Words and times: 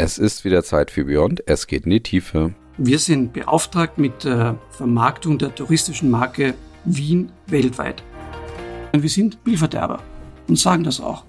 Es 0.00 0.16
ist 0.16 0.44
wieder 0.44 0.62
Zeit 0.62 0.92
für 0.92 1.06
Beyond. 1.06 1.42
Es 1.46 1.66
geht 1.66 1.82
in 1.82 1.90
die 1.90 2.00
Tiefe. 2.00 2.54
Wir 2.76 3.00
sind 3.00 3.32
beauftragt 3.32 3.98
mit 3.98 4.22
der 4.22 4.56
Vermarktung 4.70 5.38
der 5.38 5.52
touristischen 5.52 6.08
Marke 6.08 6.54
Wien 6.84 7.32
weltweit. 7.48 8.04
Wir 8.92 9.10
sind 9.10 9.38
Spielverderber 9.40 10.00
und 10.46 10.56
sagen 10.56 10.84
das 10.84 11.00
auch. 11.00 11.24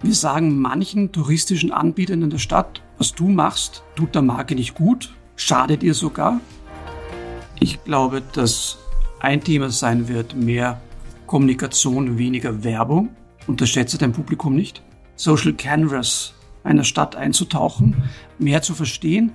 Wir 0.00 0.14
sagen 0.14 0.58
manchen 0.58 1.12
touristischen 1.12 1.72
Anbietern 1.72 2.22
in 2.22 2.30
der 2.30 2.38
Stadt, 2.38 2.80
was 2.96 3.14
du 3.14 3.28
machst, 3.28 3.82
tut 3.96 4.14
der 4.14 4.22
Marke 4.22 4.54
nicht 4.54 4.74
gut, 4.74 5.14
schadet 5.36 5.82
ihr 5.82 5.92
sogar. 5.92 6.40
Ich 7.58 7.84
glaube, 7.84 8.22
dass 8.32 8.78
ein 9.18 9.44
Thema 9.44 9.68
sein 9.68 10.08
wird 10.08 10.34
mehr 10.34 10.80
Kommunikation, 11.26 12.16
weniger 12.16 12.64
Werbung. 12.64 13.10
Unterschätze 13.46 13.98
dein 13.98 14.12
Publikum 14.12 14.54
nicht. 14.54 14.82
Social 15.16 15.52
Canvas 15.52 16.32
einer 16.64 16.84
Stadt 16.84 17.16
einzutauchen, 17.16 18.02
mehr 18.38 18.62
zu 18.62 18.74
verstehen. 18.74 19.32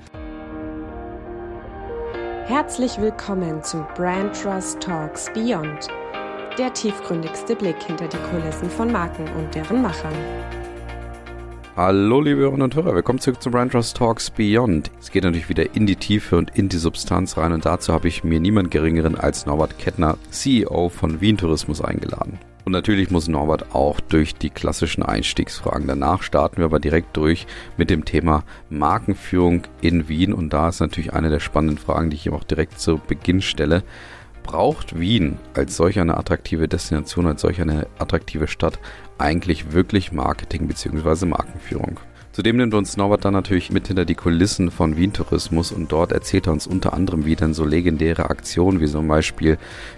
Herzlich 2.48 3.00
willkommen 3.00 3.64
zu 3.64 3.86
Brand 3.96 4.40
Trust 4.40 4.80
Talks 4.80 5.32
Beyond, 5.34 5.88
der 6.60 6.72
tiefgründigste 6.74 7.56
Blick 7.56 7.82
hinter 7.82 8.08
die 8.08 8.18
Kulissen 8.30 8.70
von 8.70 8.92
Marken 8.92 9.28
und 9.38 9.56
deren 9.56 9.82
Machern. 9.82 10.14
Hallo 11.76 12.22
liebe 12.22 12.40
Hörerinnen 12.40 12.62
und 12.62 12.76
Hörer, 12.76 12.96
willkommen 12.96 13.20
zurück 13.20 13.42
zu 13.42 13.52
Brand 13.52 13.74
Trust 13.74 13.98
Talks 13.98 14.30
Beyond. 14.30 14.92
Es 15.02 15.12
geht 15.12 15.24
natürlich 15.24 15.50
wieder 15.50 15.76
in 15.76 15.86
die 15.86 15.98
Tiefe 15.98 16.38
und 16.38 16.56
in 16.56 16.70
die 16.70 16.78
Substanz 16.78 17.36
rein 17.36 17.52
und 17.52 17.66
dazu 17.66 17.92
habe 17.92 18.08
ich 18.08 18.24
mir 18.24 18.40
niemand 18.40 18.72
geringeren 18.72 19.16
als 19.16 19.46
Norbert 19.46 19.78
Kettner, 19.78 20.18
CEO 20.30 20.90
von 20.90 21.20
Wien 21.20 21.38
Tourismus 21.38 21.82
eingeladen. 21.82 22.40
Und 22.66 22.72
natürlich 22.72 23.12
muss 23.12 23.28
Norbert 23.28 23.76
auch 23.76 24.00
durch 24.00 24.34
die 24.34 24.50
klassischen 24.50 25.04
Einstiegsfragen. 25.04 25.88
Danach 25.88 26.24
starten 26.24 26.58
wir 26.58 26.66
aber 26.66 26.80
direkt 26.80 27.16
durch 27.16 27.46
mit 27.78 27.92
dem 27.92 28.06
Thema 28.06 28.44
Markenführung 28.72 29.68
in 29.82 30.10
Wien. 30.10 30.34
Und 30.34 30.52
da 30.52 30.70
ist 30.70 30.80
natürlich 30.80 31.14
eine 31.14 31.30
der 31.30 31.40
spannenden 31.40 31.78
Fragen, 31.78 32.10
die 32.10 32.16
ich 32.16 32.26
ihm 32.26 32.34
auch 32.34 32.44
direkt 32.44 32.80
zu 32.80 32.98
Beginn 32.98 33.44
stelle. 33.44 33.84
Braucht 34.42 35.00
Wien 35.00 35.38
als 35.54 35.78
solch 35.78 36.00
eine 36.00 36.18
attraktive 36.18 36.68
Destination, 36.68 37.28
als 37.28 37.42
solch 37.42 37.62
eine 37.62 37.88
attraktive 38.00 38.48
Stadt 38.48 38.80
eigentlich 39.20 39.72
wirklich 39.72 40.12
Marketing 40.12 40.68
bzw. 40.68 41.28
Markenführung? 41.28 42.00
Zudem 42.36 42.58
nimmt 42.58 42.74
uns 42.74 42.98
Norbert 42.98 43.24
dann 43.24 43.34
natürlich 43.34 43.72
mit 43.72 43.88
hinter 43.88 44.04
die 44.04 44.14
Kulissen 44.14 44.70
von 44.70 44.98
Wien 44.98 45.14
Tourismus 45.14 45.72
und 45.72 45.90
dort 45.94 46.12
erzählt 46.12 46.48
er 46.48 46.52
uns 46.52 46.68
unter 46.68 46.94
anderem, 46.94 47.26
wie 47.26 47.38
denn 47.38 47.54
so 47.54 47.64
legendäre 47.64 48.30
Aktionen 48.30 48.82
wie 48.82 48.88
zum 48.88 49.08
Beispiel 49.08 49.58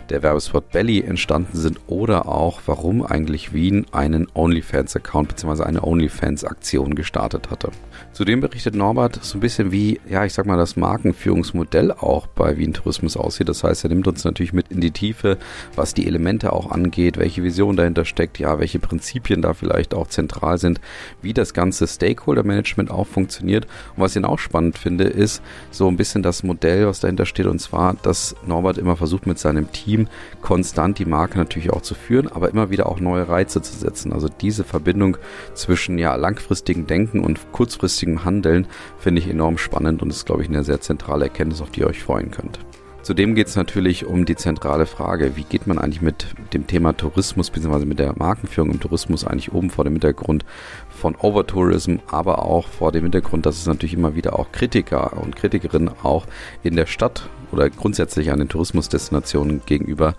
der 0.09 0.23
Werbespot 0.23 0.71
Belly 0.71 1.01
entstanden 1.01 1.57
sind 1.57 1.79
oder 1.87 2.27
auch, 2.27 2.61
warum 2.65 3.05
eigentlich 3.05 3.53
Wien 3.53 3.85
einen 3.91 4.27
OnlyFans-Account 4.33 5.29
bzw. 5.29 5.63
eine 5.63 5.83
OnlyFans-Aktion 5.83 6.95
gestartet 6.95 7.49
hatte. 7.49 7.71
Zudem 8.13 8.41
berichtet 8.41 8.75
Norbert 8.75 9.19
so 9.23 9.37
ein 9.37 9.41
bisschen 9.41 9.71
wie, 9.71 9.99
ja, 10.09 10.25
ich 10.25 10.33
sag 10.33 10.45
mal, 10.45 10.57
das 10.57 10.75
Markenführungsmodell 10.75 11.91
auch 11.91 12.27
bei 12.27 12.57
Wien 12.57 12.73
Tourismus 12.73 13.17
aussieht. 13.17 13.49
Das 13.49 13.63
heißt, 13.63 13.83
er 13.83 13.89
nimmt 13.89 14.07
uns 14.07 14.23
natürlich 14.23 14.53
mit 14.53 14.69
in 14.69 14.81
die 14.81 14.91
Tiefe, 14.91 15.37
was 15.75 15.93
die 15.93 16.07
Elemente 16.07 16.53
auch 16.53 16.71
angeht, 16.71 17.17
welche 17.17 17.43
Vision 17.43 17.75
dahinter 17.75 18.05
steckt, 18.05 18.39
ja, 18.39 18.59
welche 18.59 18.79
Prinzipien 18.79 19.41
da 19.41 19.53
vielleicht 19.53 19.93
auch 19.93 20.07
zentral 20.07 20.57
sind, 20.57 20.79
wie 21.21 21.33
das 21.33 21.53
ganze 21.53 21.87
Stakeholder 21.87 22.37
Stakeholder-Management 22.37 22.91
auch 22.91 23.07
funktioniert. 23.07 23.65
Und 23.95 24.03
was 24.03 24.15
ich 24.15 24.23
auch 24.23 24.39
spannend 24.39 24.77
finde, 24.77 25.05
ist 25.05 25.41
so 25.71 25.87
ein 25.87 25.97
bisschen 25.97 26.23
das 26.23 26.43
Modell, 26.43 26.87
was 26.87 26.99
dahinter 26.99 27.25
steht, 27.25 27.45
und 27.45 27.59
zwar, 27.59 27.95
dass 27.95 28.35
Norbert 28.45 28.77
immer 28.77 28.95
versucht, 28.95 29.27
mit 29.27 29.39
seinem 29.39 29.71
Team 29.71 29.96
konstant 30.41 30.99
die 30.99 31.05
Marke 31.05 31.37
natürlich 31.37 31.71
auch 31.71 31.81
zu 31.81 31.95
führen, 31.95 32.27
aber 32.27 32.49
immer 32.49 32.69
wieder 32.69 32.87
auch 32.87 32.99
neue 32.99 33.27
Reize 33.27 33.61
zu 33.61 33.77
setzen. 33.77 34.13
Also 34.13 34.29
diese 34.29 34.63
Verbindung 34.63 35.17
zwischen 35.53 35.97
ja 35.97 36.15
langfristigem 36.15 36.87
Denken 36.87 37.23
und 37.23 37.51
kurzfristigem 37.51 38.23
Handeln 38.23 38.67
finde 38.99 39.21
ich 39.21 39.29
enorm 39.29 39.57
spannend 39.57 40.01
und 40.01 40.09
ist, 40.09 40.25
glaube 40.25 40.43
ich, 40.43 40.49
eine 40.49 40.63
sehr 40.63 40.81
zentrale 40.81 41.25
Erkenntnis, 41.25 41.61
auf 41.61 41.71
die 41.71 41.81
ihr 41.81 41.87
euch 41.87 42.03
freuen 42.03 42.31
könnt. 42.31 42.59
Zudem 43.07 43.35
geht 43.35 43.47
es 43.47 43.55
natürlich 43.55 44.05
um 44.05 44.25
die 44.25 44.35
zentrale 44.35 44.85
Frage, 44.85 45.37
wie 45.37 45.45
geht 45.45 45.65
man 45.65 45.77
eigentlich 45.77 46.01
mit 46.01 46.27
dem 46.51 46.67
Thema 46.67 46.91
Tourismus 46.91 47.51
bzw. 47.51 47.85
mit 47.85 47.99
der 47.99 48.13
Markenführung 48.17 48.71
im 48.71 48.79
Tourismus 48.81 49.23
eigentlich 49.23 49.53
oben 49.53 49.69
vor 49.69 49.85
dem 49.85 49.93
Hintergrund 49.93 50.43
von 50.89 51.15
Overtourism, 51.15 51.99
aber 52.07 52.43
auch 52.43 52.67
vor 52.67 52.91
dem 52.91 53.03
Hintergrund, 53.03 53.45
dass 53.45 53.59
es 53.59 53.65
natürlich 53.65 53.93
immer 53.93 54.15
wieder 54.15 54.37
auch 54.37 54.51
Kritiker 54.51 55.13
und 55.23 55.37
Kritikerinnen 55.37 55.89
auch 56.03 56.25
in 56.63 56.75
der 56.75 56.85
Stadt 56.85 57.29
oder 57.53 57.69
grundsätzlich 57.69 58.29
an 58.29 58.39
den 58.39 58.49
Tourismusdestinationen 58.49 59.61
gegenüber 59.65 60.15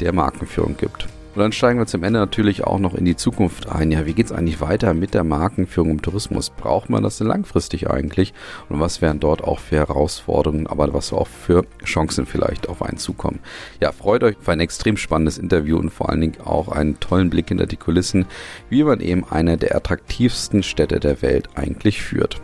der 0.00 0.12
Markenführung 0.12 0.76
gibt. 0.76 1.06
Und 1.34 1.40
dann 1.40 1.52
steigen 1.52 1.78
wir 1.78 1.86
zum 1.86 2.02
Ende 2.02 2.18
natürlich 2.18 2.64
auch 2.64 2.78
noch 2.78 2.94
in 2.94 3.06
die 3.06 3.16
Zukunft 3.16 3.68
ein. 3.68 3.90
Ja, 3.90 4.04
wie 4.04 4.12
geht 4.12 4.26
es 4.26 4.32
eigentlich 4.32 4.60
weiter 4.60 4.92
mit 4.92 5.14
der 5.14 5.24
Markenführung 5.24 5.92
im 5.92 6.02
Tourismus? 6.02 6.50
Braucht 6.50 6.90
man 6.90 7.02
das 7.02 7.16
denn 7.16 7.26
langfristig 7.26 7.88
eigentlich? 7.88 8.34
Und 8.68 8.80
was 8.80 9.00
wären 9.00 9.18
dort 9.18 9.42
auch 9.42 9.58
für 9.58 9.76
Herausforderungen, 9.76 10.66
aber 10.66 10.92
was 10.92 11.12
auch 11.12 11.26
für 11.26 11.64
Chancen 11.84 12.26
vielleicht 12.26 12.68
auf 12.68 12.82
einen 12.82 12.98
zukommen? 12.98 13.40
Ja, 13.80 13.92
freut 13.92 14.22
euch 14.24 14.36
auf 14.36 14.48
ein 14.50 14.60
extrem 14.60 14.98
spannendes 14.98 15.38
Interview 15.38 15.78
und 15.78 15.90
vor 15.90 16.10
allen 16.10 16.20
Dingen 16.20 16.40
auch 16.44 16.68
einen 16.68 17.00
tollen 17.00 17.30
Blick 17.30 17.48
hinter 17.48 17.66
die 17.66 17.76
Kulissen, 17.76 18.26
wie 18.68 18.84
man 18.84 19.00
eben 19.00 19.24
eine 19.24 19.56
der 19.56 19.74
attraktivsten 19.74 20.62
Städte 20.62 21.00
der 21.00 21.22
Welt 21.22 21.48
eigentlich 21.54 22.02
führt. 22.02 22.42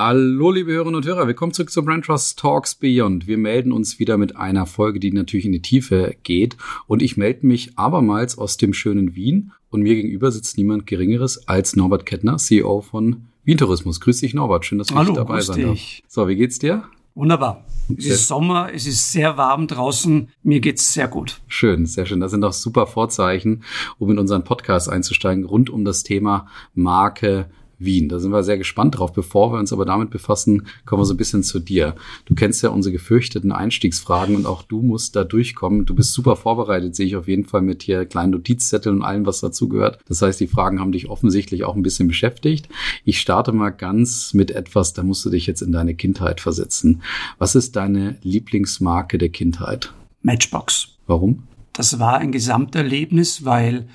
Hallo, 0.00 0.52
liebe 0.52 0.70
Hörerinnen 0.70 0.94
und 0.94 1.06
Hörer, 1.06 1.26
willkommen 1.26 1.52
zurück 1.52 1.72
zu 1.72 1.84
Brand 1.84 2.04
Trust 2.04 2.38
Talks 2.38 2.76
Beyond. 2.76 3.26
Wir 3.26 3.36
melden 3.36 3.72
uns 3.72 3.98
wieder 3.98 4.16
mit 4.16 4.36
einer 4.36 4.64
Folge, 4.64 5.00
die 5.00 5.10
natürlich 5.10 5.44
in 5.44 5.50
die 5.50 5.60
Tiefe 5.60 6.14
geht. 6.22 6.56
Und 6.86 7.02
ich 7.02 7.16
melde 7.16 7.44
mich 7.44 7.76
abermals 7.76 8.38
aus 8.38 8.58
dem 8.58 8.74
schönen 8.74 9.16
Wien. 9.16 9.50
Und 9.70 9.82
mir 9.82 9.96
gegenüber 9.96 10.30
sitzt 10.30 10.56
niemand 10.56 10.86
Geringeres 10.86 11.48
als 11.48 11.74
Norbert 11.74 12.06
Kettner, 12.06 12.36
CEO 12.36 12.80
von 12.80 13.26
Wien 13.42 13.58
Tourismus. 13.58 14.00
Grüß 14.00 14.20
dich, 14.20 14.34
Norbert. 14.34 14.66
Schön, 14.66 14.78
dass 14.78 14.86
du 14.86 14.94
Hallo, 14.94 15.14
dabei 15.14 15.40
sein 15.40 15.62
darf. 15.62 15.80
So, 16.06 16.28
wie 16.28 16.36
geht's 16.36 16.60
dir? 16.60 16.84
Wunderbar. 17.16 17.64
Es 17.96 18.06
ist 18.06 18.28
Sommer, 18.28 18.70
es 18.72 18.86
ist 18.86 19.10
sehr 19.10 19.36
warm 19.36 19.66
draußen. 19.66 20.28
Mir 20.44 20.60
geht's 20.60 20.94
sehr 20.94 21.08
gut. 21.08 21.40
Schön, 21.48 21.86
sehr 21.86 22.06
schön. 22.06 22.20
Das 22.20 22.30
sind 22.30 22.44
auch 22.44 22.52
super 22.52 22.86
Vorzeichen, 22.86 23.64
um 23.98 24.12
in 24.12 24.20
unseren 24.20 24.44
Podcast 24.44 24.88
einzusteigen, 24.88 25.44
rund 25.44 25.70
um 25.70 25.84
das 25.84 26.04
Thema 26.04 26.46
Marke, 26.74 27.50
Wien. 27.78 28.08
Da 28.08 28.18
sind 28.18 28.30
wir 28.30 28.42
sehr 28.42 28.58
gespannt 28.58 28.98
drauf. 28.98 29.12
Bevor 29.12 29.52
wir 29.52 29.58
uns 29.58 29.72
aber 29.72 29.84
damit 29.84 30.10
befassen, 30.10 30.66
kommen 30.84 31.02
wir 31.02 31.06
so 31.06 31.14
ein 31.14 31.18
bisschen 31.18 31.42
zu 31.42 31.58
dir. 31.58 31.94
Du 32.24 32.34
kennst 32.34 32.62
ja 32.62 32.70
unsere 32.70 32.92
gefürchteten 32.92 33.52
Einstiegsfragen 33.52 34.36
und 34.36 34.46
auch 34.46 34.62
du 34.62 34.82
musst 34.82 35.16
da 35.16 35.24
durchkommen. 35.24 35.86
Du 35.86 35.94
bist 35.94 36.12
super 36.12 36.36
vorbereitet, 36.36 36.96
sehe 36.96 37.06
ich 37.06 37.16
auf 37.16 37.28
jeden 37.28 37.44
Fall 37.44 37.62
mit 37.62 37.82
hier 37.82 38.04
kleinen 38.06 38.32
Notizzetteln 38.32 38.96
und 38.96 39.02
allem, 39.02 39.26
was 39.26 39.40
dazugehört. 39.40 39.98
Das 40.08 40.22
heißt, 40.22 40.40
die 40.40 40.48
Fragen 40.48 40.80
haben 40.80 40.92
dich 40.92 41.08
offensichtlich 41.08 41.64
auch 41.64 41.76
ein 41.76 41.82
bisschen 41.82 42.08
beschäftigt. 42.08 42.68
Ich 43.04 43.20
starte 43.20 43.52
mal 43.52 43.70
ganz 43.70 44.34
mit 44.34 44.50
etwas, 44.50 44.92
da 44.92 45.02
musst 45.02 45.24
du 45.24 45.30
dich 45.30 45.46
jetzt 45.46 45.62
in 45.62 45.72
deine 45.72 45.94
Kindheit 45.94 46.40
versetzen. 46.40 47.02
Was 47.38 47.54
ist 47.54 47.76
deine 47.76 48.16
Lieblingsmarke 48.22 49.18
der 49.18 49.28
Kindheit? 49.28 49.92
Matchbox. 50.22 50.88
Warum? 51.06 51.44
Das 51.72 52.00
war 52.00 52.18
ein 52.18 52.32
Gesamterlebnis, 52.32 53.44
weil 53.44 53.86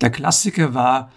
der 0.00 0.10
Klassiker 0.10 0.74
war, 0.74 1.10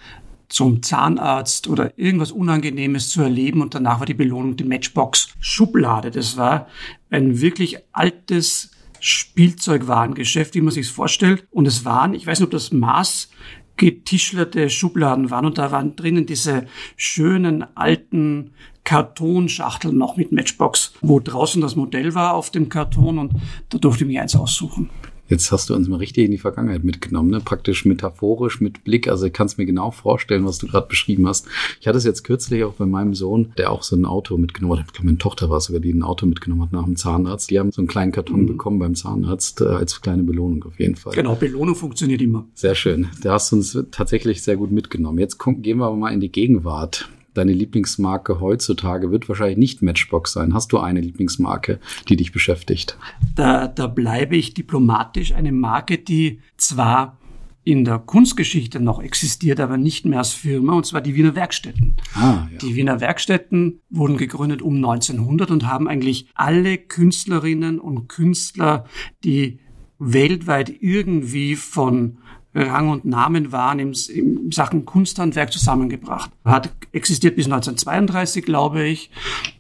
zum 0.50 0.83
Zahnarzt 0.83 1.67
oder 1.67 1.97
irgendwas 1.97 2.31
Unangenehmes 2.31 3.09
zu 3.09 3.22
erleben 3.22 3.61
und 3.61 3.73
danach 3.73 4.00
war 4.00 4.06
die 4.06 4.13
Belohnung 4.13 4.57
die 4.57 4.63
Matchbox 4.63 5.29
Schublade. 5.39 6.11
Das 6.11 6.38
war 6.38 6.67
ein 7.09 7.41
wirklich 7.41 7.78
altes 7.91 8.72
Spielzeugwarengeschäft, 9.00 10.56
wie 10.56 10.61
man 10.61 10.73
sich 10.73 10.89
vorstellt. 10.89 11.47
Und 11.51 11.67
es 11.67 11.85
waren, 11.85 12.13
ich 12.13 12.25
weiß 12.25 12.39
nicht, 12.39 12.45
ob 12.45 12.51
das 12.51 12.72
Maß 12.72 13.29
getischlerte 13.78 14.69
Schubladen 14.69 15.29
waren 15.29 15.45
und 15.45 15.57
da 15.57 15.72
waren 15.72 15.95
drinnen 15.95 16.25
diese 16.25 16.66
schönen 16.95 17.66
alten 17.75 18.51
Kartonschachteln 18.85 19.97
noch 19.97 20.16
mit 20.16 20.31
Matchbox, 20.31 20.94
wo 21.01 21.19
draußen 21.19 21.62
das 21.62 21.75
Modell 21.75 22.16
war 22.16 22.35
auf 22.35 22.51
dem 22.51 22.69
Karton 22.69 23.19
und 23.19 23.33
da 23.69 23.77
durfte 23.77 24.06
ich 24.06 24.07
mir 24.07 24.22
eins 24.22 24.35
aussuchen. 24.35 24.89
Jetzt 25.28 25.52
hast 25.52 25.69
du 25.69 25.75
uns 25.75 25.88
mal 25.88 25.97
richtig 25.97 26.25
in 26.25 26.31
die 26.31 26.38
Vergangenheit 26.38 26.84
mitgenommen, 26.84 27.31
ne? 27.31 27.40
praktisch 27.40 27.86
metaphorisch 27.86 28.62
mit 28.62 28.84
Blick. 28.84 29.08
Also 29.08 29.25
ich 29.25 29.34
kann 29.34 29.47
es 29.47 29.58
mir 29.58 29.66
genau 29.66 29.91
vorstellen, 29.91 30.46
was 30.46 30.59
du 30.59 30.68
gerade 30.68 30.88
beschrieben 30.88 31.28
hast. 31.28 31.47
Ich 31.81 31.88
hatte 31.88 31.97
es 31.97 32.03
jetzt 32.03 32.24
kürzlich 32.24 32.63
auch 32.63 32.74
bei 32.74 32.86
meinem 32.86 33.16
Sohn, 33.16 33.54
der 33.57 33.72
auch 33.72 33.83
so 33.83 33.95
ein 33.95 34.06
Auto 34.06 34.38
mitgenommen 34.38 34.80
hat. 34.80 35.04
Meine 35.04 35.18
Tochter 35.18 35.50
war 35.50 35.60
sogar, 35.62 35.81
die 35.81 35.92
ein 35.92 36.04
Auto 36.04 36.25
mitgenommen 36.25 36.62
hat 36.63 36.74
nach 36.74 36.86
dem 36.86 36.95
Zahnarzt. 36.95 37.50
Die 37.50 37.60
haben 37.60 37.72
so 37.72 37.81
einen 37.81 37.88
kleinen 37.88 38.12
Karton 38.12 38.42
mhm. 38.42 38.48
bekommen 38.48 38.80
beim 38.80 38.95
Zahnarzt 38.95 39.62
äh, 39.62 39.66
als 39.66 40.01
kleine 40.01 40.24
Belohnung 40.24 40.63
auf 40.63 40.80
jeden 40.80 40.95
Fall. 40.95 41.13
Genau, 41.13 41.36
Belohnung 41.36 41.75
funktioniert 41.75 42.22
immer. 42.22 42.45
Sehr 42.54 42.75
schön. 42.75 43.07
Da 43.24 43.33
hast 43.33 43.51
du 43.51 43.57
uns 43.57 43.77
tatsächlich 43.92 44.44
sehr 44.44 44.57
gut 44.57 44.72
mitgenommen. 44.72 45.19
Jetzt 45.19 45.39
gehen 45.39 45.80
wir 45.80 45.86
aber 45.86 45.95
mal 45.95 46.13
in 46.13 46.19
die 46.19 46.31
Gegenwart 46.31 47.10
deine 47.38 47.54
Lieblingsmarke 47.54 48.40
heutzutage 48.40 49.12
wird 49.12 49.30
wahrscheinlich 49.30 49.58
nicht 49.58 49.82
Matchbox 49.82 50.34
sein. 50.34 50.54
Hast 50.54 50.72
du 50.72 50.80
eine 50.80 51.02
Lieblingsmarke, 51.02 51.80
die 52.10 52.16
dich 52.16 52.32
beschäftigt? 52.32 52.98
Da, 53.36 53.68
da 53.68 53.88
bleibe 53.88 54.36
ich 54.36 54.54
diplomatisch. 54.54 55.34
Eine 55.34 55.52
Marke, 55.52 55.98
die 55.98 56.40
zwar 56.58 57.18
in 57.66 57.84
der 57.84 57.98
Kunstgeschichte 57.98 58.80
noch 58.80 59.02
existiert, 59.02 59.60
aber 59.60 59.78
nicht 59.78 60.06
mehr 60.06 60.20
als 60.20 60.34
Firma, 60.34 60.74
und 60.74 60.86
zwar 60.86 61.02
die 61.02 61.16
Wiener 61.16 61.36
Werkstätten. 61.36 61.96
Ah, 62.14 62.48
ja. 62.52 62.58
Die 62.62 62.76
Wiener 62.76 63.02
Werkstätten 63.02 63.82
wurden 63.90 64.18
gegründet 64.18 64.62
um 64.62 64.76
1900 64.76 65.50
und 65.50 65.68
haben 65.68 65.88
eigentlich 65.88 66.28
alle 66.36 66.78
Künstlerinnen 66.78 67.80
und 67.80 68.08
Künstler, 68.08 68.86
die 69.24 69.60
weltweit 69.98 70.72
irgendwie 70.80 71.56
von 71.56 72.20
Rang 72.56 72.90
und 72.90 73.04
Namen 73.04 73.52
waren 73.52 73.80
im, 73.80 73.94
in 74.13 74.52
Sachen 74.52 74.86
Kunsthandwerk 74.86 75.52
zusammengebracht. 75.52 76.31
Hat 76.46 76.69
existiert 76.94 77.36
bis 77.36 77.46
1932, 77.46 78.46
glaube 78.46 78.84
ich, 78.84 79.12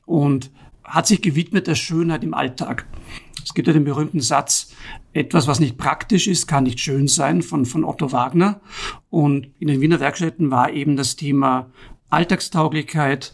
und 0.05 0.49
hat 0.83 1.05
sich 1.05 1.21
gewidmet 1.21 1.67
der 1.67 1.75
Schönheit 1.75 2.23
im 2.23 2.33
Alltag. 2.33 2.87
Es 3.43 3.53
gibt 3.53 3.67
ja 3.67 3.73
den 3.73 3.83
berühmten 3.83 4.21
Satz, 4.21 4.73
etwas, 5.13 5.47
was 5.47 5.59
nicht 5.59 5.77
praktisch 5.77 6.27
ist, 6.27 6.47
kann 6.47 6.63
nicht 6.63 6.79
schön 6.79 7.07
sein, 7.07 7.41
von, 7.41 7.65
von 7.65 7.83
Otto 7.83 8.11
Wagner. 8.11 8.61
Und 9.09 9.49
in 9.59 9.67
den 9.67 9.81
Wiener 9.81 9.99
Werkstätten 9.99 10.49
war 10.49 10.71
eben 10.71 10.95
das 10.95 11.15
Thema 11.15 11.69
Alltagstauglichkeit 12.09 13.33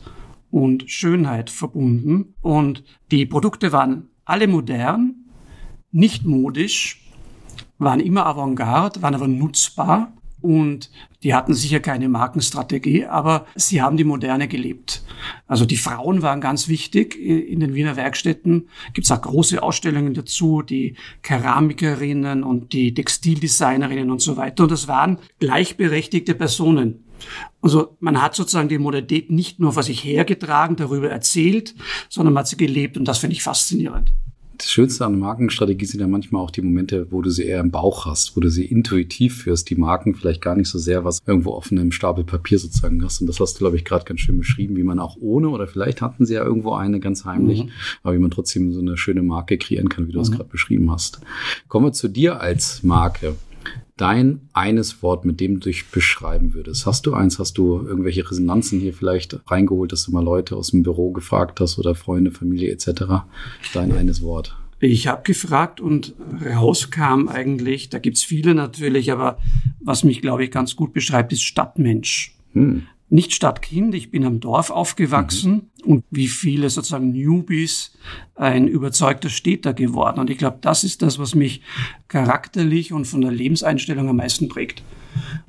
und 0.49 0.89
Schönheit 0.89 1.49
verbunden. 1.49 2.33
Und 2.41 2.83
die 3.11 3.25
Produkte 3.25 3.71
waren 3.71 4.09
alle 4.25 4.47
modern, 4.47 5.15
nicht 5.91 6.25
modisch, 6.25 7.00
waren 7.85 7.99
immer 7.99 8.25
Avantgarde, 8.25 9.01
waren 9.01 9.15
aber 9.15 9.27
nutzbar 9.27 10.13
und 10.41 10.89
die 11.23 11.35
hatten 11.35 11.53
sicher 11.53 11.79
keine 11.79 12.09
Markenstrategie, 12.09 13.05
aber 13.05 13.45
sie 13.55 13.81
haben 13.81 13.95
die 13.95 14.03
Moderne 14.03 14.47
gelebt. 14.47 15.03
Also 15.47 15.65
die 15.65 15.77
Frauen 15.77 16.23
waren 16.23 16.41
ganz 16.41 16.67
wichtig 16.67 17.15
in 17.15 17.59
den 17.59 17.75
Wiener 17.75 17.95
Werkstätten. 17.95 18.67
Gibt 18.93 19.05
es 19.05 19.11
auch 19.11 19.21
große 19.21 19.61
Ausstellungen 19.61 20.15
dazu, 20.15 20.63
die 20.63 20.95
Keramikerinnen 21.21 22.43
und 22.43 22.73
die 22.73 22.93
Textildesignerinnen 22.93 24.09
und 24.09 24.21
so 24.21 24.35
weiter. 24.35 24.63
Und 24.63 24.71
das 24.71 24.87
waren 24.87 25.19
gleichberechtigte 25.39 26.33
Personen. 26.33 27.05
Also 27.61 27.95
man 27.99 28.19
hat 28.19 28.33
sozusagen 28.33 28.69
die 28.69 28.79
Modernität 28.79 29.29
nicht 29.29 29.59
nur 29.59 29.73
vor 29.73 29.83
sich 29.83 30.03
hergetragen, 30.03 30.75
darüber 30.75 31.11
erzählt, 31.11 31.75
sondern 32.09 32.33
man 32.33 32.41
hat 32.41 32.47
sie 32.47 32.57
gelebt 32.57 32.97
und 32.97 33.07
das 33.07 33.19
finde 33.19 33.35
ich 33.35 33.43
faszinierend 33.43 34.11
das 34.61 34.69
Schönste 34.69 35.05
an 35.05 35.17
Markenstrategie 35.17 35.85
sind 35.85 36.01
ja 36.01 36.07
manchmal 36.07 36.43
auch 36.43 36.51
die 36.51 36.61
Momente, 36.61 37.07
wo 37.09 37.23
du 37.23 37.31
sie 37.31 37.45
eher 37.45 37.59
im 37.59 37.71
Bauch 37.71 38.05
hast, 38.05 38.37
wo 38.37 38.41
du 38.41 38.49
sie 38.49 38.65
intuitiv 38.65 39.41
führst, 39.41 39.69
die 39.71 39.75
Marken 39.75 40.13
vielleicht 40.13 40.41
gar 40.41 40.55
nicht 40.55 40.69
so 40.69 40.77
sehr 40.77 41.03
was 41.03 41.19
irgendwo 41.25 41.53
auf 41.53 41.71
einem 41.71 41.91
Stapel 41.91 42.23
Papier 42.23 42.59
sozusagen 42.59 43.03
hast. 43.03 43.21
Und 43.21 43.27
das 43.27 43.39
hast 43.39 43.55
du, 43.55 43.59
glaube 43.59 43.75
ich, 43.75 43.85
gerade 43.85 44.05
ganz 44.05 44.19
schön 44.19 44.37
beschrieben, 44.37 44.75
wie 44.75 44.83
man 44.83 44.99
auch 44.99 45.17
ohne 45.19 45.49
oder 45.49 45.67
vielleicht 45.67 46.01
hatten 46.01 46.27
sie 46.27 46.35
ja 46.35 46.43
irgendwo 46.43 46.73
eine 46.73 46.99
ganz 46.99 47.25
heimlich, 47.25 47.65
mhm. 47.65 47.71
aber 48.03 48.13
wie 48.13 48.19
man 48.19 48.29
trotzdem 48.29 48.71
so 48.71 48.81
eine 48.81 48.97
schöne 48.97 49.23
Marke 49.23 49.57
kreieren 49.57 49.89
kann, 49.89 50.07
wie 50.07 50.11
du 50.11 50.19
mhm. 50.19 50.23
es 50.23 50.31
gerade 50.31 50.49
beschrieben 50.49 50.91
hast. 50.91 51.21
Kommen 51.67 51.87
wir 51.87 51.93
zu 51.93 52.07
dir 52.07 52.39
als 52.39 52.83
Marke 52.83 53.35
dein 53.97 54.41
eines 54.53 55.01
Wort, 55.03 55.25
mit 55.25 55.39
dem 55.39 55.59
du 55.59 55.69
dich 55.69 55.87
beschreiben 55.89 56.53
würdest? 56.53 56.85
Hast 56.85 57.05
du 57.05 57.13
eins? 57.13 57.39
Hast 57.39 57.57
du 57.57 57.85
irgendwelche 57.85 58.29
Resonanzen 58.29 58.79
hier 58.79 58.93
vielleicht 58.93 59.39
reingeholt, 59.49 59.91
dass 59.91 60.05
du 60.05 60.11
mal 60.11 60.23
Leute 60.23 60.55
aus 60.55 60.71
dem 60.71 60.83
Büro 60.83 61.11
gefragt 61.11 61.59
hast 61.59 61.79
oder 61.79 61.95
Freunde, 61.95 62.31
Familie 62.31 62.71
etc.? 62.71 63.03
Dein 63.73 63.91
eines 63.91 64.21
Wort. 64.21 64.55
Ich 64.79 65.07
habe 65.07 65.21
gefragt 65.23 65.79
und 65.79 66.15
rauskam 66.43 67.27
eigentlich, 67.27 67.89
da 67.89 67.99
gibt's 67.99 68.23
viele 68.23 68.55
natürlich, 68.55 69.11
aber 69.11 69.37
was 69.79 70.03
mich, 70.03 70.21
glaube 70.21 70.43
ich, 70.43 70.51
ganz 70.51 70.75
gut 70.75 70.91
beschreibt, 70.91 71.31
ist 71.33 71.43
Stadtmensch. 71.43 72.35
Hm 72.53 72.83
nicht 73.11 73.33
Stadtkind, 73.33 73.93
ich 73.93 74.09
bin 74.09 74.23
am 74.23 74.39
Dorf 74.39 74.69
aufgewachsen 74.69 75.69
mhm. 75.83 75.91
und 75.91 76.05
wie 76.11 76.29
viele 76.29 76.69
sozusagen 76.69 77.11
Newbies 77.11 77.91
ein 78.35 78.67
überzeugter 78.67 79.29
Städter 79.29 79.73
geworden. 79.73 80.19
Und 80.19 80.29
ich 80.29 80.37
glaube, 80.37 80.59
das 80.61 80.85
ist 80.85 81.01
das, 81.01 81.19
was 81.19 81.35
mich 81.35 81.61
charakterlich 82.07 82.93
und 82.93 83.05
von 83.05 83.21
der 83.21 83.31
Lebenseinstellung 83.31 84.07
am 84.07 84.15
meisten 84.15 84.47
prägt. 84.47 84.81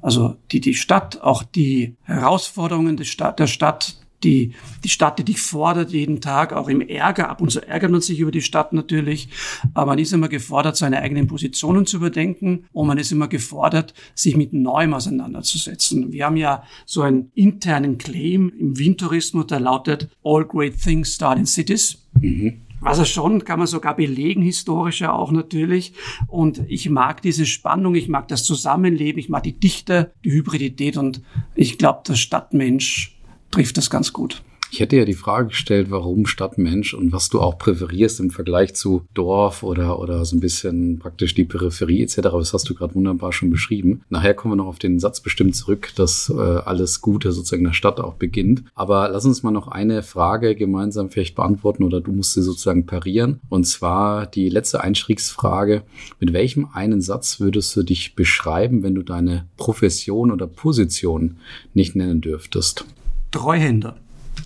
Also 0.01 0.37
die, 0.51 0.61
die 0.61 0.75
Stadt, 0.75 1.21
auch 1.21 1.45
die 1.45 1.95
Herausforderungen 2.03 2.97
der 2.97 3.05
Stadt, 3.05 3.39
der 3.39 3.47
Stadt 3.47 4.02
die, 4.25 4.55
die 4.85 4.89
Stadt, 4.89 5.19
die 5.19 5.25
dich 5.25 5.41
fordert 5.41 5.91
jeden 5.91 6.21
Tag, 6.21 6.53
auch 6.53 6.69
im 6.69 6.81
Ärger. 6.81 7.29
Ab 7.29 7.41
und 7.41 7.51
zu 7.51 7.67
ärgert 7.67 7.91
man 7.91 8.01
sich 8.01 8.21
über 8.21 8.31
die 8.31 8.43
Stadt 8.43 8.73
natürlich, 8.73 9.29
aber 9.75 9.93
man 9.93 9.99
ist 9.99 10.13
immer 10.13 10.29
gefordert, 10.29 10.77
seine 10.77 11.01
eigenen 11.01 11.27
Positionen 11.27 11.87
zu 11.87 11.97
überdenken 11.97 12.65
und 12.73 12.87
man 12.87 12.99
ist 12.99 13.13
immer 13.13 13.29
gefordert, 13.29 13.95
sich 14.15 14.37
mit 14.37 14.53
Neuem 14.53 14.95
auseinanderzusetzen. 14.95 16.13
Wir 16.13 16.27
haben 16.27 16.37
ja 16.37 16.63
so 16.87 17.03
einen 17.03 17.31
internen 17.35 17.99
Claim 17.99 18.53
im 18.59 18.79
Wien-Tourismus, 18.79 19.47
der 19.47 19.61
lautet 19.61 20.09
All 20.25 20.45
great 20.45 20.81
things 20.81 21.15
start 21.15 21.39
in 21.39 21.47
cities. 21.47 22.07
Mhm. 22.21 22.63
Was 22.85 22.99
er 22.99 23.05
schon, 23.05 23.45
kann 23.45 23.61
man 23.61 23.69
sogar 23.69 23.95
belegen, 23.95 24.43
historischer 24.43 25.15
auch 25.15 25.31
natürlich. 25.31 25.93
Und 26.27 26.65
ich 26.67 26.91
mag 26.91 27.23
diese 27.23 27.47
Spannung, 27.47 27.95
ich 27.95 28.09
mag 28.09 28.27
das 28.27 28.43
Zusammenleben, 28.43 29.21
ich 29.21 29.29
mag 29.29 29.45
die 29.45 29.59
Dichte, 29.59 30.13
die 30.25 30.33
Hybridität 30.33 30.97
und 30.97 31.23
ich 31.55 31.79
glaube, 31.79 32.03
der 32.09 32.17
Stadtmensch 32.17 33.12
trifft 33.53 33.77
das 33.77 33.91
ganz 33.91 34.13
gut. 34.13 34.43
Ich 34.75 34.81
hätte 34.81 34.97
ja 34.97 35.05
die 35.05 35.13
Frage 35.13 35.49
gestellt, 35.49 35.91
warum 35.91 36.25
Stadtmensch 36.25 36.95
und 36.95 37.13
was 37.13 37.29
du 37.29 37.43
auch 37.43 37.59
präferierst 37.59 38.21
im 38.21 38.31
Vergleich 38.31 38.75
zu 38.75 39.03
Dorf 39.13 39.63
oder, 39.63 39.99
oder 39.99 40.25
so 40.25 40.35
ein 40.35 40.41
bisschen 40.41 40.99
praktisch 40.99 41.35
die 41.35 41.45
Peripherie 41.45 42.03
etc. 42.03 42.21
Das 42.23 42.55
hast 42.55 42.71
du 42.71 42.75
gerade 42.75 42.95
wunderbar 42.95 43.35
schon 43.35 43.51
beschrieben. 43.51 44.01
Nachher 44.09 44.33
kommen 44.33 44.53
wir 44.53 44.57
noch 44.57 44.69
auf 44.69 44.79
den 44.79 44.99
Satz 44.99 45.21
bestimmt 45.21 45.55
zurück, 45.57 45.91
dass 45.97 46.33
äh, 46.35 46.41
alles 46.41 47.03
Gute 47.03 47.33
sozusagen 47.33 47.61
in 47.61 47.69
der 47.69 47.75
Stadt 47.75 48.01
auch 48.01 48.15
beginnt. 48.15 48.65
Aber 48.75 49.11
lass 49.11 49.27
uns 49.27 49.43
mal 49.43 49.51
noch 49.51 49.69
eine 49.69 50.03
Frage 50.03 50.57
gemeinsam 50.57 51.11
vielleicht 51.11 51.35
beantworten 51.35 51.85
oder 51.85 52.01
du 52.01 52.11
musst 52.11 52.33
sie 52.33 52.43
sozusagen 52.43 52.87
parieren. 52.87 53.41
Und 53.51 53.65
zwar 53.65 54.25
die 54.25 54.49
letzte 54.49 54.81
Einstiegsfrage. 54.81 55.83
Mit 56.19 56.33
welchem 56.33 56.69
einen 56.73 57.03
Satz 57.03 57.41
würdest 57.41 57.77
du 57.77 57.83
dich 57.83 58.15
beschreiben, 58.15 58.83
wenn 58.83 58.95
du 58.95 59.03
deine 59.03 59.45
Profession 59.59 60.31
oder 60.31 60.47
Position 60.47 61.37
nicht 61.75 61.95
nennen 61.95 62.23
dürftest? 62.23 62.87
Treuhänder. 63.33 63.97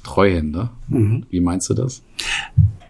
Treuhänder? 0.03 0.73
Mhm. 0.89 1.27
Wie 1.29 1.41
meinst 1.41 1.69
du 1.69 1.75
das? 1.75 2.03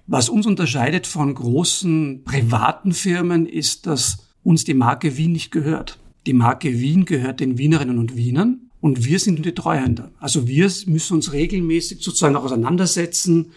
Was 0.06 0.28
uns 0.28 0.46
unterscheidet 0.46 1.06
von 1.06 1.34
großen 1.34 2.22
privaten 2.24 2.92
Firmen 2.92 3.46
ist, 3.46 3.86
dass 3.86 4.18
uns 4.44 4.62
die 4.62 4.74
Marke 4.74 5.16
Wien 5.16 5.32
nicht 5.32 5.50
gehört. 5.50 5.98
Die 6.26 6.32
Marke 6.32 6.78
Wien 6.78 7.04
gehört 7.04 7.40
den 7.40 7.58
Wienerinnen 7.58 7.98
und 7.98 8.16
Wienern 8.16 8.66
und 8.80 9.04
wir 9.04 9.18
sind 9.18 9.44
die 9.44 9.52
Treuhänder. 9.52 10.12
Also 10.20 10.46
wir 10.46 10.70
müssen 10.86 11.14
uns 11.14 11.32
regelmäßig 11.32 12.02
sozusagen 12.02 12.36
auch 12.36 12.44
auseinandersetzen. 12.44 13.52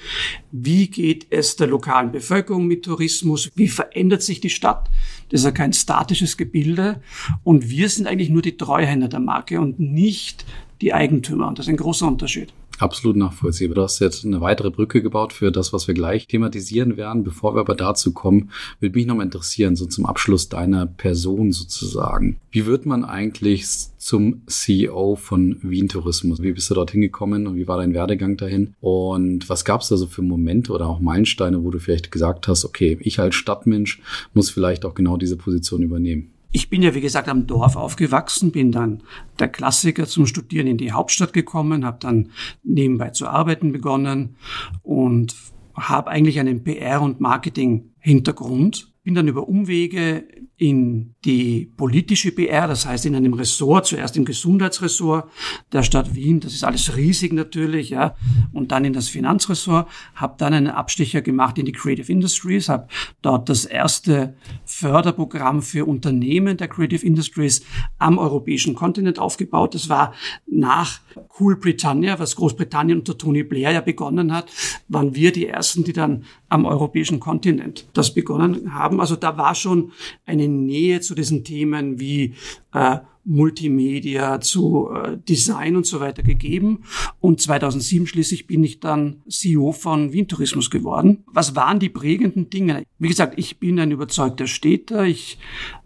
Wie 0.52 0.88
geht 0.88 1.28
es 1.30 1.56
der 1.56 1.68
lokalen 1.68 2.12
Bevölkerung 2.12 2.66
mit 2.66 2.86
Tourismus? 2.86 3.52
Wie 3.54 3.68
verändert 3.68 4.24
sich 4.24 4.40
die 4.40 4.50
Stadt? 4.50 4.90
Das 5.30 5.42
ist 5.42 5.46
ja 5.46 5.52
kein 5.52 5.74
statisches 5.74 6.38
Gebilde. 6.38 7.02
Und 7.44 7.70
wir 7.70 7.90
sind 7.90 8.08
eigentlich 8.08 8.30
nur 8.30 8.42
die 8.42 8.58
Treuhänder 8.58 9.08
der 9.08 9.20
Marke 9.20 9.62
und 9.62 9.80
nicht 9.80 10.46
die 10.82 10.94
Eigentümer. 10.94 11.48
Und 11.48 11.60
das 11.60 11.66
ist 11.68 11.70
ein 11.70 11.78
großer 11.78 12.08
Unterschied. 12.08 12.54
Absolut 12.80 13.18
nachvollziehbar. 13.18 13.76
Du 13.76 13.82
hast 13.82 14.00
jetzt 14.00 14.26
eine 14.26 14.40
weitere 14.40 14.72
Brücke 14.72 15.02
gebaut 15.02 15.34
für 15.34 15.52
das, 15.52 15.74
was 15.74 15.88
wir 15.90 15.94
gleich 15.94 16.28
thematisieren 16.28 16.96
werden. 16.96 17.26
Bevor 17.26 17.54
wir 17.54 17.60
aber 17.60 17.76
dazu 17.76 18.14
kommen, 18.14 18.52
würde 18.80 18.98
mich 18.98 19.06
noch 19.06 19.20
interessieren, 19.20 19.76
so 19.76 19.86
zum 19.86 20.06
Abschluss 20.06 20.48
deiner 20.48 20.86
Person 20.86 21.52
sozusagen. 21.52 22.38
Wie 22.52 22.66
wird 22.66 22.86
man 22.86 23.04
eigentlich 23.04 23.66
zum 23.98 24.44
CEO 24.48 25.18
von 25.18 25.58
Wien 25.62 25.90
Tourismus? 25.90 26.42
Wie 26.42 26.54
bist 26.54 26.70
du 26.70 26.74
dorthin 26.74 27.02
gekommen 27.02 27.48
und 27.48 27.58
wie 27.58 27.68
war 27.68 27.78
dein 27.78 27.94
Werdegang 27.94 28.38
dahin? 28.38 28.74
Und 28.80 29.50
was 29.50 29.66
gab 29.66 29.82
es 29.82 29.90
da 29.90 29.98
so 29.98 30.08
für 30.08 30.22
Momente 30.22 30.72
oder 30.72 30.88
auch 30.88 31.02
Meilensteine, 31.02 31.62
wo 31.66 31.72
du 31.72 31.80
vielleicht 31.80 32.12
gesagt 32.12 32.48
hast, 32.48 32.64
okay, 32.64 32.98
ich 33.02 33.20
als 33.20 33.36
Stadtmensch 33.36 34.02
muss 34.34 34.50
vielleicht 34.50 34.86
auch 34.86 34.96
genau 34.96 35.18
diese 35.18 35.36
Position 35.36 35.84
übernehmen? 35.84 36.32
Ich 36.52 36.70
bin 36.70 36.82
ja, 36.82 36.96
wie 36.96 37.02
gesagt, 37.02 37.30
am 37.30 37.46
Dorf 37.46 37.76
aufgewachsen, 37.76 38.52
bin 38.52 38.72
dann 38.72 39.04
der 39.38 39.50
Klassiker 39.50 40.08
zum 40.08 40.26
Studieren 40.26 40.66
in 40.66 40.78
die 40.78 40.92
Hauptstadt 40.92 41.32
gekommen, 41.32 41.86
habe 41.86 42.00
dann 42.00 42.32
nebenbei 42.64 43.12
zu 43.12 43.28
arbeiten 43.28 43.72
begonnen 43.72 44.36
und 44.82 45.36
habe 45.76 46.10
eigentlich 46.10 46.40
einen 46.40 46.64
PR- 46.64 47.02
und 47.02 47.20
Marketing-Hintergrund. 47.20 48.89
Bin 49.04 49.16
dann 49.16 49.28
über 49.28 49.48
Umwege 49.48 50.28
in 50.60 51.16
die 51.24 51.72
politische 51.78 52.34
PR, 52.34 52.68
das 52.68 52.86
heißt 52.86 53.06
in 53.06 53.16
einem 53.16 53.34
Ressort, 53.34 53.86
zuerst 53.86 54.18
im 54.18 54.26
Gesundheitsressort 54.26 55.32
der 55.72 55.84
Stadt 55.84 56.16
Wien, 56.16 56.42
das 56.42 56.54
ist 56.54 56.66
alles 56.66 56.98
riesig 56.98 57.32
natürlich, 57.32 57.92
ja, 57.92 58.16
und 58.52 58.74
dann 58.74 58.84
in 58.84 58.92
das 58.92 59.08
Finanzressort, 59.08 59.88
habe 60.16 60.36
dann 60.38 60.54
einen 60.54 60.68
Abstecher 60.68 61.22
gemacht 61.22 61.58
in 61.58 61.66
die 61.66 61.72
Creative 61.72 62.12
Industries, 62.12 62.68
habe 62.68 62.88
dort 63.22 63.48
das 63.48 63.64
erste 63.64 64.36
Förderprogramm 64.66 65.62
für 65.62 65.88
Unternehmen 65.88 66.58
der 66.58 66.68
Creative 66.68 67.06
Industries 67.06 67.64
am 68.00 68.18
europäischen 68.18 68.76
Kontinent 68.76 69.18
aufgebaut. 69.18 69.76
Das 69.76 69.88
war 69.88 70.14
nach 70.46 71.00
Cool 71.40 71.56
Britannia, 71.56 72.20
was 72.20 72.36
Großbritannien 72.36 73.00
unter 73.00 73.18
Tony 73.18 73.44
Blair 73.44 73.72
ja 73.72 73.82
begonnen 73.82 74.34
hat, 74.34 74.52
waren 74.90 75.16
wir 75.16 75.32
die 75.32 75.48
ersten, 75.48 75.86
die 75.86 75.94
dann 75.94 76.26
am 76.50 76.66
europäischen 76.66 77.20
Kontinent 77.20 77.88
das 77.94 78.14
begonnen 78.14 78.74
haben. 78.74 79.00
Also 79.00 79.16
da 79.16 79.38
war 79.38 79.56
schon 79.56 79.92
eine 80.26 80.48
Nähe 80.48 81.02
zu 81.02 81.16
diesen 81.16 81.44
Themen 81.44 82.00
wie 82.00 82.34
äh, 82.74 82.98
Multimedia, 83.26 84.42
zu 84.42 84.90
äh, 84.92 85.18
Design 85.18 85.76
und 85.76 85.86
so 85.86 86.00
weiter 86.00 86.24
gegeben. 86.24 86.84
Und 87.20 87.40
2007 87.40 88.08
schließlich 88.08 88.48
bin 88.48 88.64
ich 88.64 88.80
dann 88.80 89.22
CEO 89.30 89.72
von 89.72 90.12
Wien 90.12 90.28
Tourismus 90.28 90.72
geworden. 90.72 91.24
Was 91.28 91.56
waren 91.56 91.80
die 91.80 91.90
prägenden 91.90 92.50
Dinge? 92.50 92.84
Wie 92.98 93.08
gesagt, 93.08 93.38
ich 93.38 93.60
bin 93.60 93.80
ein 93.80 93.92
überzeugter 93.92 94.48
Städter. 94.48 95.06
Ich 95.06 95.38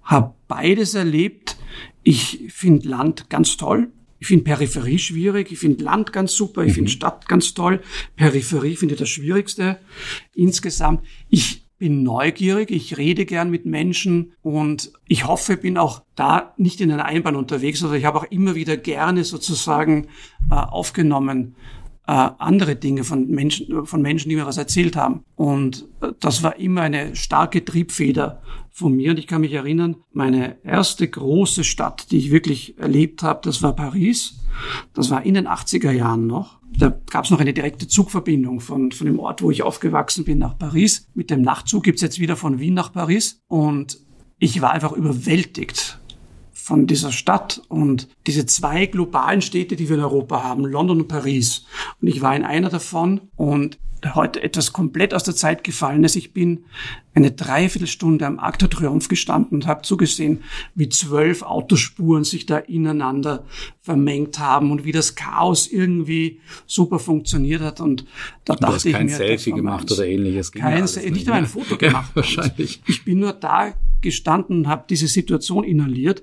habe 0.04 0.34
beides 0.48 0.94
erlebt. 0.94 1.58
Ich 2.04 2.46
finde 2.50 2.88
Land 2.88 3.30
ganz 3.30 3.58
toll. 3.58 3.92
Ich 4.24 4.28
finde 4.28 4.46
Peripherie 4.46 5.00
schwierig, 5.00 5.52
ich 5.52 5.60
finde 5.60 5.84
Land 5.84 6.14
ganz 6.14 6.34
super, 6.34 6.62
ich 6.62 6.70
mhm. 6.70 6.76
finde 6.76 6.92
Stadt 6.92 7.28
ganz 7.28 7.54
toll. 7.54 7.82
Peripherie 8.16 8.78
finde 8.78 8.94
ich 8.94 9.00
das 9.02 9.10
Schwierigste 9.10 9.80
insgesamt. 10.34 11.02
Ich 11.28 11.66
bin 11.78 12.04
neugierig, 12.04 12.72
ich 12.72 12.96
rede 12.96 13.26
gern 13.26 13.50
mit 13.50 13.66
Menschen 13.66 14.32
und 14.42 14.94
ich 15.10 15.28
hoffe, 15.28 15.58
bin 15.58 15.78
auch 15.78 16.04
da 16.16 16.54
nicht 16.56 16.80
in 16.80 16.90
einer 16.90 17.04
Einbahn 17.04 17.36
unterwegs, 17.36 17.80
sondern 17.80 18.00
ich 18.00 18.06
habe 18.06 18.20
auch 18.20 18.32
immer 18.32 18.56
wieder 18.56 18.78
gerne 18.78 19.26
sozusagen 19.26 20.08
äh, 20.50 20.54
aufgenommen, 20.54 21.58
äh, 22.06 22.30
andere 22.38 22.76
Dinge 22.76 23.04
von 23.04 23.28
Menschen, 23.30 23.86
von 23.86 24.02
Menschen, 24.02 24.30
die 24.30 24.36
mir 24.36 24.46
was 24.46 24.58
erzählt 24.58 24.96
haben. 24.96 25.24
Und 25.36 25.88
äh, 26.02 26.12
das 26.20 26.44
war 26.44 26.58
immer 26.60 26.82
eine 26.82 27.16
starke 27.16 27.64
Triebfeder 27.64 28.42
von 28.72 28.94
mir. 28.94 29.12
Und 29.12 29.20
ich 29.20 29.28
kann 29.28 29.42
mich 29.42 29.54
erinnern, 29.54 29.98
meine 30.12 30.58
erste 30.66 31.08
große 31.08 31.64
Stadt, 31.64 32.12
die 32.12 32.18
ich 32.18 32.32
wirklich 32.32 32.78
erlebt 32.78 33.24
habe, 33.24 33.42
das 33.44 33.62
war 33.62 33.74
Paris. 33.74 34.40
Das 34.94 35.12
war 35.12 35.24
in 35.24 35.36
den 35.36 35.48
80er 35.48 35.92
Jahren 35.92 36.28
noch. 36.28 36.60
Da 36.78 36.90
gab 37.10 37.26
es 37.26 37.32
noch 37.32 37.40
eine 37.40 37.54
direkte 37.54 37.88
Zugverbindung 37.88 38.60
von, 38.60 38.92
von 38.92 39.06
dem 39.08 39.20
Ort, 39.20 39.42
wo 39.42 39.52
ich 39.52 39.64
aufgewachsen 39.64 40.26
bin, 40.26 40.40
nach 40.40 40.58
Paris. 40.58 41.08
Mit 41.14 41.30
dem 41.30 41.42
Nachtzug 41.42 41.84
gibt's 41.84 42.02
jetzt 42.02 42.20
wieder 42.20 42.36
von 42.36 42.60
Wien 42.60 42.74
nach 42.74 42.92
Paris. 42.92 43.42
Und 43.48 44.00
ich 44.40 44.62
war 44.62 44.72
einfach 44.72 44.92
überwältigt 44.92 46.00
von 46.64 46.88
dieser 46.88 47.12
Stadt 47.12 47.62
und 47.68 48.08
diese 48.26 48.46
zwei 48.46 48.86
globalen 48.86 49.42
Städte, 49.42 49.76
die 49.76 49.90
wir 49.90 49.98
in 49.98 50.02
Europa 50.02 50.44
haben, 50.44 50.64
London 50.64 51.02
und 51.02 51.08
Paris. 51.10 51.66
Und 52.02 52.08
ich 52.08 52.22
war 52.22 52.34
in 52.34 52.46
einer 52.46 52.70
davon 52.70 53.20
und 53.36 53.78
heute 54.16 54.42
etwas 54.42 54.72
komplett 54.72 55.14
aus 55.14 55.26
der 55.26 55.36
Zeit 55.36 55.66
gefallen 55.66 56.06
ist. 56.06 56.16
Ich 56.16 56.32
bin 56.32 56.64
eine 57.14 57.32
Dreiviertelstunde 57.32 58.26
am 58.26 58.40
Arc 58.40 58.60
de 58.60 58.70
Triomphe 58.70 59.10
gestanden 59.10 59.58
und 59.58 59.68
habe 59.68 59.82
zugesehen, 59.82 60.44
wie 60.74 60.88
zwölf 60.88 61.42
Autospuren 61.42 62.24
sich 62.24 62.46
da 62.46 62.60
ineinander 62.60 63.44
vermengt 63.82 64.40
haben 64.40 64.72
und 64.72 64.86
wie 64.86 64.94
das 64.94 65.16
Chaos 65.16 65.68
irgendwie 65.68 66.40
super 66.66 67.00
funktioniert 67.00 67.62
hat. 67.62 67.82
Und 67.82 68.06
da 68.46 68.56
du 68.56 68.62
dachte 68.62 68.76
hast 68.76 68.86
ich 68.86 68.94
kein 68.94 69.08
mir, 69.08 69.18
Selfie 69.18 69.52
gemacht 69.52 69.92
oder 69.92 70.06
ähnliches. 70.06 70.54
Kein 70.54 70.88
Selfie, 70.88 71.12
nicht 71.12 71.28
einmal 71.28 71.42
ein 71.42 71.48
Foto 71.48 71.76
gemacht. 71.76 72.12
Ja, 72.12 72.16
wahrscheinlich. 72.16 72.82
Ich 72.88 73.04
bin 73.04 73.20
nur 73.20 73.34
da 73.34 73.74
gestanden 74.04 74.60
und 74.60 74.68
habe 74.68 74.84
diese 74.88 75.08
Situation 75.08 75.64
inhaliert 75.64 76.22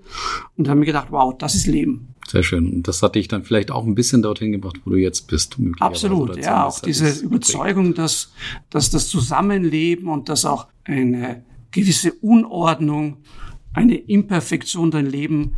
und 0.56 0.68
habe 0.68 0.78
mir 0.78 0.86
gedacht, 0.86 1.08
wow, 1.10 1.36
das 1.36 1.56
ist 1.56 1.66
Leben. 1.66 2.14
Sehr 2.28 2.44
schön. 2.44 2.72
Und 2.72 2.86
das 2.86 3.02
hat 3.02 3.16
dich 3.16 3.26
dann 3.26 3.42
vielleicht 3.42 3.72
auch 3.72 3.84
ein 3.84 3.96
bisschen 3.96 4.22
dorthin 4.22 4.52
gebracht, 4.52 4.80
wo 4.84 4.90
du 4.90 4.96
jetzt 4.96 5.26
bist. 5.26 5.56
Absolut, 5.80 6.36
ja. 6.36 6.66
Auch 6.66 6.78
diese 6.78 7.08
Überzeugung, 7.24 7.94
dass, 7.94 8.32
dass 8.70 8.90
das 8.90 9.08
Zusammenleben 9.08 10.06
und 10.06 10.28
dass 10.28 10.44
auch 10.44 10.68
eine 10.84 11.42
gewisse 11.72 12.12
Unordnung, 12.12 13.16
eine 13.72 13.96
Imperfektion 13.96 14.92
dein 14.92 15.06
Leben 15.06 15.54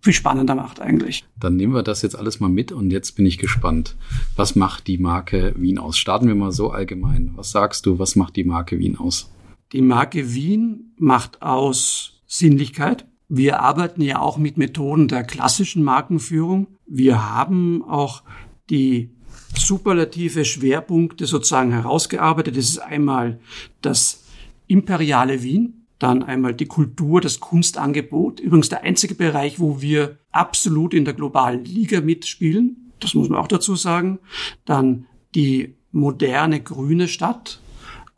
viel 0.00 0.12
spannender 0.12 0.54
macht 0.54 0.80
eigentlich. 0.80 1.24
Dann 1.40 1.56
nehmen 1.56 1.74
wir 1.74 1.82
das 1.82 2.02
jetzt 2.02 2.16
alles 2.16 2.38
mal 2.38 2.48
mit 2.48 2.70
und 2.70 2.92
jetzt 2.92 3.16
bin 3.16 3.26
ich 3.26 3.38
gespannt. 3.38 3.96
Was 4.36 4.54
macht 4.54 4.86
die 4.86 4.98
Marke 4.98 5.54
Wien 5.56 5.78
aus? 5.78 5.98
Starten 5.98 6.28
wir 6.28 6.36
mal 6.36 6.52
so 6.52 6.70
allgemein. 6.70 7.32
Was 7.34 7.50
sagst 7.50 7.86
du, 7.86 7.98
was 7.98 8.14
macht 8.14 8.36
die 8.36 8.44
Marke 8.44 8.78
Wien 8.78 8.96
aus? 8.96 9.28
Die 9.72 9.82
Marke 9.82 10.34
Wien 10.34 10.94
macht 10.96 11.42
aus 11.42 12.22
Sinnlichkeit. 12.26 13.06
Wir 13.28 13.60
arbeiten 13.60 14.00
ja 14.00 14.20
auch 14.20 14.38
mit 14.38 14.56
Methoden 14.56 15.08
der 15.08 15.24
klassischen 15.24 15.82
Markenführung. 15.82 16.68
Wir 16.86 17.28
haben 17.28 17.82
auch 17.82 18.22
die 18.70 19.10
superlative 19.56 20.44
Schwerpunkte 20.44 21.26
sozusagen 21.26 21.72
herausgearbeitet. 21.72 22.56
Das 22.56 22.68
ist 22.68 22.78
einmal 22.78 23.40
das 23.82 24.24
imperiale 24.68 25.42
Wien, 25.42 25.86
dann 25.98 26.22
einmal 26.22 26.54
die 26.54 26.66
Kultur, 26.66 27.20
das 27.20 27.40
Kunstangebot. 27.40 28.38
Übrigens 28.38 28.68
der 28.68 28.82
einzige 28.82 29.14
Bereich, 29.14 29.58
wo 29.58 29.80
wir 29.80 30.18
absolut 30.30 30.94
in 30.94 31.04
der 31.04 31.14
globalen 31.14 31.64
Liga 31.64 32.00
mitspielen. 32.00 32.92
Das 33.00 33.14
muss 33.14 33.28
man 33.28 33.38
auch 33.38 33.48
dazu 33.48 33.74
sagen. 33.74 34.18
Dann 34.64 35.06
die 35.34 35.74
moderne 35.90 36.60
grüne 36.62 37.08
Stadt, 37.08 37.60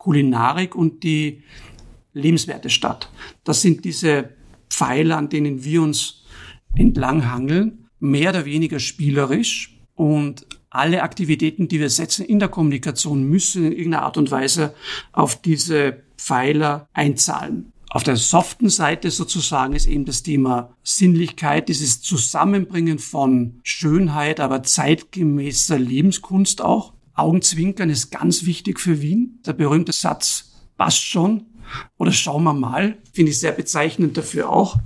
Kulinarik 0.09 0.73
und 0.73 1.03
die 1.03 1.43
lebenswerte 2.13 2.71
Stadt. 2.71 3.11
Das 3.43 3.61
sind 3.61 3.85
diese 3.85 4.31
Pfeiler, 4.67 5.17
an 5.17 5.29
denen 5.29 5.63
wir 5.63 5.83
uns 5.83 6.23
entlanghangeln, 6.73 7.89
mehr 7.99 8.31
oder 8.31 8.45
weniger 8.45 8.79
spielerisch 8.79 9.77
und 9.93 10.47
alle 10.71 11.03
Aktivitäten, 11.03 11.67
die 11.67 11.79
wir 11.79 11.91
setzen 11.91 12.25
in 12.25 12.39
der 12.39 12.49
Kommunikation, 12.49 13.21
müssen 13.21 13.65
in 13.65 13.71
irgendeiner 13.73 14.01
Art 14.01 14.17
und 14.17 14.31
Weise 14.31 14.73
auf 15.11 15.39
diese 15.39 16.01
Pfeiler 16.17 16.87
einzahlen. 16.93 17.71
Auf 17.91 18.01
der 18.01 18.15
soften 18.15 18.69
Seite 18.69 19.11
sozusagen 19.11 19.73
ist 19.73 19.85
eben 19.85 20.05
das 20.05 20.23
Thema 20.23 20.75
Sinnlichkeit, 20.81 21.69
dieses 21.69 22.01
Zusammenbringen 22.01 22.97
von 22.97 23.59
Schönheit, 23.61 24.39
aber 24.39 24.63
zeitgemäßer 24.63 25.77
Lebenskunst 25.77 26.63
auch. 26.63 26.93
Augenzwinkern 27.19 27.89
ist 27.89 28.11
ganz 28.11 28.45
wichtig 28.45 28.79
für 28.79 29.01
Wien. 29.01 29.39
Der 29.45 29.53
berühmte 29.53 29.91
Satz 29.91 30.51
passt 30.77 31.03
schon 31.03 31.45
oder 31.97 32.11
schauen 32.11 32.43
wir 32.43 32.53
mal, 32.53 32.97
finde 33.13 33.31
ich 33.31 33.39
sehr 33.39 33.51
bezeichnend 33.51 34.17
dafür 34.17 34.49
auch. 34.49 34.77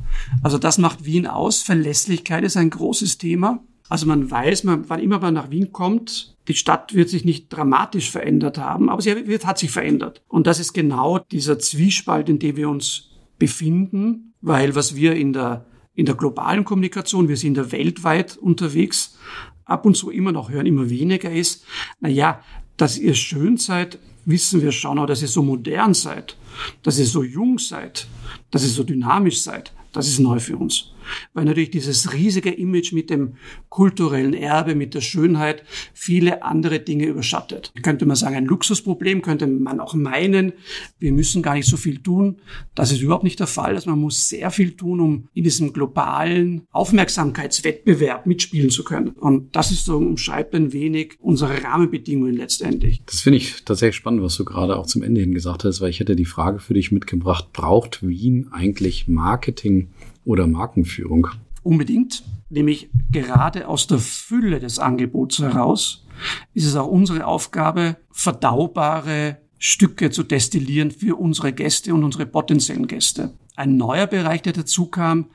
Also 0.41 0.57
das 0.57 0.77
macht 0.77 1.05
Wien 1.05 1.27
aus. 1.27 1.61
Verlässlichkeit 1.61 2.43
ist 2.43 2.57
ein 2.57 2.69
großes 2.69 3.17
Thema. 3.17 3.63
Also 3.89 4.05
man 4.05 4.29
weiß, 4.29 4.63
man, 4.63 4.89
wann 4.89 4.99
immer 4.99 5.19
man 5.19 5.33
nach 5.33 5.51
Wien 5.51 5.71
kommt, 5.71 6.35
die 6.47 6.55
Stadt 6.55 6.93
wird 6.93 7.09
sich 7.09 7.25
nicht 7.25 7.49
dramatisch 7.49 8.11
verändert 8.11 8.57
haben, 8.57 8.89
aber 8.89 9.01
sie 9.01 9.27
wird, 9.27 9.45
hat 9.45 9.59
sich 9.59 9.71
verändert. 9.71 10.21
Und 10.27 10.47
das 10.47 10.59
ist 10.59 10.73
genau 10.73 11.19
dieser 11.19 11.59
Zwiespalt, 11.59 12.29
in 12.29 12.39
dem 12.39 12.55
wir 12.55 12.69
uns 12.69 13.11
befinden, 13.37 14.33
weil 14.41 14.75
was 14.75 14.95
wir 14.95 15.15
in 15.15 15.33
der, 15.33 15.65
in 15.95 16.05
der 16.05 16.15
globalen 16.15 16.65
Kommunikation, 16.65 17.27
wir 17.27 17.37
sind 17.37 17.55
da 17.55 17.71
weltweit 17.71 18.37
unterwegs, 18.37 19.17
ab 19.65 19.85
und 19.85 19.95
zu 19.95 20.09
immer 20.09 20.31
noch 20.31 20.49
hören, 20.49 20.65
immer 20.65 20.89
weniger 20.89 21.31
ist, 21.31 21.65
na 21.99 22.09
ja, 22.09 22.41
dass 22.77 22.97
ihr 22.97 23.15
schön 23.15 23.57
seid, 23.57 23.99
wissen 24.25 24.61
wir 24.61 24.71
schon, 24.71 24.97
aber 24.97 25.07
dass 25.07 25.21
ihr 25.21 25.27
so 25.27 25.43
modern 25.43 25.93
seid, 25.93 26.37
dass 26.81 26.99
ihr 26.99 27.05
so 27.05 27.23
jung 27.23 27.59
seid, 27.59 28.07
dass 28.51 28.63
ihr 28.63 28.69
so 28.69 28.83
dynamisch 28.83 29.41
seid, 29.41 29.73
das 29.91 30.07
ist 30.07 30.19
neu 30.19 30.39
für 30.39 30.57
uns 30.57 30.92
weil 31.33 31.45
natürlich 31.45 31.71
dieses 31.71 32.13
riesige 32.13 32.51
Image 32.51 32.93
mit 32.93 33.09
dem 33.09 33.35
kulturellen 33.69 34.33
Erbe, 34.33 34.75
mit 34.75 34.93
der 34.93 35.01
Schönheit 35.01 35.63
viele 35.93 36.43
andere 36.43 36.79
Dinge 36.79 37.05
überschattet. 37.05 37.73
Könnte 37.81 38.05
man 38.05 38.15
sagen, 38.15 38.35
ein 38.35 38.45
Luxusproblem, 38.45 39.21
könnte 39.21 39.47
man 39.47 39.79
auch 39.79 39.93
meinen, 39.93 40.53
wir 40.99 41.11
müssen 41.11 41.41
gar 41.41 41.55
nicht 41.55 41.67
so 41.67 41.77
viel 41.77 42.01
tun. 42.01 42.37
Das 42.75 42.91
ist 42.91 43.01
überhaupt 43.01 43.23
nicht 43.23 43.39
der 43.39 43.47
Fall. 43.47 43.75
Also 43.75 43.89
man 43.89 43.99
muss 43.99 44.29
sehr 44.29 44.51
viel 44.51 44.75
tun, 44.75 44.99
um 44.99 45.27
in 45.33 45.43
diesem 45.43 45.73
globalen 45.73 46.67
Aufmerksamkeitswettbewerb 46.71 48.25
mitspielen 48.25 48.69
zu 48.69 48.83
können. 48.83 49.09
Und 49.09 49.55
das 49.55 49.71
ist 49.71 49.85
so 49.85 49.97
umschreibt 49.97 50.53
ein 50.55 50.73
wenig 50.73 51.15
unsere 51.19 51.63
Rahmenbedingungen 51.63 52.35
letztendlich. 52.35 53.01
Das 53.05 53.21
finde 53.21 53.37
ich 53.37 53.63
tatsächlich 53.65 53.95
spannend, 53.95 54.21
was 54.21 54.35
du 54.35 54.45
gerade 54.45 54.77
auch 54.77 54.85
zum 54.85 55.03
Ende 55.03 55.21
hin 55.21 55.33
gesagt 55.33 55.63
hast, 55.63 55.81
weil 55.81 55.89
ich 55.89 55.99
hätte 55.99 56.15
die 56.15 56.25
Frage 56.25 56.59
für 56.59 56.73
dich 56.73 56.91
mitgebracht, 56.91 57.51
braucht 57.53 58.05
Wien 58.05 58.49
eigentlich 58.51 59.07
Marketing 59.07 59.89
oder 60.25 60.47
Markenführung? 60.47 61.27
Unbedingt, 61.63 62.23
nämlich 62.49 62.89
gerade 63.11 63.67
aus 63.67 63.87
der 63.87 63.99
Fülle 63.99 64.59
des 64.59 64.79
Angebots 64.79 65.39
heraus 65.39 66.05
ist 66.53 66.65
es 66.65 66.75
auch 66.75 66.87
unsere 66.87 67.25
Aufgabe, 67.25 67.97
verdaubare 68.11 69.37
Stücke 69.57 70.11
zu 70.11 70.23
destillieren 70.23 70.91
für 70.91 71.17
unsere 71.17 71.53
Gäste 71.53 71.93
und 71.93 72.03
unsere 72.03 72.25
potenziellen 72.25 72.85
Gäste. 72.85 73.33
Ein 73.55 73.77
neuer 73.77 74.07
Bereich, 74.07 74.41
der 74.41 74.51
dazu 74.51 74.87
kam, 74.87 75.27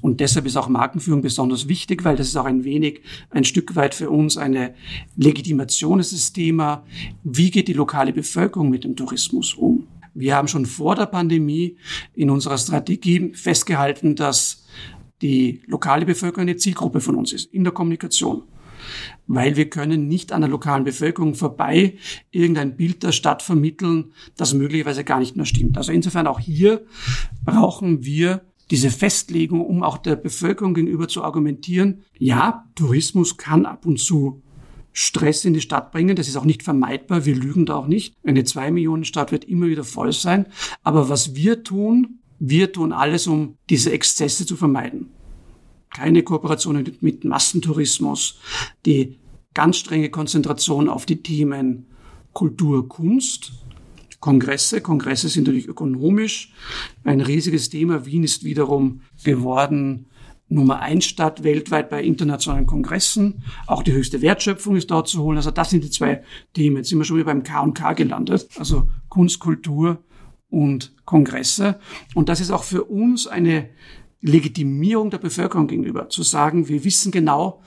und 0.00 0.20
deshalb 0.20 0.46
ist 0.46 0.56
auch 0.56 0.68
Markenführung 0.68 1.22
besonders 1.22 1.68
wichtig, 1.68 2.04
weil 2.04 2.16
das 2.16 2.28
ist 2.28 2.36
auch 2.36 2.46
ein 2.46 2.64
wenig, 2.64 3.02
ein 3.30 3.44
Stück 3.44 3.76
weit 3.76 3.94
für 3.94 4.10
uns 4.10 4.36
eine 4.38 4.74
Legitimation 5.16 6.00
ist 6.00 6.12
das 6.12 6.32
Thema, 6.32 6.84
wie 7.22 7.50
geht 7.50 7.68
die 7.68 7.74
lokale 7.74 8.12
Bevölkerung 8.12 8.70
mit 8.70 8.84
dem 8.84 8.96
Tourismus 8.96 9.54
um? 9.54 9.86
Wir 10.16 10.34
haben 10.34 10.48
schon 10.48 10.66
vor 10.66 10.94
der 10.94 11.06
Pandemie 11.06 11.76
in 12.14 12.30
unserer 12.30 12.58
Strategie 12.58 13.32
festgehalten, 13.34 14.16
dass 14.16 14.64
die 15.22 15.62
lokale 15.66 16.06
Bevölkerung 16.06 16.48
eine 16.48 16.56
Zielgruppe 16.56 17.00
von 17.00 17.16
uns 17.16 17.32
ist 17.32 17.52
in 17.52 17.64
der 17.64 17.72
Kommunikation. 17.72 18.42
Weil 19.26 19.56
wir 19.56 19.68
können 19.68 20.08
nicht 20.08 20.32
an 20.32 20.42
der 20.42 20.50
lokalen 20.50 20.84
Bevölkerung 20.84 21.34
vorbei 21.34 21.96
irgendein 22.30 22.76
Bild 22.76 23.02
der 23.02 23.12
Stadt 23.12 23.42
vermitteln, 23.42 24.12
das 24.36 24.54
möglicherweise 24.54 25.04
gar 25.04 25.18
nicht 25.18 25.36
mehr 25.36 25.46
stimmt. 25.46 25.76
Also 25.76 25.92
insofern 25.92 26.26
auch 26.26 26.40
hier 26.40 26.86
brauchen 27.44 28.04
wir 28.04 28.42
diese 28.70 28.90
Festlegung, 28.90 29.64
um 29.64 29.82
auch 29.82 29.98
der 29.98 30.16
Bevölkerung 30.16 30.74
gegenüber 30.74 31.08
zu 31.08 31.22
argumentieren, 31.22 32.02
ja, 32.18 32.64
Tourismus 32.74 33.36
kann 33.36 33.66
ab 33.66 33.86
und 33.86 33.98
zu 33.98 34.42
Stress 34.98 35.44
in 35.44 35.52
die 35.52 35.60
Stadt 35.60 35.92
bringen. 35.92 36.16
Das 36.16 36.26
ist 36.26 36.36
auch 36.36 36.46
nicht 36.46 36.62
vermeidbar. 36.62 37.26
Wir 37.26 37.36
lügen 37.36 37.66
da 37.66 37.76
auch 37.76 37.86
nicht. 37.86 38.14
Eine 38.24 38.44
zwei 38.44 38.70
Millionen 38.70 39.04
Stadt 39.04 39.30
wird 39.30 39.44
immer 39.44 39.66
wieder 39.66 39.84
voll 39.84 40.10
sein. 40.10 40.46
Aber 40.82 41.10
was 41.10 41.34
wir 41.34 41.62
tun, 41.62 42.20
wir 42.38 42.72
tun 42.72 42.92
alles, 42.92 43.26
um 43.26 43.58
diese 43.68 43.92
Exzesse 43.92 44.46
zu 44.46 44.56
vermeiden. 44.56 45.10
Keine 45.94 46.22
Kooperationen 46.22 46.96
mit 47.02 47.24
Massentourismus, 47.24 48.40
die 48.86 49.18
ganz 49.52 49.76
strenge 49.76 50.08
Konzentration 50.08 50.88
auf 50.88 51.04
die 51.04 51.22
Themen 51.22 51.88
Kultur, 52.32 52.88
Kunst, 52.88 53.52
Kongresse. 54.20 54.80
Kongresse 54.80 55.28
sind 55.28 55.44
natürlich 55.44 55.68
ökonomisch 55.68 56.54
ein 57.04 57.20
riesiges 57.20 57.68
Thema. 57.68 58.06
Wien 58.06 58.24
ist 58.24 58.44
wiederum 58.44 59.02
geworden 59.24 60.06
Nummer 60.48 60.80
eins 60.80 61.04
Stadt 61.04 61.42
weltweit 61.42 61.90
bei 61.90 62.02
internationalen 62.02 62.66
Kongressen. 62.66 63.42
Auch 63.66 63.82
die 63.82 63.92
höchste 63.92 64.22
Wertschöpfung 64.22 64.76
ist 64.76 64.90
dort 64.90 65.08
zu 65.08 65.22
holen. 65.22 65.36
Also 65.36 65.50
das 65.50 65.70
sind 65.70 65.82
die 65.82 65.90
zwei 65.90 66.22
Themen. 66.54 66.76
Jetzt 66.76 66.88
sind 66.88 66.98
wir 66.98 67.04
schon 67.04 67.16
wieder 67.16 67.26
beim 67.26 67.42
K 67.42 67.60
und 67.60 67.74
K 67.74 67.94
gelandet. 67.94 68.48
Also 68.56 68.88
Kunst, 69.08 69.40
Kultur 69.40 70.04
und 70.48 70.94
Kongresse. 71.04 71.80
Und 72.14 72.28
das 72.28 72.40
ist 72.40 72.50
auch 72.50 72.62
für 72.62 72.84
uns 72.84 73.26
eine 73.26 73.68
Legitimierung 74.20 75.10
der 75.10 75.18
Bevölkerung 75.18 75.66
gegenüber, 75.66 76.08
zu 76.08 76.22
sagen, 76.22 76.68
wir 76.68 76.84
wissen 76.84 77.12
genau, 77.12 77.62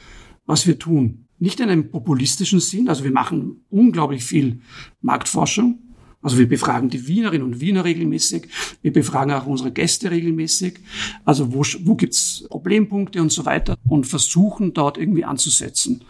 was 0.45 0.65
wir 0.65 0.79
tun. 0.79 1.27
Nicht 1.37 1.59
in 1.59 1.69
einem 1.69 1.91
populistischen 1.91 2.59
Sinn, 2.59 2.89
also 2.89 3.03
wir 3.03 3.11
machen 3.11 3.65
unglaublich 3.69 4.23
viel 4.23 4.61
Marktforschung, 5.01 5.79
also 6.21 6.37
wir 6.37 6.49
befragen 6.49 6.89
die 6.89 7.07
Wienerinnen 7.07 7.45
und 7.45 7.61
Wiener 7.61 7.85
regelmäßig, 7.85 8.47
wir 8.81 8.91
befragen 8.91 9.33
auch 9.33 9.45
unsere 9.45 9.71
Gäste 9.71 10.11
regelmäßig, 10.11 10.79
also 11.25 11.53
wo, 11.53 11.63
wo 11.83 11.95
gibt's 11.95 12.45
Problempunkte 12.49 13.21
und 13.21 13.31
so 13.31 13.45
weiter 13.45 13.77
und 13.87 14.05
versuchen 14.05 14.73
dort 14.73 14.97
irgendwie 14.97 15.25
anzusetzen. 15.25 16.03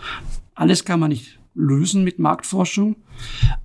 Alles 0.56 0.84
kann 0.86 1.00
man 1.00 1.10
nicht 1.10 1.39
lösen 1.56 2.04
mit 2.04 2.20
Marktforschung, 2.20 2.96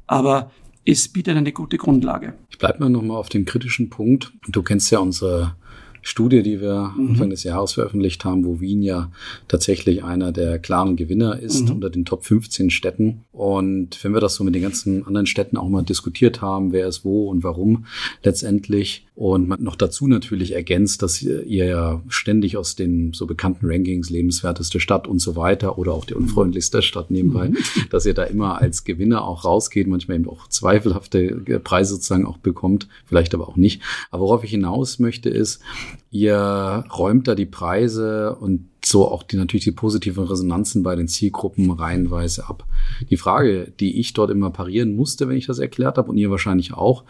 aber 0.06 0.50
es 0.84 1.08
bietet 1.08 1.36
eine 1.36 1.52
gute 1.52 1.78
Grundlage. 1.78 2.34
Ich 2.50 2.58
bleibe 2.58 2.80
mal 2.80 2.90
nochmal 2.90 3.16
auf 3.16 3.30
dem 3.30 3.46
kritischen 3.46 3.88
Punkt. 3.88 4.32
Du 4.48 4.62
kennst 4.62 4.90
ja 4.90 4.98
unsere 4.98 5.56
Studie, 6.04 6.42
die 6.42 6.60
wir 6.60 6.92
mhm. 6.96 7.08
Anfang 7.08 7.30
des 7.30 7.42
Jahres 7.44 7.72
veröffentlicht 7.72 8.24
haben, 8.24 8.44
wo 8.44 8.60
Wien 8.60 8.82
ja 8.82 9.10
tatsächlich 9.48 10.04
einer 10.04 10.32
der 10.32 10.58
klaren 10.58 10.96
Gewinner 10.96 11.40
ist 11.40 11.62
mhm. 11.62 11.72
unter 11.72 11.90
den 11.90 12.04
Top 12.04 12.24
15 12.24 12.70
Städten. 12.70 13.24
Und 13.32 14.02
wenn 14.04 14.12
wir 14.12 14.20
das 14.20 14.34
so 14.34 14.44
mit 14.44 14.54
den 14.54 14.62
ganzen 14.62 15.06
anderen 15.06 15.26
Städten 15.26 15.56
auch 15.56 15.68
mal 15.68 15.82
diskutiert 15.82 16.42
haben, 16.42 16.72
wer 16.72 16.86
ist 16.86 17.04
wo 17.04 17.30
und 17.30 17.42
warum 17.42 17.86
letztendlich, 18.22 19.06
und 19.16 19.46
man 19.46 19.62
noch 19.62 19.76
dazu 19.76 20.08
natürlich 20.08 20.52
ergänzt, 20.52 21.00
dass 21.00 21.22
ihr, 21.22 21.44
ja 21.46 22.02
ständig 22.08 22.56
aus 22.56 22.74
den 22.74 23.12
so 23.12 23.26
bekannten 23.26 23.66
Rankings 23.66 24.10
lebenswerteste 24.10 24.80
Stadt 24.80 25.06
und 25.06 25.20
so 25.20 25.36
weiter 25.36 25.78
oder 25.78 25.92
auch 25.92 26.04
die 26.04 26.14
unfreundlichste 26.14 26.82
Stadt 26.82 27.12
nebenbei, 27.12 27.50
mhm. 27.50 27.56
dass 27.90 28.06
ihr 28.06 28.14
da 28.14 28.24
immer 28.24 28.60
als 28.60 28.82
Gewinner 28.82 29.24
auch 29.24 29.44
rausgeht, 29.44 29.86
manchmal 29.86 30.16
eben 30.16 30.28
auch 30.28 30.48
zweifelhafte 30.48 31.60
Preise 31.62 31.94
sozusagen 31.94 32.26
auch 32.26 32.38
bekommt, 32.38 32.88
vielleicht 33.06 33.34
aber 33.34 33.48
auch 33.48 33.56
nicht. 33.56 33.82
Aber 34.10 34.24
worauf 34.24 34.42
ich 34.42 34.50
hinaus 34.50 34.98
möchte 34.98 35.30
ist, 35.30 35.62
ihr 36.10 36.84
räumt 36.98 37.28
da 37.28 37.36
die 37.36 37.46
Preise 37.46 38.34
und 38.34 38.68
so 38.84 39.08
auch 39.08 39.22
die 39.22 39.36
natürlich 39.36 39.64
die 39.64 39.72
positiven 39.72 40.24
Resonanzen 40.24 40.82
bei 40.82 40.96
den 40.96 41.06
Zielgruppen 41.06 41.70
reihenweise 41.70 42.48
ab. 42.48 42.66
Die 43.10 43.16
Frage, 43.16 43.72
die 43.78 44.00
ich 44.00 44.12
dort 44.12 44.30
immer 44.30 44.50
parieren 44.50 44.96
musste, 44.96 45.28
wenn 45.28 45.36
ich 45.36 45.46
das 45.46 45.60
erklärt 45.60 45.98
habe 45.98 46.10
und 46.10 46.18
ihr 46.18 46.30
wahrscheinlich 46.30 46.74
auch, 46.74 47.04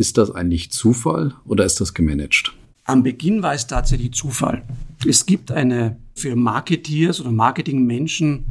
ist 0.00 0.16
das 0.16 0.30
eigentlich 0.30 0.72
Zufall 0.72 1.34
oder 1.44 1.66
ist 1.66 1.78
das 1.78 1.92
gemanagt? 1.92 2.54
Am 2.84 3.02
Beginn 3.02 3.42
war 3.42 3.52
es 3.52 3.66
tatsächlich 3.66 4.12
Zufall. 4.14 4.62
Es 5.06 5.26
gibt 5.26 5.52
eine 5.52 5.98
für 6.14 6.36
Marketeers 6.36 7.20
oder 7.20 7.30
Marketingmenschen 7.30 8.46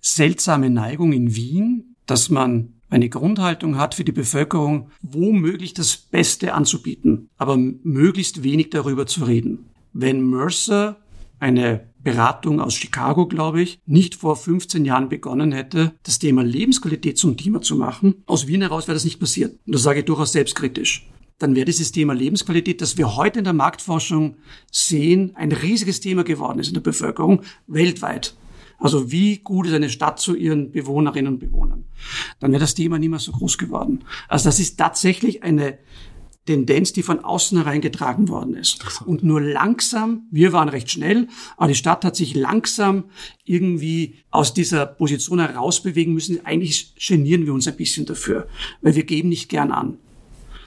seltsame 0.00 0.70
Neigung 0.70 1.12
in 1.12 1.34
Wien, 1.34 1.96
dass 2.06 2.30
man 2.30 2.74
eine 2.90 3.08
Grundhaltung 3.08 3.76
hat 3.76 3.96
für 3.96 4.04
die 4.04 4.12
Bevölkerung, 4.12 4.90
womöglich 5.02 5.74
das 5.74 5.96
Beste 5.96 6.54
anzubieten, 6.54 7.28
aber 7.38 7.56
möglichst 7.56 8.44
wenig 8.44 8.70
darüber 8.70 9.06
zu 9.06 9.24
reden. 9.24 9.66
Wenn 9.92 10.30
Mercer 10.30 10.96
eine 11.40 11.88
Beratung 12.02 12.60
aus 12.60 12.74
Chicago, 12.74 13.26
glaube 13.26 13.62
ich, 13.62 13.80
nicht 13.86 14.14
vor 14.14 14.36
15 14.36 14.84
Jahren 14.84 15.08
begonnen 15.08 15.52
hätte, 15.52 15.94
das 16.02 16.18
Thema 16.18 16.42
Lebensqualität 16.42 17.18
zum 17.18 17.36
Thema 17.36 17.60
zu 17.60 17.76
machen, 17.76 18.22
aus 18.26 18.46
Wien 18.46 18.62
heraus 18.62 18.86
wäre 18.88 18.96
das 18.96 19.04
nicht 19.04 19.20
passiert. 19.20 19.58
Und 19.66 19.74
das 19.74 19.82
sage 19.82 20.00
ich 20.00 20.04
durchaus 20.04 20.32
selbstkritisch. 20.32 21.08
Dann 21.38 21.56
wäre 21.56 21.64
dieses 21.64 21.90
Thema 21.90 22.12
Lebensqualität, 22.12 22.80
das 22.80 22.96
wir 22.96 23.16
heute 23.16 23.40
in 23.40 23.44
der 23.44 23.52
Marktforschung 23.52 24.36
sehen, 24.70 25.32
ein 25.34 25.50
riesiges 25.50 26.00
Thema 26.00 26.22
geworden 26.22 26.60
ist 26.60 26.68
in 26.68 26.74
der 26.74 26.80
Bevölkerung 26.80 27.42
weltweit. 27.66 28.36
Also 28.78 29.12
wie 29.12 29.38
gut 29.38 29.66
ist 29.66 29.74
eine 29.74 29.90
Stadt 29.90 30.18
zu 30.18 30.34
ihren 30.34 30.72
Bewohnerinnen 30.72 31.34
und 31.34 31.38
Bewohnern? 31.38 31.84
Dann 32.40 32.50
wäre 32.50 32.60
das 32.60 32.74
Thema 32.74 32.98
mehr 32.98 33.18
so 33.20 33.30
groß 33.30 33.58
geworden. 33.58 34.04
Also 34.28 34.46
das 34.48 34.58
ist 34.58 34.76
tatsächlich 34.76 35.44
eine 35.44 35.78
Tendenz, 36.46 36.92
die 36.92 37.02
von 37.02 37.20
außen 37.20 37.58
hereingetragen 37.58 38.28
worden 38.28 38.54
ist. 38.54 38.84
Und 39.06 39.22
nur 39.22 39.40
langsam, 39.40 40.26
wir 40.30 40.52
waren 40.52 40.68
recht 40.68 40.90
schnell, 40.90 41.28
aber 41.56 41.68
die 41.68 41.76
Stadt 41.76 42.04
hat 42.04 42.16
sich 42.16 42.34
langsam 42.34 43.04
irgendwie 43.44 44.16
aus 44.30 44.52
dieser 44.52 44.86
Position 44.86 45.38
herausbewegen 45.38 46.12
müssen. 46.12 46.44
Eigentlich 46.44 46.94
genieren 46.96 47.46
wir 47.46 47.54
uns 47.54 47.68
ein 47.68 47.76
bisschen 47.76 48.06
dafür, 48.06 48.48
weil 48.80 48.96
wir 48.96 49.04
geben 49.04 49.28
nicht 49.28 49.48
gern 49.48 49.70
an. 49.70 49.98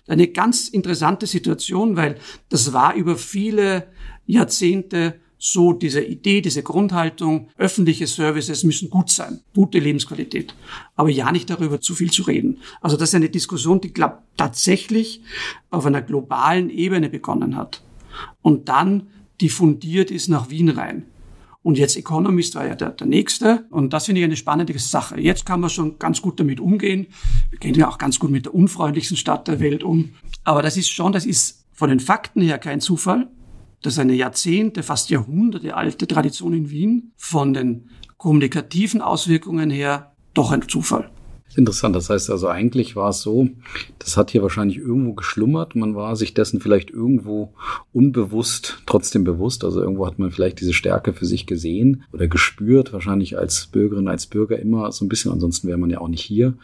Eine 0.08 0.28
ganz 0.28 0.70
interessante 0.70 1.28
Situation, 1.28 1.96
weil 1.96 2.20
das 2.50 2.72
war 2.74 2.96
über 2.96 3.18
viele 3.18 3.88
Jahrzehnte 4.26 5.20
so 5.38 5.74
diese 5.74 6.02
Idee, 6.02 6.42
diese 6.42 6.64
Grundhaltung, 6.64 7.50
öffentliche 7.58 8.08
Services 8.08 8.64
müssen 8.64 8.90
gut 8.90 9.10
sein, 9.10 9.42
gute 9.54 9.80
Lebensqualität, 9.80 10.56
aber 10.96 11.10
ja 11.10 11.32
nicht 11.32 11.50
darüber 11.50 11.82
zu 11.82 11.94
viel 11.94 12.12
zu 12.12 12.24
reden. 12.24 12.60
Also 12.82 12.98
das 12.98 13.10
ist 13.10 13.16
eine 13.16 13.30
Diskussion, 13.30 13.82
die 13.82 13.94
glaub, 13.94 14.20
tatsächlich 14.38 15.22
auf 15.70 15.86
einer 15.86 16.02
globalen 16.02 16.70
Ebene 16.70 17.10
begonnen 17.10 17.56
hat 17.56 17.84
und 18.42 18.70
dann 18.70 19.08
diffundiert 19.42 20.12
ist 20.12 20.30
nach 20.30 20.50
Wien 20.50 20.70
rein. 20.70 21.06
Und 21.66 21.80
jetzt 21.80 21.98
Economist 21.98 22.54
war 22.54 22.68
ja 22.68 22.76
der, 22.76 22.92
der 22.92 23.08
nächste. 23.08 23.66
Und 23.72 23.92
das 23.92 24.06
finde 24.06 24.22
ich 24.22 24.26
eine 24.26 24.36
spannende 24.36 24.78
Sache. 24.78 25.20
Jetzt 25.20 25.48
kann 25.48 25.62
man 25.62 25.72
schon 25.72 25.98
ganz 25.98 26.22
gut 26.22 26.40
damit 26.40 26.60
umgehen. 26.60 27.08
Wir 27.50 27.58
gehen 27.58 27.74
ja 27.74 27.90
auch 27.90 27.98
ganz 27.98 28.20
gut 28.20 28.30
mit 28.30 28.46
der 28.46 28.54
unfreundlichsten 28.54 29.18
Stadt 29.18 29.48
der 29.48 29.60
Welt 29.60 29.84
um. 29.84 30.12
Aber 30.44 30.62
das 30.62 30.78
ist 30.78 30.92
schon, 30.92 31.12
das 31.12 31.26
ist 31.26 31.66
von 31.74 31.90
den 31.90 32.00
Fakten 32.00 32.42
her 32.42 32.60
kein 32.60 32.82
Zufall. 32.82 33.30
Das 33.86 33.94
ist 33.94 34.00
eine 34.00 34.16
Jahrzehnte, 34.16 34.82
fast 34.82 35.12
Jahrhunderte 35.12 35.76
alte 35.76 36.08
Tradition 36.08 36.54
in 36.54 36.72
Wien. 36.72 37.12
Von 37.18 37.54
den 37.54 37.92
kommunikativen 38.18 39.00
Auswirkungen 39.00 39.70
her 39.70 40.16
doch 40.34 40.52
ein 40.52 40.68
Zufall. 40.68 41.12
Interessant. 41.56 41.96
Das 41.96 42.10
heißt 42.10 42.30
also, 42.30 42.48
eigentlich 42.48 42.96
war 42.96 43.10
es 43.10 43.22
so, 43.22 43.48
das 44.00 44.18
hat 44.18 44.32
hier 44.32 44.42
wahrscheinlich 44.42 44.78
irgendwo 44.78 45.14
geschlummert. 45.14 45.76
Man 45.76 45.96
war 45.96 46.16
sich 46.16 46.34
dessen 46.34 46.60
vielleicht 46.60 46.90
irgendwo 46.90 47.54
unbewusst, 47.94 48.80
trotzdem 48.86 49.24
bewusst. 49.24 49.64
Also 49.64 49.82
irgendwo 49.82 50.06
hat 50.06 50.20
man 50.20 50.32
vielleicht 50.32 50.60
diese 50.60 50.74
Stärke 50.74 51.14
für 51.14 51.26
sich 51.26 51.46
gesehen 51.46 52.04
oder 52.12 52.28
gespürt. 52.28 52.92
Wahrscheinlich 52.92 53.38
als 53.38 53.68
Bürgerin, 53.68 54.08
als 54.08 54.26
Bürger 54.26 54.60
immer 54.60 54.92
so 54.92 55.06
ein 55.06 55.10
bisschen. 55.10 55.32
Ansonsten 55.32 55.68
wäre 55.68 55.78
man 55.78 55.90
ja 55.90 56.02
auch 56.02 56.10
nicht 56.10 56.24
hier. 56.24 56.56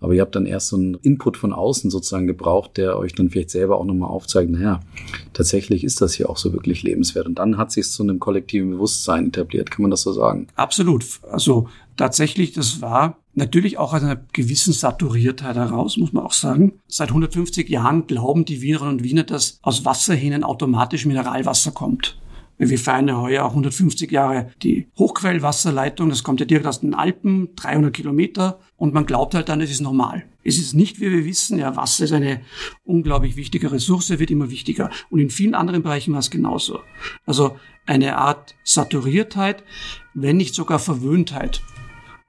Aber 0.00 0.14
ihr 0.14 0.22
habt 0.22 0.34
dann 0.34 0.46
erst 0.46 0.68
so 0.68 0.76
einen 0.76 0.94
Input 0.94 1.36
von 1.36 1.52
außen 1.52 1.90
sozusagen 1.90 2.26
gebraucht, 2.26 2.78
der 2.78 2.98
euch 2.98 3.14
dann 3.14 3.28
vielleicht 3.28 3.50
selber 3.50 3.76
auch 3.76 3.84
nochmal 3.84 4.08
aufzeigt, 4.08 4.50
naja, 4.50 4.80
tatsächlich 5.34 5.84
ist 5.84 6.00
das 6.00 6.14
hier 6.14 6.30
auch 6.30 6.38
so 6.38 6.54
wirklich 6.54 6.82
lebenswert. 6.82 7.26
Und 7.26 7.38
dann 7.38 7.58
hat 7.58 7.70
sich 7.70 7.84
es 7.84 7.92
zu 7.92 8.02
einem 8.02 8.18
kollektiven 8.18 8.70
Bewusstsein 8.70 9.28
etabliert. 9.28 9.70
Kann 9.70 9.82
man 9.82 9.90
das 9.90 10.02
so 10.02 10.12
sagen? 10.12 10.46
Absolut. 10.54 11.04
Also 11.30 11.68
tatsächlich, 11.96 12.52
das 12.52 12.80
war 12.80 13.18
Natürlich 13.38 13.78
auch 13.78 13.94
aus 13.94 14.02
einer 14.02 14.20
gewissen 14.32 14.72
Saturiertheit 14.72 15.54
heraus, 15.54 15.96
muss 15.96 16.12
man 16.12 16.24
auch 16.24 16.32
sagen. 16.32 16.80
Seit 16.88 17.10
150 17.10 17.68
Jahren 17.68 18.08
glauben 18.08 18.44
die 18.44 18.62
Wienerinnen 18.62 18.94
und 18.94 19.04
Wiener, 19.04 19.22
dass 19.22 19.60
aus 19.62 19.84
Wasserhähnen 19.84 20.42
automatisch 20.42 21.06
Mineralwasser 21.06 21.70
kommt. 21.70 22.18
Wir 22.58 22.80
feiern 22.80 23.06
ja 23.06 23.20
heuer 23.20 23.44
auch 23.44 23.50
150 23.50 24.10
Jahre 24.10 24.50
die 24.64 24.88
Hochquellwasserleitung. 24.98 26.08
Das 26.08 26.24
kommt 26.24 26.40
ja 26.40 26.46
direkt 26.46 26.66
aus 26.66 26.80
den 26.80 26.94
Alpen, 26.94 27.54
300 27.54 27.94
Kilometer. 27.94 28.58
Und 28.76 28.92
man 28.92 29.06
glaubt 29.06 29.36
halt 29.36 29.48
dann, 29.48 29.60
es 29.60 29.70
ist 29.70 29.82
normal. 29.82 30.24
Es 30.42 30.58
ist 30.58 30.74
nicht, 30.74 30.98
wie 30.98 31.12
wir 31.12 31.24
wissen, 31.24 31.60
ja, 31.60 31.76
Wasser 31.76 32.06
ist 32.06 32.12
eine 32.12 32.40
unglaublich 32.84 33.36
wichtige 33.36 33.70
Ressource, 33.70 34.18
wird 34.18 34.32
immer 34.32 34.50
wichtiger. 34.50 34.90
Und 35.10 35.20
in 35.20 35.30
vielen 35.30 35.54
anderen 35.54 35.84
Bereichen 35.84 36.12
war 36.12 36.18
es 36.18 36.30
genauso. 36.30 36.80
Also 37.24 37.54
eine 37.86 38.16
Art 38.18 38.56
Saturiertheit, 38.64 39.62
wenn 40.12 40.38
nicht 40.38 40.56
sogar 40.56 40.80
Verwöhntheit 40.80 41.62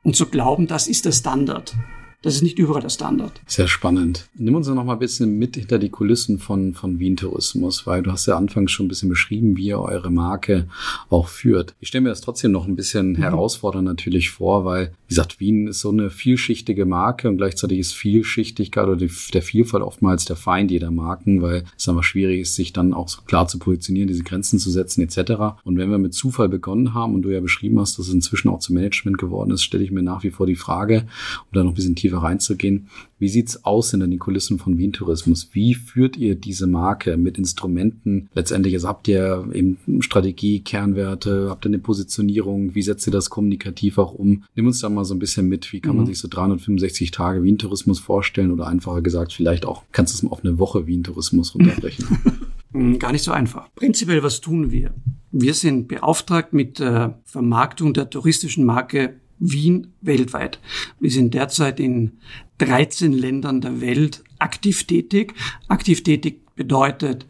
und 0.04 0.16
zu 0.16 0.28
glauben, 0.28 0.68
das 0.68 0.88
ist 0.88 1.06
der 1.06 1.12
Standard. 1.12 1.76
Das 2.22 2.36
ist 2.36 2.42
nicht 2.42 2.60
überall 2.60 2.82
der 2.82 2.90
Standard. 2.90 3.40
Sehr 3.48 3.70
spannend. 3.70 4.28
Nimm 4.36 4.54
uns 4.54 4.68
noch 4.68 4.84
mal 4.84 4.94
ein 4.94 5.00
bisschen 5.00 5.38
mit 5.40 5.56
hinter 5.56 5.80
die 5.80 5.88
Kulissen 5.88 6.38
von, 6.38 6.74
von 6.74 7.00
Wien 7.00 7.16
Tourismus, 7.16 7.88
weil 7.88 8.04
du 8.04 8.12
hast 8.12 8.26
ja 8.26 8.36
anfangs 8.36 8.74
schon 8.74 8.88
ein 8.88 8.90
bisschen 8.90 9.08
beschrieben, 9.08 9.56
wie 9.56 9.68
ihr 9.68 9.80
eure 9.80 10.12
Marke 10.12 10.68
auch 11.10 11.30
führt. 11.30 11.76
Ich 11.80 11.88
stelle 11.88 12.02
mir 12.02 12.10
das 12.10 12.20
trotzdem 12.20 12.52
noch 12.52 12.68
ein 12.68 12.76
bisschen 12.76 13.12
mhm. 13.12 13.16
herausfordernd 13.20 13.86
natürlich 13.86 14.32
vor, 14.32 14.66
weil, 14.66 14.88
wie 15.08 15.16
gesagt, 15.16 15.40
Wien 15.40 15.68
ist 15.68 15.80
so 15.80 15.92
eine 15.92 16.10
vielschichtige 16.10 16.86
Marke 16.86 17.30
und 17.30 17.38
gleichzeitig 17.38 17.80
ist 17.80 17.94
Vielschichtigkeit 17.94 18.86
oder 18.86 18.98
die, 18.98 19.12
der 19.34 19.42
Vielfalt 19.42 19.82
oftmals 19.82 20.26
der 20.26 20.36
Feind 20.36 20.72
jeder 20.72 20.92
Marken, 20.92 21.42
weil 21.42 21.64
es 21.78 21.88
einfach 21.88 22.04
schwierig 22.04 22.42
ist, 22.42 22.56
sich 22.56 22.74
dann 22.74 22.94
auch 22.94 23.08
so 23.08 23.22
klar 23.22 23.48
zu 23.48 23.60
positionieren, 23.60 24.10
diese 24.10 24.24
Grenzen 24.24 24.60
zu 24.60 24.72
setzen 24.72 25.02
etc. 25.02 25.62
Und 25.64 25.78
wenn 25.78 25.90
wir 25.90 25.98
mit 25.98 26.14
Zufall 26.14 26.50
begonnen 26.50 26.94
haben 26.94 27.16
und 27.16 27.22
du 27.22 27.30
ja 27.30 27.40
beschrieben 27.40 27.80
hast, 27.80 27.98
dass 27.98 28.10
es 28.10 28.14
inzwischen 28.14 28.50
auch 28.50 28.60
zum 28.60 28.76
Management 28.76 29.18
geworden 29.18 29.52
ist, 29.52 29.64
stelle 29.64 29.86
ich 29.86 29.92
mir 29.92 30.04
nach 30.04 30.24
wie 30.24 30.32
vor 30.32 30.48
die 30.48 30.56
Frage, 30.56 31.04
um 31.46 31.54
da 31.54 31.64
noch 31.64 31.72
ein 31.72 31.76
bisschen 31.76 31.96
tiefer 31.96 32.09
tiefer 32.10 32.24
reinzugehen. 32.24 32.88
Wie 33.18 33.30
sieht's 33.30 33.66
aus 33.66 33.94
in 33.94 34.00
den 34.00 34.20
Kulissen 34.20 34.60
von 34.60 34.78
Wien 34.78 34.94
Tourismus? 34.94 35.50
Wie 35.54 35.74
führt 35.74 36.18
ihr 36.18 36.36
diese 36.36 36.68
Marke 36.68 37.18
mit 37.18 37.38
Instrumenten? 37.38 38.30
Letztendlich 38.34 38.74
also 38.76 38.88
habt 38.88 39.08
ihr 39.08 39.48
eben 39.54 39.78
Strategie, 40.02 40.62
Kernwerte, 40.62 41.48
habt 41.50 41.66
ihr 41.66 41.70
eine 41.70 41.80
Positionierung? 41.80 42.76
Wie 42.76 42.82
setzt 42.82 43.08
ihr 43.08 43.12
das 43.12 43.30
kommunikativ 43.30 43.98
auch 43.98 44.14
um? 44.14 44.44
Nimm 44.56 44.68
uns 44.68 44.80
da 44.80 44.90
mal 44.90 45.06
so 45.06 45.14
ein 45.14 45.20
bisschen 45.20 45.48
mit. 45.48 45.72
Wie 45.74 45.82
kann 45.82 45.96
man 45.96 46.06
mhm. 46.06 46.10
sich 46.10 46.20
so 46.20 46.28
365 46.30 47.12
Tage 47.12 47.44
Wien 47.44 47.58
Tourismus 47.58 48.00
vorstellen? 48.00 48.52
Oder 48.52 48.68
einfacher 48.68 49.02
gesagt, 49.02 49.34
vielleicht 49.34 49.66
auch, 49.66 49.84
kannst 49.92 50.14
du 50.14 50.18
es 50.18 50.24
mal 50.24 50.32
auf 50.32 50.44
eine 50.44 50.60
Woche 50.60 50.88
Wien 50.88 51.04
Tourismus 51.04 51.56
runterbrechen? 51.56 52.06
Hm, 52.72 53.00
gar 53.00 53.12
nicht 53.12 53.24
so 53.24 53.32
einfach. 53.32 53.68
Prinzipiell, 53.74 54.22
was 54.22 54.42
tun 54.42 54.70
wir? 54.70 54.94
Wir 55.32 55.56
sind 55.56 55.88
beauftragt 55.88 56.54
mit 56.54 56.78
der 56.78 57.20
Vermarktung 57.26 57.96
der 57.96 58.12
touristischen 58.12 58.64
Marke 58.64 59.16
Wien 59.40 59.94
weltweit. 60.02 60.60
Wir 61.00 61.12
sind 61.12 61.34
derzeit 61.34 61.80
in 61.80 62.20
13 62.60 63.14
Ländern 63.14 63.62
der 63.62 63.82
Welt 63.82 64.24
aktiv 64.38 64.84
tätig. 64.86 65.34
Aktiv 65.68 66.04
tätig 66.04 66.46
bedeutet 66.56 67.26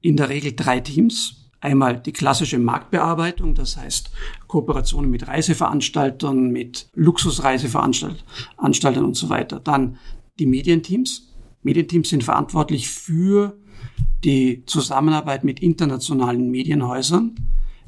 in 0.00 0.16
der 0.16 0.30
Regel 0.30 0.52
drei 0.52 0.80
Teams. 0.80 1.36
Einmal 1.62 2.00
die 2.00 2.12
klassische 2.12 2.58
Marktbearbeitung, 2.58 3.54
das 3.54 3.76
heißt 3.76 4.10
Kooperationen 4.46 5.10
mit 5.10 5.28
Reiseveranstaltern, 5.28 6.50
mit 6.50 6.88
Luxusreiseveranstaltern 6.94 9.04
und 9.04 9.14
so 9.14 9.28
weiter. 9.28 9.60
Dann 9.60 9.98
die 10.38 10.46
Medienteams. 10.46 11.34
Medienteams 11.62 12.08
sind 12.08 12.24
verantwortlich 12.24 12.88
für 12.88 13.58
die 14.24 14.64
Zusammenarbeit 14.64 15.44
mit 15.44 15.60
internationalen 15.60 16.50
Medienhäusern, 16.50 17.34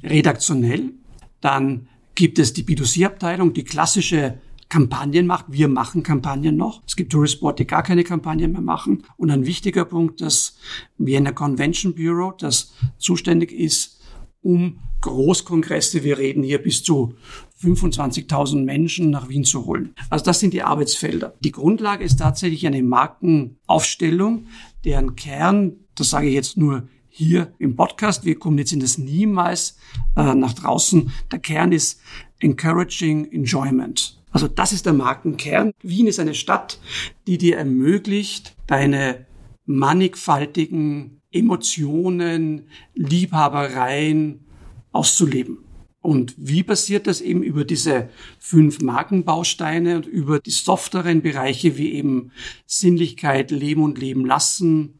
redaktionell. 0.02 0.92
Dann 1.40 1.88
gibt 2.14 2.38
es 2.38 2.52
die 2.52 2.64
B2C-Abteilung, 2.64 3.52
die 3.52 3.64
klassische 3.64 4.38
Kampagnen 4.68 5.26
macht. 5.26 5.46
Wir 5.48 5.68
machen 5.68 6.02
Kampagnen 6.02 6.56
noch. 6.56 6.82
Es 6.86 6.96
gibt 6.96 7.12
Tourist 7.12 7.42
die 7.58 7.66
gar 7.66 7.82
keine 7.82 8.04
Kampagnen 8.04 8.52
mehr 8.52 8.62
machen. 8.62 9.04
Und 9.18 9.30
ein 9.30 9.44
wichtiger 9.44 9.84
Punkt, 9.84 10.22
dass 10.22 10.56
Vienna 10.96 11.32
Convention 11.32 11.94
Bureau, 11.94 12.32
das 12.32 12.72
zuständig 12.96 13.52
ist, 13.52 14.00
um 14.40 14.78
Großkongresse, 15.02 16.04
wir 16.04 16.16
reden 16.16 16.42
hier 16.42 16.62
bis 16.62 16.82
zu 16.82 17.14
25.000 17.60 18.64
Menschen 18.64 19.10
nach 19.10 19.28
Wien 19.28 19.44
zu 19.44 19.66
holen. 19.66 19.94
Also 20.08 20.24
das 20.24 20.40
sind 20.40 20.54
die 20.54 20.62
Arbeitsfelder. 20.62 21.34
Die 21.40 21.52
Grundlage 21.52 22.04
ist 22.04 22.16
tatsächlich 22.16 22.66
eine 22.66 22.82
Markenaufstellung, 22.82 24.46
deren 24.84 25.16
Kern, 25.16 25.72
das 25.94 26.10
sage 26.10 26.28
ich 26.28 26.34
jetzt 26.34 26.56
nur 26.56 26.88
hier 27.14 27.52
im 27.58 27.76
Podcast, 27.76 28.24
wir 28.24 28.38
kommunizieren 28.38 28.80
das 28.80 28.96
niemals 28.96 29.76
äh, 30.16 30.34
nach 30.34 30.54
draußen. 30.54 31.12
Der 31.30 31.40
Kern 31.40 31.70
ist 31.70 32.00
Encouraging 32.40 33.30
Enjoyment. 33.30 34.18
Also 34.30 34.48
das 34.48 34.72
ist 34.72 34.86
der 34.86 34.94
Markenkern. 34.94 35.72
Wien 35.82 36.06
ist 36.06 36.18
eine 36.18 36.34
Stadt, 36.34 36.80
die 37.26 37.36
dir 37.36 37.58
ermöglicht, 37.58 38.56
deine 38.66 39.26
mannigfaltigen 39.66 41.20
Emotionen, 41.30 42.68
Liebhabereien 42.94 44.46
auszuleben. 44.92 45.58
Und 46.00 46.34
wie 46.38 46.62
passiert 46.62 47.06
das 47.06 47.20
eben 47.20 47.42
über 47.42 47.66
diese 47.66 48.08
fünf 48.38 48.80
Markenbausteine 48.80 49.96
und 49.96 50.06
über 50.06 50.40
die 50.40 50.50
softeren 50.50 51.20
Bereiche 51.20 51.76
wie 51.76 51.92
eben 51.92 52.32
Sinnlichkeit, 52.66 53.50
Leben 53.50 53.82
und 53.82 53.98
Leben 53.98 54.24
lassen, 54.24 54.98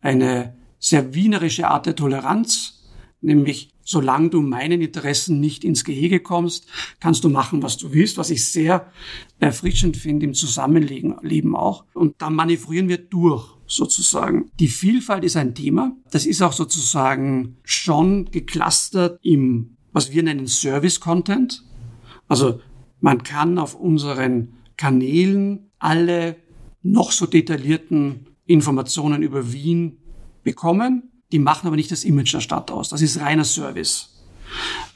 eine 0.00 0.59
sehr 0.80 1.14
wienerische 1.14 1.68
Art 1.68 1.86
der 1.86 1.94
Toleranz, 1.94 2.88
nämlich 3.20 3.70
solange 3.84 4.30
du 4.30 4.40
meinen 4.40 4.80
Interessen 4.80 5.40
nicht 5.40 5.64
ins 5.64 5.84
Gehege 5.84 6.20
kommst, 6.20 6.66
kannst 7.00 7.24
du 7.24 7.28
machen, 7.28 7.62
was 7.62 7.76
du 7.76 7.92
willst, 7.92 8.18
was 8.18 8.30
ich 8.30 8.46
sehr 8.46 8.90
erfrischend 9.40 9.96
finde 9.96 10.26
im 10.26 10.34
Zusammenleben 10.34 11.56
auch. 11.56 11.84
Und 11.92 12.22
da 12.22 12.30
manövrieren 12.30 12.88
wir 12.88 12.98
durch 12.98 13.56
sozusagen. 13.66 14.50
Die 14.58 14.68
Vielfalt 14.68 15.24
ist 15.24 15.36
ein 15.36 15.54
Thema. 15.54 15.96
Das 16.10 16.26
ist 16.26 16.42
auch 16.42 16.52
sozusagen 16.52 17.56
schon 17.64 18.26
geclustert 18.26 19.18
im, 19.22 19.76
was 19.92 20.12
wir 20.12 20.22
nennen 20.22 20.46
Service 20.46 21.00
Content. 21.00 21.64
Also 22.28 22.60
man 23.00 23.22
kann 23.22 23.58
auf 23.58 23.74
unseren 23.74 24.54
Kanälen 24.76 25.70
alle 25.78 26.36
noch 26.82 27.12
so 27.12 27.26
detaillierten 27.26 28.26
Informationen 28.46 29.22
über 29.22 29.52
Wien 29.52 29.98
bekommen. 30.42 31.10
Die 31.32 31.38
machen 31.38 31.66
aber 31.66 31.76
nicht 31.76 31.92
das 31.92 32.04
Image 32.04 32.34
der 32.34 32.40
Stadt 32.40 32.70
aus. 32.70 32.88
Das 32.88 33.02
ist 33.02 33.20
reiner 33.20 33.44
Service. 33.44 34.24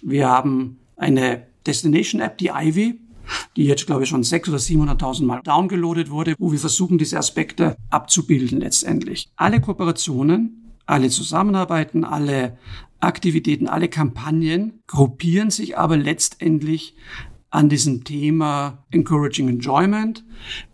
Wir 0.03 0.29
haben 0.29 0.79
eine 0.97 1.47
Destination-App, 1.67 2.39
die 2.39 2.51
Ivy, 2.53 3.01
die 3.57 3.65
jetzt, 3.65 3.87
glaube 3.87 4.03
ich, 4.03 4.09
schon 4.09 4.23
600.000 4.23 4.49
oder 4.49 4.95
700.000 4.95 5.25
Mal 5.25 5.41
downgeloadet 5.43 6.11
wurde, 6.11 6.35
wo 6.39 6.53
wir 6.53 6.59
versuchen, 6.59 6.99
diese 6.99 7.19
Aspekte 7.19 7.77
abzubilden 7.91 8.61
letztendlich. 8.61 9.29
Alle 9.37 9.61
Kooperationen, 9.61 10.75
alle 10.87 11.09
Zusammenarbeiten, 11.09 12.05
alle 12.05 12.59
Aktivitäten, 13.01 13.69
alle 13.69 13.89
Kampagnen 13.89 14.81
gruppieren 14.87 15.51
sich 15.51 15.79
aber 15.79 15.97
letztendlich 15.97 16.97
an 17.51 17.69
diesem 17.69 18.05
Thema 18.05 18.85
Encouraging 18.91 19.49
Enjoyment 19.49 20.25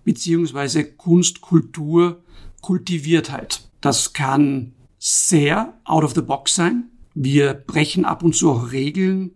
beziehungsweise 0.05 0.85
Kunst, 0.85 1.41
Kultur, 1.41 2.25
Kultiviertheit. 2.63 3.70
Das 3.81 4.12
kann 4.12 4.73
sehr 4.99 5.75
out 5.85 6.05
of 6.05 6.14
the 6.14 6.23
box 6.23 6.55
sein. 6.55 6.90
Wir 7.14 7.55
brechen 7.55 8.05
ab 8.05 8.23
und 8.23 8.35
zu 8.35 8.51
auch 8.51 8.73
Regeln, 8.73 9.33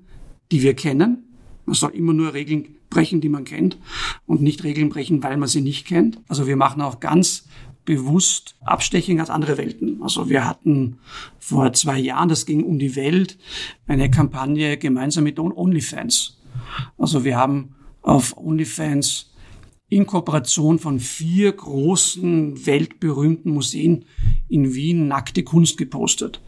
die 0.53 0.63
wir 0.63 0.75
kennen. 0.75 1.25
Man 1.67 1.75
soll 1.75 1.91
immer 1.91 2.13
nur 2.13 2.35
Regeln 2.35 2.77
brechen, 2.91 3.21
die 3.21 3.29
man 3.29 3.45
kennt 3.45 3.79
und 4.27 4.43
nicht 4.43 4.63
Regeln 4.63 4.91
brechen, 4.91 5.23
weil 5.23 5.37
man 5.37 5.49
sie 5.49 5.63
nicht 5.63 5.87
kennt. 5.87 6.21
Also 6.29 6.47
wir 6.47 6.57
machen 6.57 6.83
auch 6.83 7.01
ganz 7.01 7.47
bewusst 7.85 8.57
Abstechung 8.65 9.21
als 9.21 9.31
andere 9.31 9.59
Welten. 9.59 10.03
Also 10.03 10.29
wir 10.29 10.47
hatten 10.47 10.99
vor 11.39 11.73
zwei 11.73 11.99
Jahren, 11.99 12.29
das 12.29 12.47
ging 12.47 12.65
um 12.65 12.79
die 12.79 12.97
Welt, 12.97 13.39
eine 13.87 14.11
Kampagne 14.11 14.79
gemeinsam 14.79 15.25
mit 15.25 15.39
OnlyFans. 15.39 16.41
Also 16.97 17.25
wir 17.25 17.37
haben 17.37 17.75
auf 18.03 18.37
OnlyFans 18.37 19.33
in 19.89 20.07
Kooperation 20.07 20.79
von 20.79 20.99
vier 20.99 21.53
großen 21.53 22.67
weltberühmten 22.67 23.53
Museen 23.53 24.07
in 24.49 24.75
Wien 24.75 25.09
nackte 25.09 25.43
Kunst 25.43 25.79
gepostet, 25.79 26.41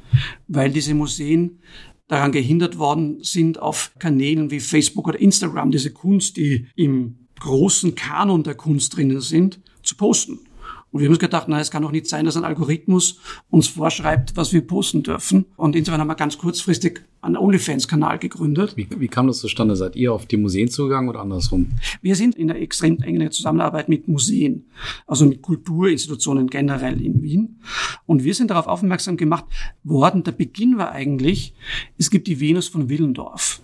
weil 0.48 0.70
diese 0.70 0.94
Museen 0.94 1.60
daran 2.08 2.32
gehindert 2.32 2.78
worden 2.78 3.22
sind, 3.22 3.58
auf 3.58 3.92
Kanälen 3.98 4.50
wie 4.50 4.60
Facebook 4.60 5.08
oder 5.08 5.20
Instagram 5.20 5.70
diese 5.70 5.92
Kunst, 5.92 6.36
die 6.36 6.66
im 6.76 7.26
großen 7.40 7.94
Kanon 7.94 8.44
der 8.44 8.54
Kunst 8.54 8.96
drinnen 8.96 9.20
sind, 9.20 9.60
zu 9.82 9.96
posten. 9.96 10.45
Und 10.96 11.02
wir 11.02 11.08
haben 11.08 11.12
uns 11.12 11.20
gedacht, 11.20 11.46
na, 11.48 11.60
es 11.60 11.70
kann 11.70 11.82
doch 11.82 11.92
nicht 11.92 12.06
sein, 12.06 12.24
dass 12.24 12.38
ein 12.38 12.44
Algorithmus 12.46 13.20
uns 13.50 13.68
vorschreibt, 13.68 14.34
was 14.34 14.54
wir 14.54 14.66
posten 14.66 15.02
dürfen. 15.02 15.44
Und 15.58 15.76
insofern 15.76 16.00
haben 16.00 16.06
wir 16.06 16.14
ganz 16.14 16.38
kurzfristig 16.38 17.02
einen 17.20 17.36
OnlyFans-Kanal 17.36 18.18
gegründet. 18.18 18.78
Wie, 18.78 18.88
wie 18.96 19.08
kam 19.08 19.26
das 19.26 19.40
zustande? 19.40 19.76
Seid 19.76 19.94
ihr 19.94 20.14
auf 20.14 20.24
die 20.24 20.38
Museen 20.38 20.70
zugegangen 20.70 21.10
oder 21.10 21.20
andersrum? 21.20 21.68
Wir 22.00 22.16
sind 22.16 22.34
in 22.36 22.50
einer 22.50 22.58
extrem 22.58 23.02
engen 23.02 23.30
Zusammenarbeit 23.30 23.90
mit 23.90 24.08
Museen, 24.08 24.70
also 25.06 25.26
mit 25.26 25.42
Kulturinstitutionen 25.42 26.46
generell 26.46 26.98
in 27.02 27.20
Wien. 27.20 27.60
Und 28.06 28.24
wir 28.24 28.32
sind 28.32 28.50
darauf 28.50 28.66
aufmerksam 28.66 29.18
gemacht 29.18 29.44
worden, 29.84 30.24
der 30.24 30.32
Beginn 30.32 30.78
war 30.78 30.92
eigentlich, 30.92 31.52
es 31.98 32.08
gibt 32.08 32.26
die 32.26 32.40
Venus 32.40 32.68
von 32.68 32.88
Willendorf. 32.88 33.60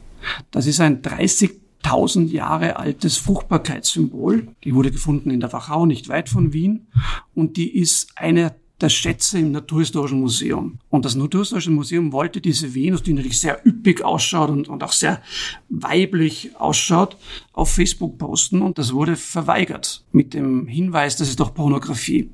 Das 0.51 0.66
ist 0.66 0.83
ein 0.83 1.01
30 1.01 1.62
tausend 1.83 2.33
Jahre 2.33 2.77
altes 2.77 3.16
Fruchtbarkeitssymbol. 3.16 4.49
Die 4.64 4.75
wurde 4.75 4.90
gefunden 4.90 5.31
in 5.31 5.40
der 5.40 5.53
Wachau, 5.53 5.87
nicht 5.87 6.09
weit 6.09 6.29
von 6.29 6.53
Wien. 6.53 6.87
Und 7.35 7.57
die 7.57 7.77
ist 7.77 8.12
eine 8.16 8.55
der 8.83 8.88
Schätze 8.88 9.38
im 9.38 9.53
Naturhistorischen 9.53 10.21
Museum. 10.21 10.79
Und 10.90 11.05
das 11.05 11.14
Naturhistorische 11.14 11.71
Museum 11.71 12.12
wollte 12.12 12.40
diese 12.40 12.75
Venus, 12.75 13.03
die 13.03 13.12
natürlich 13.12 13.40
sehr 13.40 13.64
üppig 13.64 14.03
ausschaut 14.05 14.51
und, 14.51 14.68
und 14.68 14.83
auch 14.83 14.92
sehr 14.92 15.23
weiblich 15.68 16.57
ausschaut, 16.57 17.16
auf 17.53 17.73
Facebook 17.73 18.18
posten. 18.18 18.61
Und 18.61 18.79
das 18.79 18.92
wurde 18.92 19.16
verweigert 19.16 20.05
mit 20.12 20.35
dem 20.35 20.66
Hinweis, 20.66 21.16
das 21.16 21.29
ist 21.29 21.40
doch 21.40 21.55
Pornografie. 21.55 22.31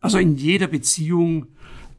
Also 0.00 0.18
in 0.18 0.36
jeder 0.36 0.68
Beziehung 0.68 1.46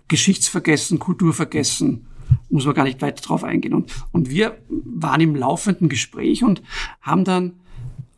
Geschichtsvergessen, 0.08 1.00
Kulturvergessen 1.00 2.06
muss 2.50 2.66
man 2.66 2.76
gar 2.76 2.84
nicht 2.84 3.02
weiter 3.02 3.22
drauf 3.22 3.44
eingehen. 3.44 3.74
Und, 3.74 3.92
und 4.12 4.30
wir 4.30 4.58
waren 4.68 5.22
im 5.22 5.36
laufenden 5.36 5.90
Gespräch 5.90 6.44
und 6.44 6.62
haben 7.02 7.24
dann 7.24 7.54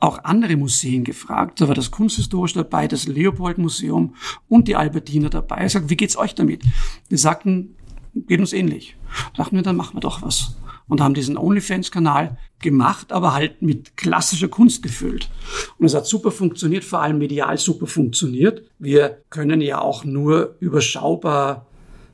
auch 0.03 0.23
andere 0.25 0.57
Museen 0.57 1.05
gefragt. 1.05 1.61
Da 1.61 1.67
war 1.69 1.75
das 1.75 1.91
Kunsthistorische 1.91 2.55
dabei, 2.55 2.87
das 2.87 3.07
Leopold-Museum 3.07 4.15
und 4.49 4.67
die 4.67 4.75
Albertiner 4.75 5.29
dabei. 5.29 5.65
Ich 5.65 5.71
sagte, 5.71 5.89
wie 5.89 5.95
geht's 5.95 6.17
euch 6.17 6.35
damit? 6.35 6.63
Die 7.09 7.17
sagten, 7.17 7.75
geht 8.13 8.39
uns 8.39 8.51
ähnlich. 8.51 8.97
Da 9.33 9.43
dachten 9.43 9.55
wir, 9.55 9.63
dann 9.63 9.77
machen 9.77 9.95
wir 9.95 10.01
doch 10.01 10.21
was. 10.21 10.57
Und 10.89 10.99
haben 10.99 11.13
diesen 11.13 11.37
OnlyFans-Kanal 11.37 12.37
gemacht, 12.59 13.13
aber 13.13 13.33
halt 13.33 13.61
mit 13.61 13.95
klassischer 13.95 14.49
Kunst 14.49 14.83
gefüllt. 14.83 15.29
Und 15.77 15.85
es 15.85 15.93
hat 15.93 16.05
super 16.05 16.31
funktioniert, 16.31 16.83
vor 16.83 17.01
allem 17.01 17.17
medial 17.17 17.57
super 17.57 17.87
funktioniert. 17.87 18.63
Wir 18.79 19.21
können 19.29 19.61
ja 19.61 19.79
auch 19.79 20.03
nur 20.03 20.57
überschaubar 20.59 21.65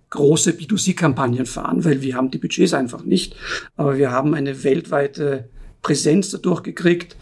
große 0.09 0.51
B2C-Kampagnen 0.51 1.45
fahren, 1.45 1.85
weil 1.85 2.01
wir 2.01 2.15
haben 2.15 2.31
die 2.31 2.37
Budgets 2.37 2.73
einfach 2.73 3.03
nicht. 3.03 3.35
Aber 3.75 3.97
wir 3.97 4.11
haben 4.11 4.33
eine 4.33 4.63
weltweite 4.63 5.49
Präsenz 5.81 6.31
dadurch 6.31 6.63
gekriegt, 6.63 7.15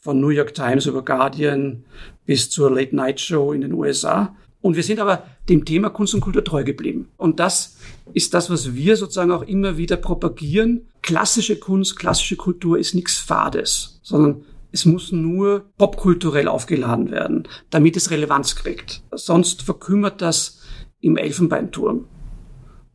von 0.00 0.20
New 0.20 0.30
York 0.30 0.54
Times 0.54 0.86
über 0.86 1.04
Guardian 1.04 1.84
bis 2.24 2.50
zur 2.50 2.70
Late 2.70 2.94
Night 2.94 3.20
Show 3.20 3.52
in 3.52 3.62
den 3.62 3.74
USA. 3.74 4.34
Und 4.60 4.76
wir 4.76 4.82
sind 4.82 5.00
aber 5.00 5.24
dem 5.48 5.64
Thema 5.64 5.90
Kunst 5.90 6.14
und 6.14 6.20
Kultur 6.20 6.44
treu 6.44 6.64
geblieben. 6.64 7.08
Und 7.16 7.40
das 7.40 7.76
ist 8.12 8.34
das, 8.34 8.50
was 8.50 8.74
wir 8.74 8.96
sozusagen 8.96 9.32
auch 9.32 9.42
immer 9.42 9.76
wieder 9.76 9.96
propagieren. 9.96 10.88
Klassische 11.02 11.56
Kunst, 11.56 11.98
klassische 11.98 12.36
Kultur 12.36 12.78
ist 12.78 12.94
nichts 12.94 13.18
Fades, 13.18 14.00
sondern 14.02 14.42
es 14.72 14.84
muss 14.84 15.12
nur 15.12 15.64
popkulturell 15.78 16.48
aufgeladen 16.48 17.10
werden, 17.10 17.48
damit 17.70 17.96
es 17.96 18.10
Relevanz 18.10 18.56
kriegt. 18.56 19.02
Sonst 19.12 19.62
verkümmert 19.62 20.20
das 20.20 20.60
im 21.00 21.16
Elfenbeinturm. 21.16 22.06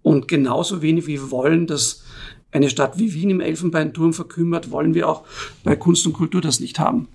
Und 0.04 0.28
genauso 0.28 0.82
wenig 0.82 1.08
wie 1.08 1.20
wir 1.20 1.32
wollen, 1.32 1.66
dass 1.66 2.04
eine 2.52 2.70
Stadt 2.70 3.00
wie 3.00 3.14
Wien 3.14 3.32
im 3.32 3.40
Elfenbeinturm 3.40 4.14
verkümmert, 4.14 4.70
wollen 4.70 4.94
wir 4.94 5.10
auch 5.10 5.24
bei 5.64 5.76
Kunst 5.76 6.06
und 6.06 6.14
Kultur 6.14 6.42
das 6.42 6.60
nicht 6.60 6.78
haben. 6.78 7.08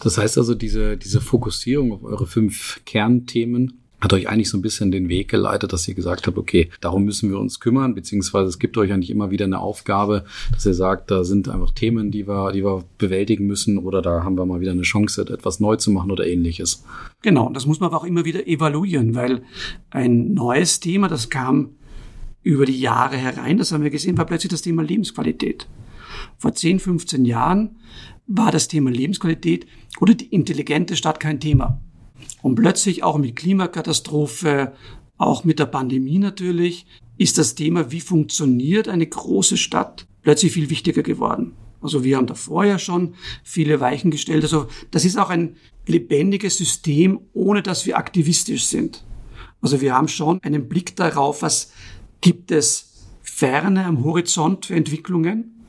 Das 0.00 0.16
heißt 0.18 0.38
also, 0.38 0.54
diese, 0.54 0.96
diese 0.96 1.20
Fokussierung 1.20 1.92
auf 1.92 2.04
eure 2.04 2.26
fünf 2.26 2.80
Kernthemen 2.86 3.83
hat 4.04 4.12
euch 4.12 4.28
eigentlich 4.28 4.50
so 4.50 4.58
ein 4.58 4.62
bisschen 4.62 4.92
den 4.92 5.08
Weg 5.08 5.28
geleitet, 5.28 5.72
dass 5.72 5.88
ihr 5.88 5.94
gesagt 5.94 6.26
habt, 6.26 6.36
okay, 6.36 6.68
darum 6.80 7.04
müssen 7.04 7.30
wir 7.30 7.38
uns 7.38 7.58
kümmern, 7.58 7.94
beziehungsweise 7.94 8.48
es 8.48 8.58
gibt 8.58 8.76
euch 8.76 8.92
eigentlich 8.92 9.10
immer 9.10 9.30
wieder 9.30 9.46
eine 9.46 9.60
Aufgabe, 9.60 10.24
dass 10.52 10.66
ihr 10.66 10.74
sagt, 10.74 11.10
da 11.10 11.24
sind 11.24 11.48
einfach 11.48 11.70
Themen, 11.70 12.10
die 12.10 12.28
wir, 12.28 12.52
die 12.52 12.62
wir 12.62 12.84
bewältigen 12.98 13.46
müssen 13.46 13.78
oder 13.78 14.02
da 14.02 14.22
haben 14.22 14.36
wir 14.36 14.44
mal 14.44 14.60
wieder 14.60 14.72
eine 14.72 14.82
Chance, 14.82 15.22
etwas 15.22 15.58
neu 15.58 15.76
zu 15.76 15.90
machen 15.90 16.10
oder 16.10 16.26
ähnliches. 16.26 16.84
Genau, 17.22 17.50
das 17.50 17.66
muss 17.66 17.80
man 17.80 17.88
aber 17.88 17.96
auch 17.96 18.04
immer 18.04 18.26
wieder 18.26 18.46
evaluieren, 18.46 19.14
weil 19.14 19.42
ein 19.90 20.34
neues 20.34 20.80
Thema, 20.80 21.08
das 21.08 21.30
kam 21.30 21.70
über 22.42 22.66
die 22.66 22.78
Jahre 22.78 23.16
herein, 23.16 23.56
das 23.56 23.72
haben 23.72 23.82
wir 23.82 23.90
gesehen, 23.90 24.18
war 24.18 24.26
plötzlich 24.26 24.50
das 24.50 24.60
Thema 24.60 24.82
Lebensqualität. 24.82 25.66
Vor 26.36 26.54
10, 26.54 26.78
15 26.78 27.24
Jahren 27.24 27.76
war 28.26 28.52
das 28.52 28.68
Thema 28.68 28.90
Lebensqualität 28.90 29.66
oder 29.98 30.12
die 30.12 30.26
intelligente 30.26 30.94
Stadt 30.94 31.20
kein 31.20 31.40
Thema. 31.40 31.80
Und 32.42 32.54
plötzlich 32.56 33.02
auch 33.02 33.18
mit 33.18 33.36
Klimakatastrophe, 33.36 34.72
auch 35.16 35.44
mit 35.44 35.58
der 35.58 35.66
Pandemie 35.66 36.18
natürlich, 36.18 36.86
ist 37.16 37.38
das 37.38 37.54
Thema, 37.54 37.90
wie 37.90 38.00
funktioniert 38.00 38.88
eine 38.88 39.06
große 39.06 39.56
Stadt, 39.56 40.06
plötzlich 40.22 40.52
viel 40.52 40.70
wichtiger 40.70 41.02
geworden. 41.02 41.52
Also 41.80 42.02
wir 42.02 42.16
haben 42.16 42.26
da 42.26 42.34
vorher 42.34 42.78
schon 42.78 43.14
viele 43.42 43.78
Weichen 43.78 44.10
gestellt. 44.10 44.42
Also 44.42 44.68
das 44.90 45.04
ist 45.04 45.18
auch 45.18 45.28
ein 45.28 45.56
lebendiges 45.86 46.56
System, 46.56 47.20
ohne 47.34 47.62
dass 47.62 47.84
wir 47.84 47.98
aktivistisch 47.98 48.64
sind. 48.64 49.04
Also 49.60 49.80
wir 49.80 49.94
haben 49.94 50.08
schon 50.08 50.42
einen 50.42 50.68
Blick 50.68 50.96
darauf, 50.96 51.42
was 51.42 51.72
gibt 52.20 52.50
es 52.50 53.04
ferne 53.22 53.84
am 53.84 54.02
Horizont 54.02 54.66
für 54.66 54.74
Entwicklungen. 54.74 55.66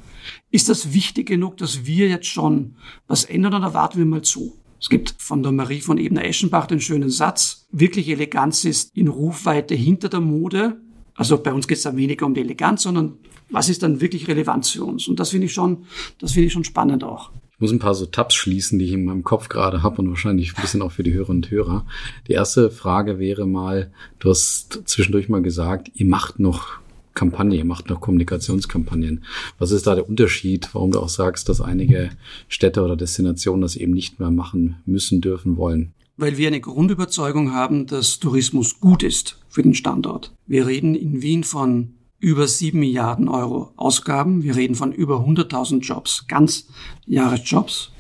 Ist 0.52 0.70
das 0.70 0.94
wichtig 0.94 1.28
genug, 1.28 1.58
dass 1.58 1.86
wir 1.86 2.08
jetzt 2.08 2.28
schon 2.28 2.76
was 3.08 3.26
ändern 3.26 3.54
oder 3.54 3.74
warten 3.74 3.98
wir 3.98 4.06
mal 4.06 4.22
zu? 4.22 4.58
Es 4.80 4.90
gibt 4.90 5.16
von 5.18 5.42
der 5.42 5.52
Marie 5.52 5.82
von 5.82 5.98
Ebner-Eschenbach 5.98 6.68
den 6.68 6.82
schönen 6.82 7.10
Satz, 7.10 7.68
wirklich 7.72 8.10
Eleganz 8.10 8.66
ist 8.66 8.96
in 8.96 9.08
Rufweite 9.08 9.76
hinter 9.76 10.10
der 10.10 10.20
Mode. 10.20 10.78
Also 11.16 11.38
bei 11.38 11.54
uns 11.54 11.68
geht 11.68 11.78
es 11.78 11.84
dann 11.84 11.98
weniger 11.98 12.26
um 12.26 12.34
die 12.34 12.42
Eleganz, 12.42 12.84
sondern 12.84 13.14
was 13.50 13.70
ist 13.70 13.84
dann 13.84 14.02
wirklich 14.02 14.28
relevant 14.28 14.68
für 14.68 14.84
uns? 14.84 15.08
Und 15.08 15.20
das 15.20 15.30
finde 15.30 15.46
ich 15.46 15.54
schon, 15.54 15.86
das 16.20 16.34
finde 16.34 16.48
ich 16.48 16.54
schon 16.54 16.64
spannend 16.64 17.04
auch. 17.04 17.32
Ich 17.54 17.62
muss 17.62 17.72
ein 17.72 17.80
paar 17.80 17.96
so 17.96 18.06
Tabs 18.06 18.36
schließen, 18.36 18.80
die 18.80 18.86
ich 18.86 18.92
in 18.92 19.06
meinem 19.06 19.24
Kopf 19.24 19.48
gerade 19.48 19.82
habe 19.82 20.02
und 20.02 20.10
wahrscheinlich 20.10 20.58
ein 20.58 20.62
bisschen 20.62 20.82
auch 20.82 20.92
für 20.92 21.04
die 21.04 21.14
Hörerinnen 21.14 21.44
und 21.44 21.52
Hörer. 21.52 21.86
Die 22.28 22.34
erste 22.34 22.70
Frage 22.70 23.18
wäre 23.18 23.48
mal, 23.48 23.94
du 24.20 24.30
hast 24.30 24.82
zwischendurch 24.86 25.30
mal 25.30 25.42
gesagt, 25.42 25.90
ihr 25.94 26.06
macht 26.06 26.38
noch 26.38 26.80
Kampagne, 27.16 27.64
macht 27.64 27.90
noch 27.90 28.02
Kommunikationskampagnen. 28.02 29.24
Was 29.58 29.72
ist 29.72 29.88
da 29.88 29.96
der 29.96 30.08
Unterschied, 30.08 30.70
warum 30.74 30.92
du 30.92 31.00
auch 31.00 31.10
sagst, 31.10 31.50
dass 31.50 31.62
einige 31.62 32.12
Städte 32.48 32.84
oder 32.84 32.96
Destinationen 32.96 33.62
das 33.62 33.76
eben 33.76 33.94
nicht 33.94 34.20
mehr 34.20 34.32
machen 34.32 34.78
müssen, 34.86 35.22
dürfen, 35.22 35.58
wollen? 35.58 35.94
Weil 36.18 36.38
wir 36.38 36.48
eine 36.48 36.62
Grundüberzeugung 36.62 37.52
haben, 37.52 37.88
dass 37.88 38.20
Tourismus 38.20 38.80
gut 38.80 39.04
ist 39.04 39.38
für 39.50 39.64
den 39.64 39.74
Standort. 39.74 40.34
Wir 40.46 40.68
reden 40.68 40.96
in 40.96 41.22
Wien 41.22 41.44
von 41.44 41.96
über 42.20 42.48
sieben 42.48 42.80
Milliarden 42.80 43.28
Euro 43.28 43.72
Ausgaben. 43.76 44.44
Wir 44.44 44.56
reden 44.56 44.76
von 44.76 44.92
über 44.92 45.26
100.000 45.26 45.82
Jobs, 45.82 46.26
ganz 46.28 46.68
Jahresjobs. 47.06 47.92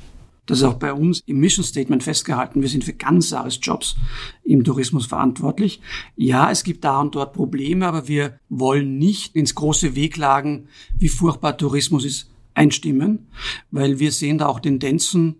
Das 0.45 0.59
ist 0.59 0.63
auch 0.63 0.75
bei 0.75 0.93
uns 0.93 1.21
im 1.25 1.39
Mission 1.39 1.65
Statement 1.65 2.03
festgehalten. 2.03 2.61
Wir 2.61 2.69
sind 2.69 2.83
für 2.83 2.93
Ganzjahresjobs 2.93 3.95
im 4.43 4.63
Tourismus 4.63 5.05
verantwortlich. 5.05 5.81
Ja, 6.15 6.51
es 6.51 6.63
gibt 6.63 6.83
da 6.83 7.01
und 7.01 7.15
dort 7.15 7.33
Probleme, 7.33 7.87
aber 7.87 8.07
wir 8.07 8.39
wollen 8.49 8.97
nicht 8.97 9.35
ins 9.35 9.55
große 9.55 9.95
Weglagen, 9.95 10.67
wie 10.97 11.09
furchtbar 11.09 11.57
Tourismus 11.57 12.05
ist, 12.05 12.29
einstimmen, 12.53 13.27
weil 13.71 13.99
wir 13.99 14.11
sehen 14.11 14.37
da 14.37 14.47
auch 14.47 14.59
Tendenzen, 14.59 15.35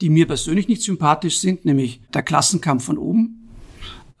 die 0.00 0.10
mir 0.10 0.26
persönlich 0.26 0.68
nicht 0.68 0.82
sympathisch 0.82 1.38
sind, 1.38 1.64
nämlich 1.64 2.00
der 2.12 2.22
Klassenkampf 2.22 2.84
von 2.84 2.98
oben. 2.98 3.48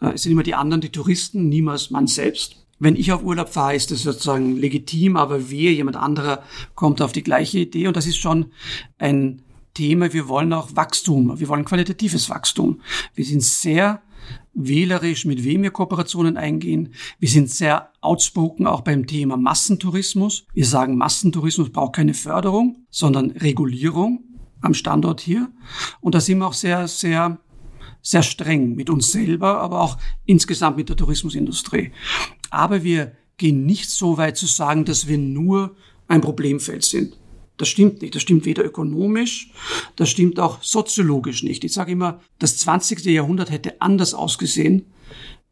Äh, 0.00 0.12
es 0.14 0.22
sind 0.22 0.32
immer 0.32 0.42
die 0.44 0.54
anderen, 0.54 0.80
die 0.80 0.90
Touristen, 0.90 1.48
niemals 1.48 1.90
man 1.90 2.06
selbst. 2.06 2.64
Wenn 2.78 2.96
ich 2.96 3.12
auf 3.12 3.22
Urlaub 3.22 3.48
fahre, 3.48 3.76
ist 3.76 3.90
das 3.90 4.02
sozusagen 4.02 4.56
legitim, 4.56 5.16
aber 5.16 5.50
wer, 5.50 5.72
jemand 5.72 5.96
anderer 5.96 6.42
kommt 6.74 7.02
auf 7.02 7.12
die 7.12 7.22
gleiche 7.22 7.60
Idee 7.60 7.86
und 7.86 7.96
das 7.96 8.06
ist 8.06 8.16
schon 8.16 8.46
ein 8.98 9.42
Thema, 9.74 10.12
wir 10.12 10.28
wollen 10.28 10.52
auch 10.52 10.74
Wachstum, 10.76 11.38
wir 11.38 11.48
wollen 11.48 11.64
qualitatives 11.64 12.28
Wachstum. 12.28 12.80
Wir 13.14 13.24
sind 13.24 13.42
sehr 13.42 14.02
wählerisch, 14.54 15.24
mit 15.24 15.44
wem 15.44 15.62
wir 15.62 15.70
Kooperationen 15.70 16.36
eingehen. 16.36 16.94
Wir 17.18 17.28
sind 17.28 17.50
sehr 17.50 17.90
outspoken 18.00 18.66
auch 18.66 18.82
beim 18.82 19.06
Thema 19.06 19.36
Massentourismus. 19.36 20.46
Wir 20.52 20.66
sagen, 20.66 20.96
Massentourismus 20.96 21.70
braucht 21.70 21.94
keine 21.94 22.14
Förderung, 22.14 22.84
sondern 22.90 23.30
Regulierung 23.30 24.24
am 24.60 24.74
Standort 24.74 25.20
hier. 25.20 25.50
Und 26.00 26.14
da 26.14 26.20
sind 26.20 26.38
wir 26.38 26.46
auch 26.46 26.52
sehr, 26.52 26.86
sehr, 26.88 27.38
sehr 28.02 28.22
streng 28.22 28.74
mit 28.74 28.90
uns 28.90 29.12
selber, 29.12 29.60
aber 29.60 29.80
auch 29.80 29.98
insgesamt 30.26 30.76
mit 30.76 30.88
der 30.88 30.96
Tourismusindustrie. 30.96 31.92
Aber 32.50 32.84
wir 32.84 33.12
gehen 33.38 33.64
nicht 33.64 33.90
so 33.90 34.18
weit 34.18 34.36
zu 34.36 34.46
sagen, 34.46 34.84
dass 34.84 35.08
wir 35.08 35.18
nur 35.18 35.74
ein 36.08 36.20
Problemfeld 36.20 36.84
sind. 36.84 37.18
Das 37.56 37.68
stimmt 37.68 38.02
nicht. 38.02 38.14
Das 38.14 38.22
stimmt 38.22 38.44
weder 38.44 38.64
ökonomisch, 38.64 39.50
das 39.96 40.10
stimmt 40.10 40.40
auch 40.40 40.62
soziologisch 40.62 41.42
nicht. 41.42 41.64
Ich 41.64 41.72
sage 41.72 41.92
immer, 41.92 42.20
das 42.38 42.56
20. 42.58 43.04
Jahrhundert 43.04 43.50
hätte 43.50 43.80
anders 43.80 44.14
ausgesehen, 44.14 44.86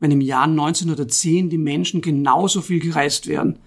wenn 0.00 0.10
im 0.10 0.20
Jahr 0.20 0.44
1910 0.44 1.50
die 1.50 1.58
Menschen 1.58 2.00
genauso 2.00 2.62
viel 2.62 2.80
gereist 2.80 3.26
wären 3.26 3.58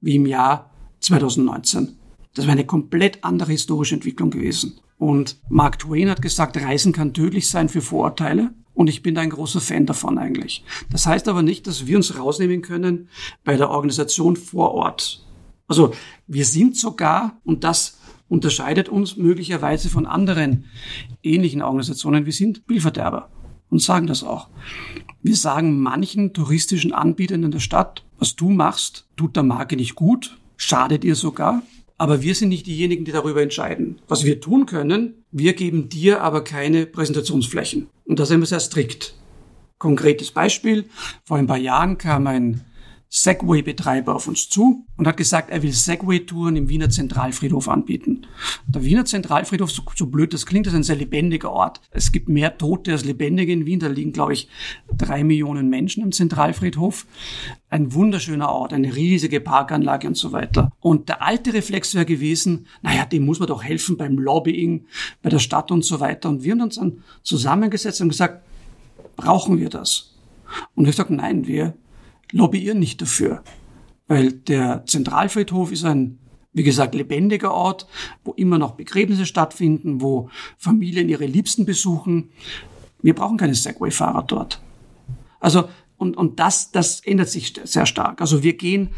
wie 0.00 0.16
im 0.16 0.26
Jahr 0.26 0.70
2019. 1.00 1.96
Das 2.34 2.46
wäre 2.46 2.52
eine 2.52 2.66
komplett 2.66 3.24
andere 3.24 3.52
historische 3.52 3.94
Entwicklung 3.94 4.30
gewesen. 4.30 4.80
Und 4.98 5.38
Mark 5.48 5.78
Twain 5.78 6.10
hat 6.10 6.22
gesagt, 6.22 6.56
Reisen 6.56 6.92
kann 6.92 7.14
tödlich 7.14 7.48
sein 7.48 7.68
für 7.68 7.82
Vorurteile. 7.82 8.52
Und 8.74 8.88
ich 8.88 9.02
bin 9.02 9.14
da 9.14 9.22
ein 9.22 9.30
großer 9.30 9.60
Fan 9.60 9.86
davon 9.86 10.18
eigentlich. 10.18 10.62
Das 10.90 11.06
heißt 11.06 11.28
aber 11.28 11.42
nicht, 11.42 11.66
dass 11.66 11.86
wir 11.86 11.96
uns 11.96 12.18
rausnehmen 12.18 12.60
können 12.60 13.08
bei 13.42 13.56
der 13.56 13.70
Organisation 13.70 14.36
vor 14.36 14.72
Ort. 14.72 15.25
Also 15.68 15.92
wir 16.26 16.44
sind 16.44 16.76
sogar, 16.76 17.40
und 17.44 17.64
das 17.64 17.98
unterscheidet 18.28 18.88
uns 18.88 19.16
möglicherweise 19.16 19.88
von 19.88 20.06
anderen 20.06 20.66
ähnlichen 21.22 21.62
Organisationen, 21.62 22.26
wir 22.26 22.32
sind 22.32 22.58
Spielverderber 22.58 23.30
und 23.70 23.82
sagen 23.82 24.06
das 24.06 24.22
auch. 24.22 24.48
Wir 25.22 25.36
sagen 25.36 25.80
manchen 25.80 26.32
touristischen 26.32 26.92
Anbietern 26.92 27.42
in 27.42 27.50
der 27.50 27.60
Stadt, 27.60 28.04
was 28.18 28.36
du 28.36 28.50
machst, 28.50 29.08
tut 29.16 29.36
der 29.36 29.42
Marke 29.42 29.76
nicht 29.76 29.94
gut, 29.94 30.38
schadet 30.56 31.04
ihr 31.04 31.14
sogar. 31.16 31.62
Aber 31.98 32.20
wir 32.20 32.34
sind 32.34 32.50
nicht 32.50 32.66
diejenigen, 32.66 33.06
die 33.06 33.12
darüber 33.12 33.42
entscheiden. 33.42 34.00
Was 34.06 34.24
wir 34.24 34.40
tun 34.40 34.66
können, 34.66 35.24
wir 35.30 35.54
geben 35.54 35.88
dir 35.88 36.20
aber 36.22 36.44
keine 36.44 36.84
Präsentationsflächen. 36.84 37.88
Und 38.04 38.18
da 38.18 38.26
sind 38.26 38.40
wir 38.40 38.46
sehr 38.46 38.60
strikt. 38.60 39.14
Konkretes 39.78 40.30
Beispiel. 40.30 40.84
Vor 41.24 41.38
ein 41.38 41.46
paar 41.46 41.56
Jahren 41.56 41.96
kam 41.96 42.26
ein 42.26 42.65
Segway-Betreiber 43.08 44.14
auf 44.14 44.26
uns 44.26 44.48
zu 44.48 44.84
und 44.96 45.06
hat 45.06 45.16
gesagt, 45.16 45.50
er 45.50 45.62
will 45.62 45.72
Segway-Touren 45.72 46.56
im 46.56 46.68
Wiener 46.68 46.90
Zentralfriedhof 46.90 47.68
anbieten. 47.68 48.26
Der 48.66 48.84
Wiener 48.84 49.04
Zentralfriedhof, 49.04 49.70
so, 49.70 49.82
so, 49.94 50.06
blöd 50.06 50.34
das 50.34 50.44
klingt, 50.44 50.66
ist 50.66 50.74
ein 50.74 50.82
sehr 50.82 50.96
lebendiger 50.96 51.52
Ort. 51.52 51.80
Es 51.92 52.10
gibt 52.10 52.28
mehr 52.28 52.58
Tote 52.58 52.92
als 52.92 53.04
Lebendige 53.04 53.52
in 53.52 53.64
Wien. 53.64 53.78
Da 53.78 53.86
liegen, 53.86 54.12
glaube 54.12 54.32
ich, 54.32 54.48
drei 54.96 55.22
Millionen 55.22 55.70
Menschen 55.70 56.02
im 56.02 56.12
Zentralfriedhof. 56.12 57.06
Ein 57.70 57.92
wunderschöner 57.94 58.48
Ort, 58.48 58.72
eine 58.72 58.94
riesige 58.94 59.40
Parkanlage 59.40 60.08
und 60.08 60.16
so 60.16 60.32
weiter. 60.32 60.72
Und 60.80 61.08
der 61.08 61.22
alte 61.22 61.54
Reflex 61.54 61.94
wäre 61.94 62.06
gewesen, 62.06 62.66
naja, 62.82 63.04
dem 63.04 63.24
muss 63.24 63.38
man 63.38 63.48
doch 63.48 63.62
helfen 63.62 63.96
beim 63.96 64.18
Lobbying, 64.18 64.86
bei 65.22 65.30
der 65.30 65.38
Stadt 65.38 65.70
und 65.70 65.84
so 65.84 66.00
weiter. 66.00 66.28
Und 66.28 66.42
wir 66.42 66.52
haben 66.52 66.60
uns 66.60 66.76
dann 66.76 67.04
zusammengesetzt 67.22 68.00
und 68.00 68.08
gesagt, 68.08 68.44
brauchen 69.16 69.58
wir 69.58 69.68
das? 69.68 70.14
Und 70.74 70.88
ich 70.88 70.96
sage, 70.96 71.14
nein, 71.14 71.46
wir 71.46 71.74
lobbyieren 72.32 72.78
nicht 72.78 73.00
dafür, 73.00 73.42
weil 74.06 74.32
der 74.32 74.84
Zentralfriedhof 74.86 75.72
ist 75.72 75.84
ein, 75.84 76.18
wie 76.52 76.62
gesagt, 76.62 76.94
lebendiger 76.94 77.52
Ort, 77.52 77.86
wo 78.24 78.32
immer 78.32 78.58
noch 78.58 78.72
Begräbnisse 78.72 79.26
stattfinden, 79.26 80.00
wo 80.00 80.30
Familien 80.56 81.08
ihre 81.08 81.26
Liebsten 81.26 81.66
besuchen. 81.66 82.30
Wir 83.02 83.14
brauchen 83.14 83.36
keine 83.36 83.54
Segway-Fahrer 83.54 84.22
dort. 84.22 84.60
Also, 85.40 85.68
und, 85.98 86.16
und 86.16 86.40
das, 86.40 86.72
das 86.72 87.00
ändert 87.00 87.28
sich 87.28 87.54
sehr 87.64 87.86
stark. 87.86 88.20
Also 88.20 88.42
wir 88.42 88.54
gehen 88.54 88.90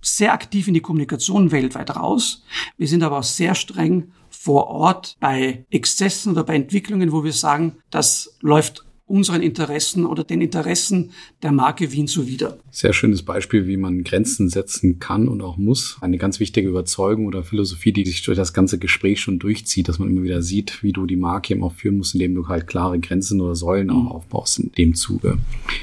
sehr 0.00 0.32
aktiv 0.32 0.68
in 0.68 0.74
die 0.74 0.80
Kommunikation 0.80 1.50
weltweit 1.50 1.96
raus. 1.96 2.44
Wir 2.76 2.86
sind 2.86 3.02
aber 3.02 3.18
auch 3.18 3.24
sehr 3.24 3.54
streng 3.54 4.12
vor 4.30 4.68
Ort 4.68 5.16
bei 5.18 5.66
Exzessen 5.70 6.32
oder 6.32 6.44
bei 6.44 6.54
Entwicklungen, 6.54 7.10
wo 7.10 7.24
wir 7.24 7.32
sagen, 7.32 7.78
das 7.90 8.36
läuft 8.40 8.85
unseren 9.06 9.40
Interessen 9.40 10.04
oder 10.04 10.24
den 10.24 10.40
Interessen 10.40 11.12
der 11.42 11.52
Marke 11.52 11.92
Wien 11.92 12.08
zuwider. 12.08 12.58
Sehr 12.72 12.92
schönes 12.92 13.22
Beispiel, 13.22 13.68
wie 13.68 13.76
man 13.76 14.02
Grenzen 14.02 14.48
setzen 14.48 14.98
kann 14.98 15.28
und 15.28 15.42
auch 15.42 15.56
muss. 15.56 15.96
Eine 16.00 16.18
ganz 16.18 16.40
wichtige 16.40 16.68
Überzeugung 16.68 17.26
oder 17.26 17.44
Philosophie, 17.44 17.92
die 17.92 18.04
sich 18.04 18.24
durch 18.24 18.36
das 18.36 18.52
ganze 18.52 18.78
Gespräch 18.78 19.20
schon 19.20 19.38
durchzieht, 19.38 19.88
dass 19.88 20.00
man 20.00 20.10
immer 20.10 20.24
wieder 20.24 20.42
sieht, 20.42 20.82
wie 20.82 20.92
du 20.92 21.06
die 21.06 21.16
Marke 21.16 21.54
eben 21.54 21.62
auch 21.62 21.72
führen 21.72 21.98
musst, 21.98 22.14
indem 22.14 22.34
du 22.34 22.48
halt 22.48 22.66
klare 22.66 22.98
Grenzen 22.98 23.40
oder 23.40 23.54
Säulen 23.54 23.90
auch 23.90 24.02
mhm. 24.02 24.08
aufbaust 24.08 24.58
in 24.58 24.72
dem 24.72 24.94
Zuge. 24.94 25.38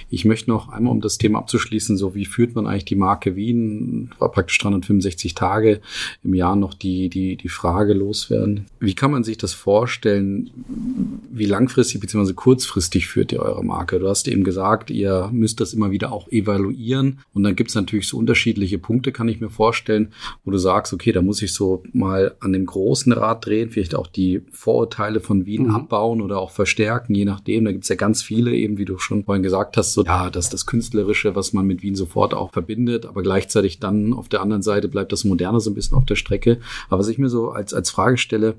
Ich 0.10 0.26
möchte 0.26 0.50
noch 0.50 0.68
einmal, 0.68 0.92
um 0.92 1.00
das 1.00 1.18
Thema 1.18 1.40
abzuschließen, 1.40 1.96
so 1.96 2.16
wie 2.16 2.26
führt 2.26 2.56
man 2.56 2.68
eigentlich 2.68 2.86
die 2.86 2.96
Marke 2.96 3.38
Wien, 3.38 4.12
praktisch 4.20 4.58
365 4.60 5.34
Tage 5.34 5.80
im 6.24 6.34
Jahr 6.34 6.58
noch 6.58 6.74
die, 6.74 7.08
die, 7.08 7.38
die 7.38 7.50
Frage 7.50 7.94
loswerden. 7.94 8.66
Wie 8.82 8.96
kann 8.96 9.12
man 9.12 9.24
sich 9.24 9.38
das 9.38 9.54
vorstellen, 9.54 10.50
wie 11.32 11.46
langfristig 11.46 12.02
bzw. 12.02 12.34
kurzfristig 12.34 13.08
führt 13.14 13.32
ihr 13.32 13.42
eure 13.42 13.64
Marke? 13.64 14.00
Du 14.00 14.10
hast 14.10 14.28
eben 14.28 14.44
gesagt, 14.44 14.90
ihr 14.90 15.30
müsst 15.32 15.62
das 15.62 15.74
immer 15.74 15.92
wieder 15.92 16.12
auch 16.12 16.28
evaluieren 16.30 17.20
und 17.34 17.44
dann 17.44 17.56
gibt 17.56 17.70
es 17.70 17.76
natürlich 17.76 18.08
so 18.08 18.18
unterschiedliche 18.18 18.80
Punkte, 18.80 19.12
kann 19.12 19.28
ich 19.28 19.40
mir 19.40 19.52
vorstellen, 19.52 20.12
wo 20.44 20.50
du 20.50 20.58
sagst, 20.58 20.94
okay, 20.94 21.12
da 21.12 21.22
muss 21.22 21.44
ich 21.44 21.54
so 21.54 21.84
mal 21.94 22.34
an 22.40 22.54
dem 22.54 22.66
großen 22.66 23.14
Rad 23.14 23.46
drehen, 23.46 23.70
vielleicht 23.70 23.94
auch 23.94 24.08
die 24.08 24.42
Vorurteile 24.52 25.20
von 25.20 25.46
Wien 25.46 25.68
mhm. 25.68 25.76
abbauen 25.76 26.22
oder 26.22 26.40
auch 26.40 26.50
verstärken, 26.50 27.14
je 27.14 27.26
nachdem. 27.26 27.66
Da 27.66 27.72
gibt 27.72 27.84
es 27.84 27.90
ja 27.90 27.96
ganz 27.96 28.24
viele, 28.24 28.52
eben 28.56 28.80
wie 28.80 28.86
du 28.86 28.98
schon 28.98 29.24
vorhin 29.26 29.44
gesagt 29.44 29.78
hast, 29.78 29.94
so 29.94 30.04
ja, 30.04 30.32
das 30.32 30.50
das 30.50 30.66
Künstlerische, 30.66 31.36
was 31.36 31.54
man 31.54 31.68
mit 31.68 31.84
Wien 31.84 31.96
sofort 31.96 32.34
auch 32.34 32.52
verbindet, 32.52 33.06
aber 33.06 33.22
gleichzeitig 33.22 33.80
dann 33.80 34.14
auf 34.14 34.28
der 34.28 34.42
anderen 34.42 34.64
Seite 34.64 34.88
bleibt 34.88 35.12
das 35.12 35.24
Moderne 35.24 35.60
so 35.60 35.70
ein 35.70 35.76
bisschen 35.76 35.98
auf 35.98 36.06
der 36.06 36.16
Strecke. 36.16 36.58
Aber 36.90 37.00
was 37.00 37.10
ich 37.10 37.20
mir 37.20 37.30
so 37.30 37.52
als, 37.52 37.76
als 37.76 37.92
Frage 37.92 38.18
stelle, 38.18 38.56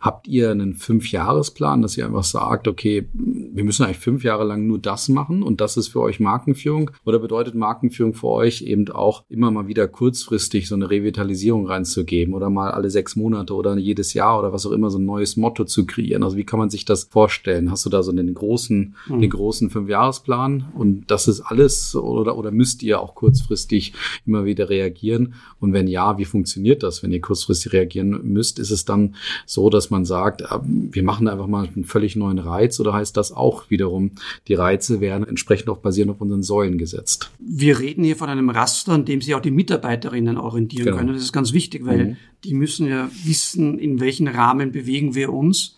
habt 0.00 0.26
ihr 0.28 0.50
einen 0.50 0.72
Fünfjahresplan, 0.72 1.82
dass 1.82 1.98
ihr 1.98 2.06
einfach 2.06 2.24
sagt, 2.24 2.68
okay, 2.68 3.06
wir 3.12 3.64
müssen 3.64 3.84
eigentlich 3.84 3.97
fünf 3.98 4.24
Jahre 4.24 4.44
lang 4.44 4.66
nur 4.66 4.78
das 4.78 5.08
machen 5.08 5.42
und 5.42 5.60
das 5.60 5.76
ist 5.76 5.88
für 5.88 6.00
euch 6.00 6.20
Markenführung? 6.20 6.90
Oder 7.04 7.18
bedeutet 7.18 7.54
Markenführung 7.54 8.14
für 8.14 8.28
euch 8.28 8.62
eben 8.62 8.88
auch 8.90 9.24
immer 9.28 9.50
mal 9.50 9.68
wieder 9.68 9.88
kurzfristig 9.88 10.68
so 10.68 10.74
eine 10.74 10.90
Revitalisierung 10.90 11.66
reinzugeben 11.66 12.34
oder 12.34 12.50
mal 12.50 12.70
alle 12.70 12.90
sechs 12.90 13.16
Monate 13.16 13.54
oder 13.54 13.76
jedes 13.76 14.14
Jahr 14.14 14.38
oder 14.38 14.52
was 14.52 14.66
auch 14.66 14.72
immer 14.72 14.90
so 14.90 14.98
ein 14.98 15.04
neues 15.04 15.36
Motto 15.36 15.64
zu 15.64 15.86
kreieren? 15.86 16.22
Also 16.22 16.36
wie 16.36 16.44
kann 16.44 16.58
man 16.58 16.70
sich 16.70 16.84
das 16.84 17.04
vorstellen? 17.04 17.70
Hast 17.70 17.84
du 17.86 17.90
da 17.90 18.02
so 18.02 18.10
einen 18.10 18.32
großen, 18.32 18.94
mhm. 19.08 19.20
den 19.20 19.30
großen 19.30 19.70
Fünfjahresplan 19.70 20.68
und 20.74 21.10
das 21.10 21.28
ist 21.28 21.40
alles 21.40 21.94
oder, 21.94 22.36
oder 22.36 22.50
müsst 22.50 22.82
ihr 22.82 23.00
auch 23.00 23.14
kurzfristig 23.14 23.92
immer 24.26 24.44
wieder 24.44 24.68
reagieren? 24.70 25.34
Und 25.60 25.72
wenn 25.72 25.86
ja, 25.86 26.18
wie 26.18 26.24
funktioniert 26.24 26.82
das, 26.82 27.02
wenn 27.02 27.12
ihr 27.12 27.20
kurzfristig 27.20 27.72
reagieren 27.72 28.20
müsst? 28.22 28.58
Ist 28.58 28.70
es 28.70 28.84
dann 28.84 29.14
so, 29.46 29.70
dass 29.70 29.90
man 29.90 30.04
sagt, 30.04 30.42
äh, 30.42 30.58
wir 30.62 31.02
machen 31.02 31.28
einfach 31.28 31.46
mal 31.46 31.66
einen 31.66 31.84
völlig 31.84 32.16
neuen 32.16 32.38
Reiz 32.38 32.80
oder 32.80 32.92
heißt 32.92 33.16
das 33.16 33.32
auch 33.32 33.70
wiederum, 33.88 34.12
die 34.46 34.54
Reize 34.54 35.00
werden 35.00 35.26
entsprechend 35.26 35.68
auch 35.68 35.78
basierend 35.78 36.12
auf 36.12 36.20
unseren 36.20 36.42
Säulen 36.42 36.78
gesetzt? 36.78 37.30
Wir 37.38 37.78
reden 37.78 38.04
hier 38.04 38.16
von 38.16 38.28
einem 38.28 38.50
Raster, 38.50 38.92
an 38.92 39.04
dem 39.04 39.20
sich 39.20 39.34
auch 39.34 39.40
die 39.40 39.50
Mitarbeiterinnen 39.50 40.36
orientieren 40.36 40.86
genau. 40.86 40.98
können. 40.98 41.14
Das 41.14 41.22
ist 41.22 41.32
ganz 41.32 41.52
wichtig, 41.52 41.84
weil 41.86 42.04
mhm. 42.04 42.16
die 42.44 42.54
müssen 42.54 42.86
ja 42.88 43.10
wissen, 43.24 43.78
in 43.78 44.00
welchen 44.00 44.28
Rahmen 44.28 44.72
bewegen 44.72 45.14
wir 45.14 45.32
uns. 45.32 45.76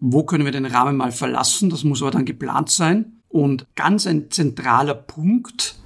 Wo 0.00 0.24
können 0.24 0.44
wir 0.44 0.52
den 0.52 0.66
Rahmen 0.66 0.96
mal 0.96 1.12
verlassen? 1.12 1.70
Das 1.70 1.84
muss 1.84 2.02
aber 2.02 2.10
dann 2.10 2.24
geplant 2.24 2.70
sein. 2.70 3.20
Und 3.28 3.66
ganz 3.74 4.06
ein 4.06 4.30
zentraler 4.30 4.94
Punkt 4.94 5.76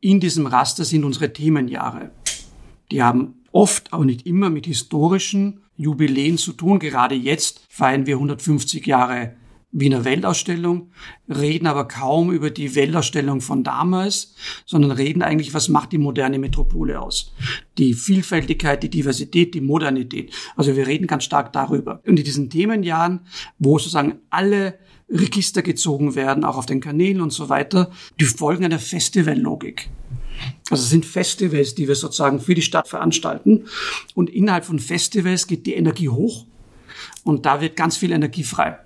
in 0.00 0.20
diesem 0.20 0.46
Raster 0.46 0.84
sind 0.84 1.04
unsere 1.04 1.32
Themenjahre. 1.32 2.10
Die 2.92 3.02
haben 3.02 3.34
oft, 3.50 3.92
aber 3.92 4.04
nicht 4.04 4.26
immer 4.26 4.50
mit 4.50 4.66
historischen 4.66 5.62
Jubiläen 5.76 6.38
zu 6.38 6.52
tun. 6.52 6.78
Gerade 6.78 7.14
jetzt 7.14 7.64
feiern 7.68 8.06
wir 8.06 8.16
150 8.16 8.86
Jahre 8.86 9.32
Wiener 9.70 10.06
Weltausstellung, 10.06 10.92
reden 11.28 11.66
aber 11.66 11.86
kaum 11.86 12.32
über 12.32 12.50
die 12.50 12.74
Weltausstellung 12.74 13.42
von 13.42 13.64
damals, 13.64 14.34
sondern 14.64 14.92
reden 14.92 15.20
eigentlich, 15.20 15.52
was 15.52 15.68
macht 15.68 15.92
die 15.92 15.98
moderne 15.98 16.38
Metropole 16.38 17.00
aus? 17.00 17.34
Die 17.76 17.92
Vielfältigkeit, 17.92 18.82
die 18.82 18.88
Diversität, 18.88 19.52
die 19.54 19.60
Modernität. 19.60 20.32
Also 20.56 20.74
wir 20.74 20.86
reden 20.86 21.06
ganz 21.06 21.24
stark 21.24 21.52
darüber. 21.52 22.00
Und 22.06 22.18
in 22.18 22.24
diesen 22.24 22.48
Themenjahren, 22.48 23.20
wo 23.58 23.78
sozusagen 23.78 24.20
alle 24.30 24.78
Register 25.10 25.60
gezogen 25.60 26.14
werden, 26.14 26.44
auch 26.44 26.56
auf 26.56 26.66
den 26.66 26.80
Kanälen 26.80 27.20
und 27.20 27.32
so 27.32 27.50
weiter, 27.50 27.90
die 28.18 28.24
folgen 28.24 28.64
einer 28.64 28.78
Festivallogik. 28.78 29.90
Also 30.70 30.82
es 30.82 30.90
sind 30.90 31.04
Festivals, 31.04 31.74
die 31.74 31.88
wir 31.88 31.94
sozusagen 31.94 32.40
für 32.40 32.54
die 32.54 32.62
Stadt 32.62 32.88
veranstalten. 32.88 33.66
Und 34.14 34.30
innerhalb 34.30 34.64
von 34.64 34.78
Festivals 34.78 35.46
geht 35.46 35.66
die 35.66 35.74
Energie 35.74 36.08
hoch 36.08 36.46
und 37.24 37.44
da 37.44 37.60
wird 37.60 37.76
ganz 37.76 37.98
viel 37.98 38.12
Energie 38.12 38.44
frei. 38.44 38.78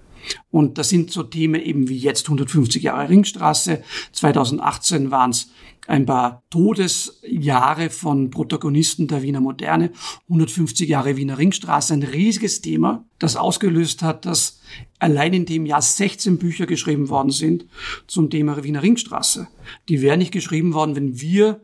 Und 0.50 0.78
das 0.78 0.88
sind 0.88 1.10
so 1.10 1.22
Themen 1.22 1.60
eben 1.60 1.88
wie 1.88 1.98
jetzt 1.98 2.26
150 2.26 2.82
Jahre 2.82 3.08
Ringstraße. 3.08 3.82
2018 4.12 5.10
waren 5.10 5.30
es 5.30 5.50
ein 5.86 6.06
paar 6.06 6.42
Todesjahre 6.50 7.90
von 7.90 8.30
Protagonisten 8.30 9.08
der 9.08 9.22
Wiener 9.22 9.40
Moderne. 9.40 9.90
150 10.28 10.88
Jahre 10.88 11.16
Wiener 11.16 11.38
Ringstraße, 11.38 11.94
ein 11.94 12.02
riesiges 12.02 12.60
Thema, 12.60 13.04
das 13.18 13.36
ausgelöst 13.36 14.02
hat, 14.02 14.24
dass 14.24 14.60
allein 14.98 15.32
in 15.32 15.46
dem 15.46 15.66
Jahr 15.66 15.82
16 15.82 16.38
Bücher 16.38 16.66
geschrieben 16.66 17.08
worden 17.08 17.30
sind 17.30 17.66
zum 18.06 18.30
Thema 18.30 18.62
Wiener 18.62 18.82
Ringstraße. 18.82 19.48
Die 19.88 20.02
wären 20.02 20.20
nicht 20.20 20.32
geschrieben 20.32 20.72
worden, 20.72 20.94
wenn 20.94 21.20
wir 21.20 21.60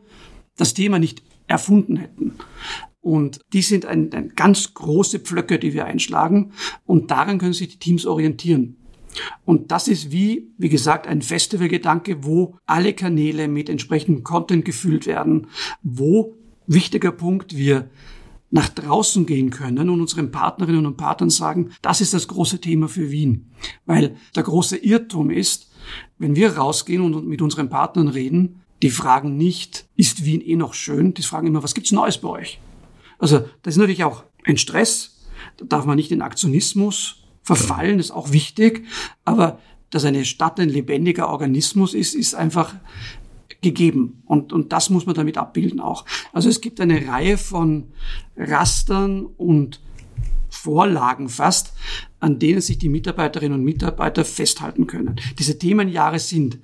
das 0.57 0.73
Thema 0.73 0.99
nicht 0.99 1.23
erfunden 1.47 1.97
hätten. 1.97 2.33
Und 3.01 3.39
die 3.53 3.61
sind 3.61 3.85
ein, 3.85 4.11
ein 4.13 4.33
ganz 4.35 4.73
große 4.73 5.19
Pflöcke, 5.19 5.59
die 5.59 5.73
wir 5.73 5.85
einschlagen. 5.85 6.51
Und 6.85 7.11
daran 7.11 7.37
können 7.37 7.53
sich 7.53 7.69
die 7.69 7.79
Teams 7.79 8.05
orientieren. 8.05 8.75
Und 9.45 9.71
das 9.71 9.87
ist 9.87 10.11
wie, 10.11 10.51
wie 10.57 10.69
gesagt, 10.69 11.07
ein 11.07 11.21
Festivalgedanke, 11.21 12.23
wo 12.23 12.57
alle 12.65 12.93
Kanäle 12.93 13.47
mit 13.47 13.69
entsprechendem 13.69 14.23
Content 14.23 14.65
gefüllt 14.65 15.07
werden, 15.07 15.47
wo, 15.81 16.35
wichtiger 16.67 17.11
Punkt, 17.11 17.57
wir 17.57 17.89
nach 18.51 18.69
draußen 18.69 19.25
gehen 19.25 19.51
können 19.51 19.89
und 19.89 20.01
unseren 20.01 20.31
Partnerinnen 20.31 20.85
und 20.85 20.97
Partnern 20.97 21.29
sagen, 21.29 21.71
das 21.81 22.01
ist 22.01 22.13
das 22.13 22.27
große 22.27 22.59
Thema 22.59 22.87
für 22.87 23.11
Wien. 23.11 23.51
Weil 23.85 24.15
der 24.35 24.43
große 24.43 24.77
Irrtum 24.77 25.29
ist, 25.29 25.71
wenn 26.17 26.35
wir 26.35 26.57
rausgehen 26.57 27.01
und 27.01 27.27
mit 27.27 27.41
unseren 27.41 27.69
Partnern 27.69 28.07
reden, 28.07 28.61
die 28.81 28.89
fragen 28.89 29.37
nicht, 29.37 29.87
ist 29.95 30.25
Wien 30.25 30.41
eh 30.41 30.55
noch 30.55 30.73
schön? 30.73 31.13
Die 31.13 31.21
fragen 31.21 31.47
immer, 31.47 31.63
was 31.63 31.75
gibt's 31.75 31.91
Neues 31.91 32.17
bei 32.17 32.29
euch? 32.29 32.59
Also 33.19 33.39
das 33.61 33.75
ist 33.75 33.77
natürlich 33.77 34.03
auch 34.03 34.23
ein 34.45 34.57
Stress. 34.57 35.19
Da 35.57 35.65
darf 35.65 35.85
man 35.85 35.97
nicht 35.97 36.11
in 36.11 36.21
Aktionismus 36.21 37.23
verfallen, 37.43 37.99
ist 37.99 38.11
auch 38.11 38.31
wichtig. 38.31 38.85
Aber 39.25 39.59
dass 39.89 40.05
eine 40.05 40.25
Stadt 40.25 40.59
ein 40.59 40.69
lebendiger 40.69 41.29
Organismus 41.29 41.93
ist, 41.93 42.15
ist 42.15 42.35
einfach 42.35 42.75
gegeben. 43.61 44.23
Und, 44.25 44.53
und 44.53 44.71
das 44.71 44.89
muss 44.89 45.05
man 45.05 45.15
damit 45.15 45.37
abbilden 45.37 45.79
auch. 45.79 46.05
Also 46.31 46.49
es 46.49 46.61
gibt 46.61 46.79
eine 46.79 47.07
Reihe 47.07 47.37
von 47.37 47.91
Rastern 48.37 49.25
und 49.25 49.81
Vorlagen 50.49 51.29
fast, 51.29 51.73
an 52.19 52.39
denen 52.39 52.61
sich 52.61 52.79
die 52.79 52.89
Mitarbeiterinnen 52.89 53.59
und 53.59 53.65
Mitarbeiter 53.65 54.25
festhalten 54.25 54.87
können. 54.87 55.15
Diese 55.37 55.57
Themenjahre 55.57 56.19
sind 56.19 56.59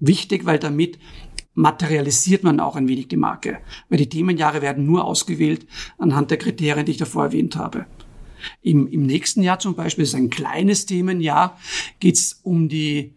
wichtig, 0.00 0.46
weil 0.46 0.58
damit 0.58 0.98
materialisiert 1.56 2.44
man 2.44 2.60
auch 2.60 2.76
ein 2.76 2.86
wenig 2.86 3.08
die 3.08 3.16
Marke. 3.16 3.58
Weil 3.88 3.98
die 3.98 4.08
Themenjahre 4.08 4.62
werden 4.62 4.86
nur 4.86 5.04
ausgewählt 5.04 5.66
anhand 5.98 6.30
der 6.30 6.38
Kriterien, 6.38 6.86
die 6.86 6.92
ich 6.92 6.98
davor 6.98 7.24
erwähnt 7.24 7.56
habe. 7.56 7.86
Im, 8.62 8.86
im 8.86 9.06
nächsten 9.06 9.42
Jahr 9.42 9.58
zum 9.58 9.74
Beispiel, 9.74 10.04
ist 10.04 10.14
ein 10.14 10.30
kleines 10.30 10.86
Themenjahr, 10.86 11.58
geht 11.98 12.16
es 12.16 12.40
um 12.42 12.68
die 12.68 13.14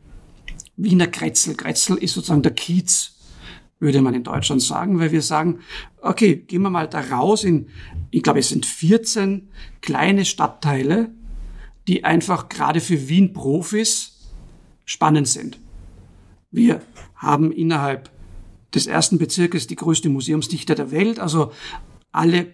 Wiener 0.77 1.07
Kretzel. 1.07 1.55
Kretzel 1.55 1.97
ist 1.97 2.13
sozusagen 2.13 2.41
der 2.41 2.53
Kiez, 2.53 3.17
würde 3.79 4.01
man 4.01 4.13
in 4.13 4.23
Deutschland 4.23 4.61
sagen, 4.61 4.99
weil 4.99 5.11
wir 5.11 5.21
sagen, 5.21 5.59
okay, 6.01 6.37
gehen 6.37 6.61
wir 6.61 6.69
mal 6.69 6.87
da 6.87 7.01
raus 7.01 7.43
in, 7.43 7.67
ich 8.09 8.23
glaube, 8.23 8.39
es 8.39 8.49
sind 8.49 8.65
14 8.65 9.49
kleine 9.81 10.23
Stadtteile, 10.23 11.11
die 11.87 12.05
einfach 12.05 12.47
gerade 12.47 12.79
für 12.79 13.09
Wien-Profis 13.09 14.31
spannend 14.85 15.27
sind. 15.27 15.59
Wir 16.51 16.81
haben 17.15 17.51
innerhalb 17.51 18.09
des 18.73 18.87
ersten 18.87 19.17
Bezirkes 19.17 19.67
die 19.67 19.75
größte 19.75 20.09
Museumsdichte 20.09 20.75
der 20.75 20.91
Welt, 20.91 21.19
also 21.19 21.51
alle 22.11 22.53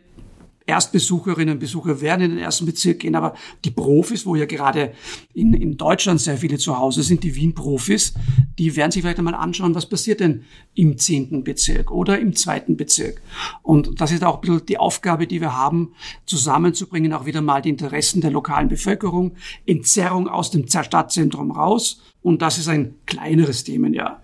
Erstbesucherinnen 0.67 1.55
und 1.55 1.59
Besucher 1.59 2.01
werden 2.01 2.23
in 2.23 2.31
den 2.31 2.39
ersten 2.39 2.65
Bezirk 2.65 2.99
gehen, 2.99 3.15
aber 3.15 3.35
die 3.63 3.71
Profis, 3.71 4.25
wo 4.25 4.35
ja 4.35 4.45
gerade 4.45 4.93
in, 5.33 5.53
in 5.53 5.77
Deutschland 5.77 6.19
sehr 6.19 6.37
viele 6.37 6.57
zu 6.57 6.79
Hause 6.79 7.03
sind, 7.03 7.23
die 7.23 7.35
Wien-Profis, 7.35 8.15
die 8.57 8.75
werden 8.75 8.91
sich 8.91 9.03
vielleicht 9.03 9.19
einmal 9.19 9.35
anschauen, 9.35 9.75
was 9.75 9.87
passiert 9.87 10.21
denn 10.21 10.43
im 10.73 10.97
zehnten 10.97 11.43
Bezirk 11.43 11.91
oder 11.91 12.19
im 12.19 12.35
zweiten 12.35 12.77
Bezirk. 12.77 13.21
Und 13.61 14.01
das 14.01 14.11
ist 14.11 14.23
auch 14.23 14.35
ein 14.35 14.41
bisschen 14.41 14.65
die 14.65 14.79
Aufgabe, 14.79 15.27
die 15.27 15.39
wir 15.39 15.55
haben, 15.55 15.93
zusammenzubringen, 16.25 17.13
auch 17.13 17.27
wieder 17.27 17.41
mal 17.41 17.61
die 17.61 17.69
Interessen 17.69 18.21
der 18.21 18.31
lokalen 18.31 18.67
Bevölkerung, 18.67 19.35
Entzerrung 19.67 20.27
aus 20.27 20.49
dem 20.49 20.67
Stadtzentrum 20.67 21.51
raus. 21.51 22.01
Und 22.23 22.41
das 22.41 22.57
ist 22.57 22.69
ein 22.69 22.95
kleineres 23.05 23.63
Themenjahr. 23.65 24.19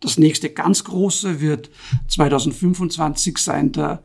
Das 0.00 0.18
nächste 0.18 0.50
ganz 0.50 0.84
große 0.84 1.40
wird 1.40 1.70
2025 2.08 3.38
sein, 3.38 3.72
der 3.72 4.02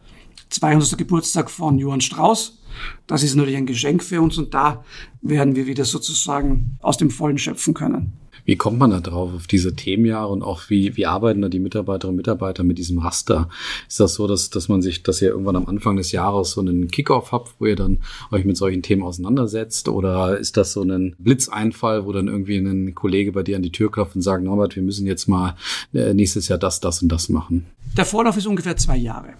200. 0.50 0.98
Geburtstag 0.98 1.50
von 1.50 1.78
Johann 1.78 2.02
Strauß. 2.02 2.60
Das 3.08 3.24
ist 3.24 3.36
natürlich 3.36 3.58
ein 3.58 3.66
Geschenk 3.66 4.04
für 4.04 4.22
uns 4.22 4.38
und 4.38 4.54
da 4.54 4.84
werden 5.22 5.56
wir 5.56 5.66
wieder 5.66 5.86
sozusagen 5.86 6.78
aus 6.82 6.98
dem 6.98 7.10
Vollen 7.10 7.38
schöpfen 7.38 7.74
können. 7.74 8.14
Wie 8.46 8.56
kommt 8.56 8.78
man 8.78 8.91
da 8.91 9.00
drauf, 9.00 9.34
auf 9.36 9.48
diese 9.48 9.76
Themenjahre 9.76 10.32
und 10.32 10.43
auch 10.43 10.70
wie, 10.70 10.96
wie 10.96 11.06
arbeiten 11.06 11.41
da 11.41 11.50
die 11.50 11.60
Mitarbeiterinnen 11.60 12.14
und 12.14 12.18
Mitarbeiter 12.18 12.64
mit 12.64 12.78
diesem 12.78 13.00
Raster? 13.00 13.50
Ist 13.88 14.00
das 14.00 14.14
so, 14.14 14.28
dass, 14.28 14.50
dass 14.52 14.70
man 14.70 14.82
sich, 14.82 15.04
dass 15.04 15.22
ihr 15.22 15.30
irgendwann 15.30 15.56
am 15.56 15.66
Anfang 15.66 15.98
des 15.98 16.12
Jahres 16.12 16.52
so 16.52 16.62
einen 16.62 16.89
Kickoff 16.89 17.32
habt, 17.32 17.56
wo 17.60 17.66
ihr 17.66 17.76
dann 17.76 18.00
euch 18.32 18.46
mit 18.46 18.56
solchen 18.56 18.84
Themen 18.84 19.04
auseinandersetzt? 19.04 19.89
Oder 19.89 20.38
ist 20.38 20.58
das 20.58 20.74
so 20.74 20.84
ein 20.84 21.16
Blitzeinfall, 21.18 22.06
wo 22.06 22.12
dann 22.12 22.28
irgendwie 22.28 22.58
ein 22.58 22.93
Kollege 22.93 23.32
bei 23.32 23.43
dir 23.43 23.56
an 23.56 23.64
die 23.64 23.72
Tür 23.72 23.91
klopft 23.91 24.16
und 24.16 24.22
sagt, 24.22 24.43
Norbert, 24.43 24.76
wir 24.76 24.84
müssen 24.84 25.08
jetzt 25.08 25.28
mal 25.28 25.56
äh, 25.93 26.14
nächstes 26.14 26.48
Jahr 26.48 26.60
das, 26.60 26.80
das 26.80 27.02
und 27.02 27.12
das 27.12 27.30
machen? 27.30 27.66
Der 27.98 28.06
Vorlauf 28.06 28.38
ist 28.38 28.48
ungefähr 28.48 28.78
zwei 28.78 28.98
Jahre. 28.98 29.34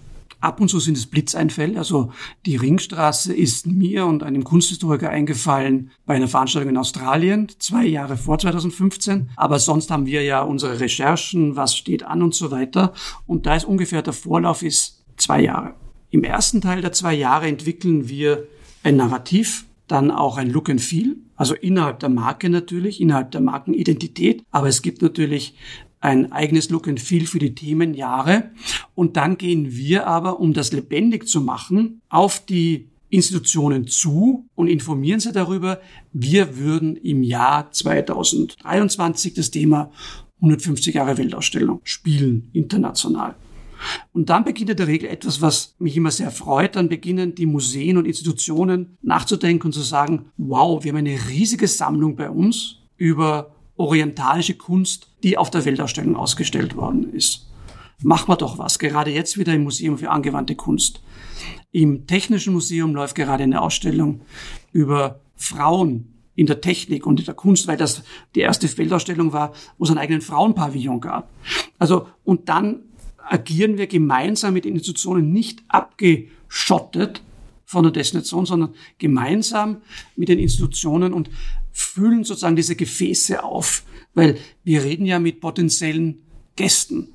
Ab 0.46 0.62
und 0.62 0.68
zu 0.68 0.80
sind 0.80 0.96
es 0.96 1.08
Blitzeinfälle. 1.08 1.76
Also 1.76 2.12
die 2.46 2.56
Ringstraße 2.56 3.34
ist 3.34 3.66
mir 3.66 4.06
und 4.06 4.22
einem 4.22 4.44
Kunsthistoriker 4.44 5.10
eingefallen 5.10 5.90
bei 6.06 6.14
einer 6.14 6.28
Veranstaltung 6.28 6.70
in 6.70 6.78
Australien, 6.78 7.48
zwei 7.58 7.84
Jahre 7.84 8.16
vor 8.16 8.38
2015. 8.38 9.32
Aber 9.38 9.58
sonst 9.58 9.90
haben 9.90 10.06
wir 10.06 10.22
ja 10.22 10.44
unsere 10.44 10.80
Recherchen, 10.80 11.56
was 11.56 11.76
steht 11.76 12.04
an 12.04 12.22
und 12.22 12.36
so 12.36 12.52
weiter. 12.52 12.94
Und 13.26 13.48
da 13.48 13.56
ist 13.56 13.66
ungefähr 13.66 14.04
der 14.04 14.14
Vorlauf 14.14 14.62
ist 14.62 15.04
zwei 15.18 15.42
Jahre. 15.42 15.74
Im 16.12 16.24
ersten 16.24 16.62
Teil 16.62 16.82
der 16.82 16.92
zwei 16.92 17.16
Jahre 17.16 17.48
entwickeln 17.48 18.08
wir 18.08 18.48
ein 18.84 18.98
Narrativ, 18.98 19.66
dann 19.88 20.12
auch 20.12 20.38
ein 20.38 20.52
Look 20.52 20.70
and 20.70 20.80
Feel, 20.80 21.16
also 21.36 21.56
innerhalb 21.56 22.00
der 22.00 22.10
Marke 22.10 22.50
natürlich, 22.50 23.02
innerhalb 23.02 23.32
der 23.32 23.42
Markenidentität. 23.42 24.44
Aber 24.52 24.68
es 24.68 24.84
gibt 24.84 25.02
natürlich 25.02 25.56
ein 26.06 26.32
eigenes 26.32 26.70
Look 26.70 26.88
and 26.88 27.00
Feel 27.00 27.26
für 27.26 27.40
die 27.40 27.56
Themenjahre. 27.56 28.52
Und 28.94 29.18
dann 29.18 29.40
gehen 29.40 29.76
wir 29.76 30.06
aber, 30.06 30.40
um 30.40 30.54
das 30.54 30.72
lebendig 30.72 31.28
zu 31.28 31.42
machen, 31.42 32.02
auf 32.10 32.46
die 32.46 32.90
Institutionen 33.10 33.88
zu 33.88 34.48
und 34.54 34.68
informieren 34.68 35.20
sie 35.20 35.32
darüber, 35.32 35.82
wir 36.14 36.58
würden 36.58 36.96
im 36.96 37.24
Jahr 37.24 37.72
2023 37.72 39.34
das 39.34 39.50
Thema 39.50 39.92
150 40.42 40.94
Jahre 40.94 41.18
Weltausstellung 41.18 41.82
spielen, 41.84 42.50
international. 42.54 43.36
Und 44.14 44.30
dann 44.30 44.44
beginnt 44.44 44.70
in 44.70 44.78
der 44.78 44.88
Regel 44.88 45.10
etwas, 45.10 45.42
was 45.42 45.76
mich 45.80 45.98
immer 45.98 46.12
sehr 46.12 46.32
freut. 46.32 46.76
Dann 46.76 46.88
beginnen 46.88 47.36
die 47.36 47.46
Museen 47.46 47.98
und 47.98 48.06
Institutionen 48.06 48.98
nachzudenken 49.02 49.68
und 49.68 49.74
zu 49.74 49.82
sagen, 49.82 50.28
wow, 50.38 50.84
wir 50.84 50.92
haben 50.92 50.98
eine 50.98 51.18
riesige 51.30 51.68
Sammlung 51.68 52.16
bei 52.16 52.30
uns 52.30 52.78
über 52.98 53.55
orientalische 53.78 54.56
Kunst, 54.56 55.10
die 55.24 55.38
auf 55.38 55.52
der 55.52 55.66
Weltausstellung 55.66 56.16
ausgestellt 56.16 56.76
worden 56.76 57.14
ist. 57.14 57.48
Machen 58.02 58.30
wir 58.30 58.36
doch 58.36 58.58
was, 58.58 58.80
gerade 58.80 59.12
jetzt 59.12 59.38
wieder 59.38 59.54
im 59.54 59.64
Museum 59.64 59.98
für 59.98 60.10
angewandte 60.10 60.56
Kunst. 60.56 61.02
Im 61.72 62.08
Technischen 62.08 62.54
Museum 62.54 62.94
läuft 62.94 63.16
gerade 63.16 63.44
eine 63.44 63.62
Ausstellung 63.62 64.22
über 64.72 65.20
Frauen 65.36 66.14
in 66.36 66.46
der 66.46 66.62
Technik 66.62 67.06
und 67.06 67.20
in 67.20 67.26
der 67.26 67.34
Kunst, 67.34 67.68
weil 67.68 67.78
das 67.78 68.04
die 68.36 68.42
erste 68.42 68.78
Weltausstellung 68.78 69.32
war, 69.34 69.54
wo 69.78 69.86
es 69.86 69.90
einen 69.90 70.00
eigenen 70.00 70.22
Frauenpavillon 70.22 71.00
gab. 71.00 71.30
Also, 71.80 72.08
und 72.24 72.50
dann 72.50 72.82
agieren 73.18 73.78
wir 73.78 73.88
gemeinsam 73.88 74.54
mit 74.54 74.66
Institutionen 74.66 75.32
nicht 75.32 75.64
abgeschottet 75.68 77.22
von 77.66 77.84
der 77.84 77.92
Destination, 77.92 78.46
sondern 78.46 78.76
gemeinsam 78.98 79.78
mit 80.16 80.30
den 80.30 80.40
Institutionen 80.40 81.14
und 81.14 81.30
füllen 81.76 82.24
sozusagen 82.24 82.56
diese 82.56 82.78
Gefäße 82.78 83.44
auf, 83.44 83.84
weil 84.14 84.38
wir 84.64 84.84
reden 84.84 85.06
ja 85.06 85.20
mit 85.20 85.42
potenziellen 85.42 86.20
Gästen. 86.56 87.10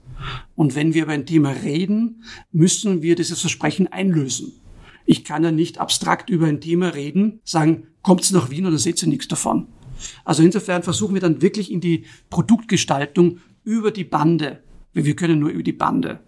Und 0.54 0.74
wenn 0.74 0.92
wir 0.92 1.04
über 1.04 1.12
ein 1.12 1.24
Thema 1.24 1.50
reden, 1.50 2.24
müssen 2.52 3.00
wir 3.00 3.16
dieses 3.16 3.40
Versprechen 3.40 3.88
einlösen. 3.88 4.52
Ich 5.06 5.24
kann 5.24 5.42
ja 5.42 5.50
nicht 5.50 5.78
abstrakt 5.78 6.28
über 6.28 6.46
ein 6.46 6.60
Thema 6.60 6.90
reden, 6.90 7.40
sagen, 7.42 7.86
kommt's 8.02 8.32
nach 8.32 8.50
Wien 8.50 8.66
oder 8.66 8.76
seht 8.76 9.02
ihr 9.02 9.08
nichts 9.08 9.28
davon. 9.28 9.66
Also 10.26 10.42
insofern 10.42 10.82
versuchen 10.82 11.14
wir 11.14 11.22
dann 11.22 11.40
wirklich 11.40 11.72
in 11.72 11.80
die 11.80 12.04
Produktgestaltung 12.28 13.38
über 13.64 13.90
die 13.90 14.04
Bande. 14.04 14.62
Wir 14.92 15.16
können 15.16 15.38
nur 15.38 15.50
über 15.50 15.62
die 15.62 15.72
Bande. 15.72 16.20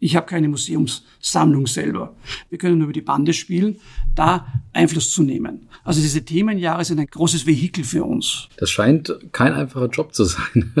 Ich 0.00 0.14
habe 0.14 0.26
keine 0.26 0.48
Museumssammlung 0.48 1.66
selber. 1.66 2.14
Wir 2.50 2.58
können 2.58 2.78
nur 2.78 2.84
über 2.84 2.92
die 2.92 3.00
Bande 3.00 3.32
spielen, 3.32 3.76
da 4.14 4.46
Einfluss 4.72 5.10
zu 5.10 5.22
nehmen. 5.22 5.68
Also 5.82 6.00
diese 6.00 6.24
Themenjahre 6.24 6.84
sind 6.84 7.00
ein 7.00 7.06
großes 7.06 7.46
Vehikel 7.46 7.82
für 7.82 8.04
uns. 8.04 8.48
Das 8.58 8.70
scheint 8.70 9.16
kein 9.32 9.54
einfacher 9.54 9.88
Job 9.88 10.14
zu 10.14 10.24
sein, 10.24 10.72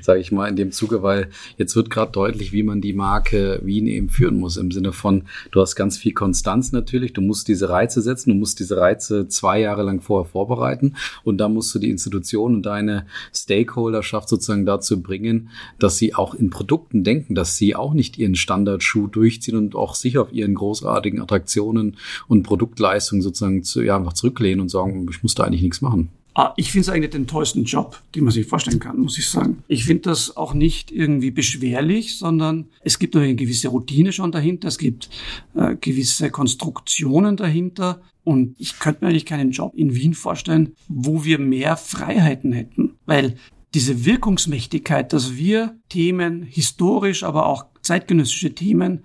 sage 0.00 0.20
ich 0.20 0.32
mal 0.32 0.48
in 0.48 0.56
dem 0.56 0.72
Zuge, 0.72 1.02
weil 1.02 1.28
jetzt 1.56 1.76
wird 1.76 1.90
gerade 1.90 2.12
deutlich, 2.12 2.52
wie 2.52 2.62
man 2.62 2.80
die 2.80 2.92
Marke 2.92 3.60
Wien 3.62 3.86
eben 3.86 4.08
führen 4.08 4.38
muss. 4.38 4.56
Im 4.56 4.70
Sinne 4.70 4.92
von, 4.92 5.24
du 5.52 5.60
hast 5.60 5.76
ganz 5.76 5.96
viel 5.96 6.12
Konstanz 6.12 6.72
natürlich, 6.72 7.12
du 7.12 7.20
musst 7.20 7.46
diese 7.48 7.68
Reize 7.68 8.02
setzen, 8.02 8.30
du 8.30 8.36
musst 8.36 8.58
diese 8.58 8.76
Reize 8.76 9.28
zwei 9.28 9.60
Jahre 9.60 9.82
lang 9.82 10.00
vorher 10.00 10.28
vorbereiten 10.28 10.94
und 11.22 11.38
dann 11.38 11.54
musst 11.54 11.74
du 11.74 11.78
die 11.78 11.90
Institution 11.90 12.54
und 12.56 12.62
deine 12.66 13.06
Stakeholderschaft 13.32 14.28
sozusagen 14.28 14.66
dazu 14.66 15.02
bringen, 15.02 15.50
dass 15.78 15.98
sie 15.98 16.14
auch 16.14 16.34
in 16.34 16.50
Produkten 16.50 17.04
denken, 17.04 17.34
dass 17.34 17.56
sie 17.56 17.76
auch 17.76 17.94
nicht 17.94 18.18
ihren 18.18 18.34
Standardschuh 18.64 19.06
durchziehen 19.06 19.56
und 19.56 19.74
auch 19.74 19.94
sich 19.94 20.18
auf 20.18 20.32
ihren 20.32 20.54
großartigen 20.54 21.20
Attraktionen 21.20 21.96
und 22.28 22.42
Produktleistungen 22.42 23.22
sozusagen 23.22 23.62
zu, 23.62 23.82
ja, 23.82 23.96
einfach 23.96 24.14
zurücklehnen 24.14 24.60
und 24.60 24.70
sagen, 24.70 25.06
ich 25.10 25.22
muss 25.22 25.34
da 25.34 25.44
eigentlich 25.44 25.62
nichts 25.62 25.80
machen. 25.80 26.08
Ah, 26.36 26.52
ich 26.56 26.72
finde 26.72 26.80
es 26.80 26.88
eigentlich 26.88 27.10
den 27.10 27.28
tollsten 27.28 27.62
Job, 27.62 28.02
den 28.14 28.24
man 28.24 28.32
sich 28.32 28.46
vorstellen 28.46 28.80
kann, 28.80 28.98
muss 28.98 29.18
ich 29.18 29.28
sagen. 29.28 29.62
Ich 29.68 29.84
finde 29.84 30.02
das 30.02 30.36
auch 30.36 30.52
nicht 30.52 30.90
irgendwie 30.90 31.30
beschwerlich, 31.30 32.18
sondern 32.18 32.66
es 32.80 32.98
gibt 32.98 33.14
eine 33.14 33.36
gewisse 33.36 33.68
Routine 33.68 34.12
schon 34.12 34.32
dahinter, 34.32 34.66
es 34.66 34.78
gibt 34.78 35.10
äh, 35.54 35.76
gewisse 35.76 36.30
Konstruktionen 36.30 37.36
dahinter. 37.36 38.00
Und 38.24 38.56
ich 38.58 38.80
könnte 38.80 39.04
mir 39.04 39.10
eigentlich 39.10 39.26
keinen 39.26 39.52
Job 39.52 39.74
in 39.76 39.94
Wien 39.94 40.14
vorstellen, 40.14 40.74
wo 40.88 41.24
wir 41.24 41.38
mehr 41.38 41.76
Freiheiten 41.76 42.52
hätten. 42.52 42.96
Weil 43.06 43.36
diese 43.74 44.04
Wirkungsmächtigkeit, 44.04 45.12
dass 45.12 45.36
wir 45.36 45.76
Themen, 45.88 46.42
historisch, 46.42 47.22
aber 47.22 47.46
auch 47.46 47.66
zeitgenössische 47.84 48.54
Themen 48.54 49.04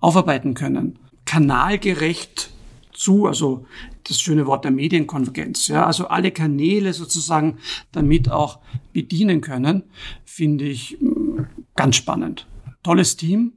aufarbeiten 0.00 0.54
können, 0.54 0.98
kanalgerecht 1.24 2.50
zu, 2.92 3.26
also 3.26 3.66
das 4.04 4.20
schöne 4.20 4.46
Wort 4.46 4.64
der 4.64 4.70
Medienkonvergenz, 4.70 5.68
ja, 5.68 5.84
also 5.86 6.08
alle 6.08 6.30
Kanäle 6.30 6.92
sozusagen 6.92 7.58
damit 7.92 8.30
auch 8.30 8.60
bedienen 8.92 9.40
können, 9.40 9.84
finde 10.24 10.66
ich 10.66 10.96
mm, 11.00 11.42
ganz 11.74 11.96
spannend. 11.96 12.46
Tolles 12.82 13.16
Team. 13.16 13.52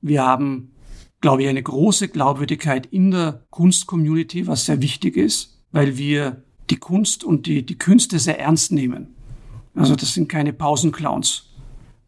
Wir 0.00 0.22
haben, 0.22 0.70
glaube 1.20 1.42
ich, 1.42 1.48
eine 1.48 1.62
große 1.62 2.08
Glaubwürdigkeit 2.08 2.86
in 2.86 3.10
der 3.10 3.46
Kunstcommunity, 3.50 4.46
was 4.46 4.66
sehr 4.66 4.82
wichtig 4.82 5.16
ist, 5.16 5.62
weil 5.72 5.96
wir 5.96 6.42
die 6.68 6.76
Kunst 6.76 7.24
und 7.24 7.46
die, 7.46 7.64
die 7.64 7.78
Künste 7.78 8.18
sehr 8.18 8.38
ernst 8.38 8.72
nehmen. 8.72 9.08
Also 9.74 9.96
das 9.96 10.14
sind 10.14 10.28
keine 10.28 10.52
Pausenclowns, 10.52 11.49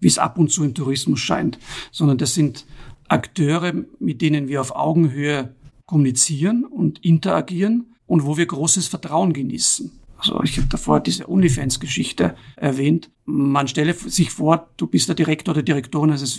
wie 0.03 0.09
es 0.09 0.19
ab 0.19 0.39
und 0.39 0.51
zu 0.51 0.65
im 0.65 0.75
Tourismus 0.75 1.21
scheint, 1.21 1.59
sondern 1.91 2.19
das 2.19 2.35
sind 2.35 2.67
Akteure, 3.09 3.73
mit 3.99 4.21
denen 4.21 4.49
wir 4.49 4.61
auf 4.61 4.75
Augenhöhe 4.75 5.55
kommunizieren 5.87 6.65
und 6.65 7.05
interagieren 7.05 7.95
und 8.07 8.27
wo 8.27 8.37
wir 8.37 8.47
großes 8.47 8.89
Vertrauen 8.89 9.33
genießen. 9.33 9.91
Also 10.17 10.43
ich 10.43 10.57
habe 10.59 10.69
davor 10.69 11.01
diese 11.01 11.29
OnlyFans-Geschichte 11.29 12.37
erwähnt. 12.57 13.11
Man 13.25 13.67
stelle 13.69 13.93
sich 13.95 14.31
vor, 14.31 14.69
du 14.77 14.87
bist 14.87 15.09
der 15.09 15.15
Direktor 15.15 15.53
oder 15.55 15.63
Direktorin 15.63 16.11
eines 16.11 16.37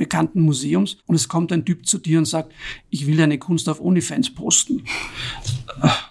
weltbekannten 0.00 0.42
Museums 0.42 0.96
und 1.06 1.14
es 1.14 1.28
kommt 1.28 1.52
ein 1.52 1.64
Typ 1.64 1.86
zu 1.86 1.98
dir 1.98 2.18
und 2.18 2.24
sagt, 2.24 2.52
ich 2.88 3.06
will 3.06 3.16
deine 3.16 3.38
Kunst 3.38 3.68
auf 3.68 3.80
OnlyFans 3.80 4.34
posten. 4.34 4.84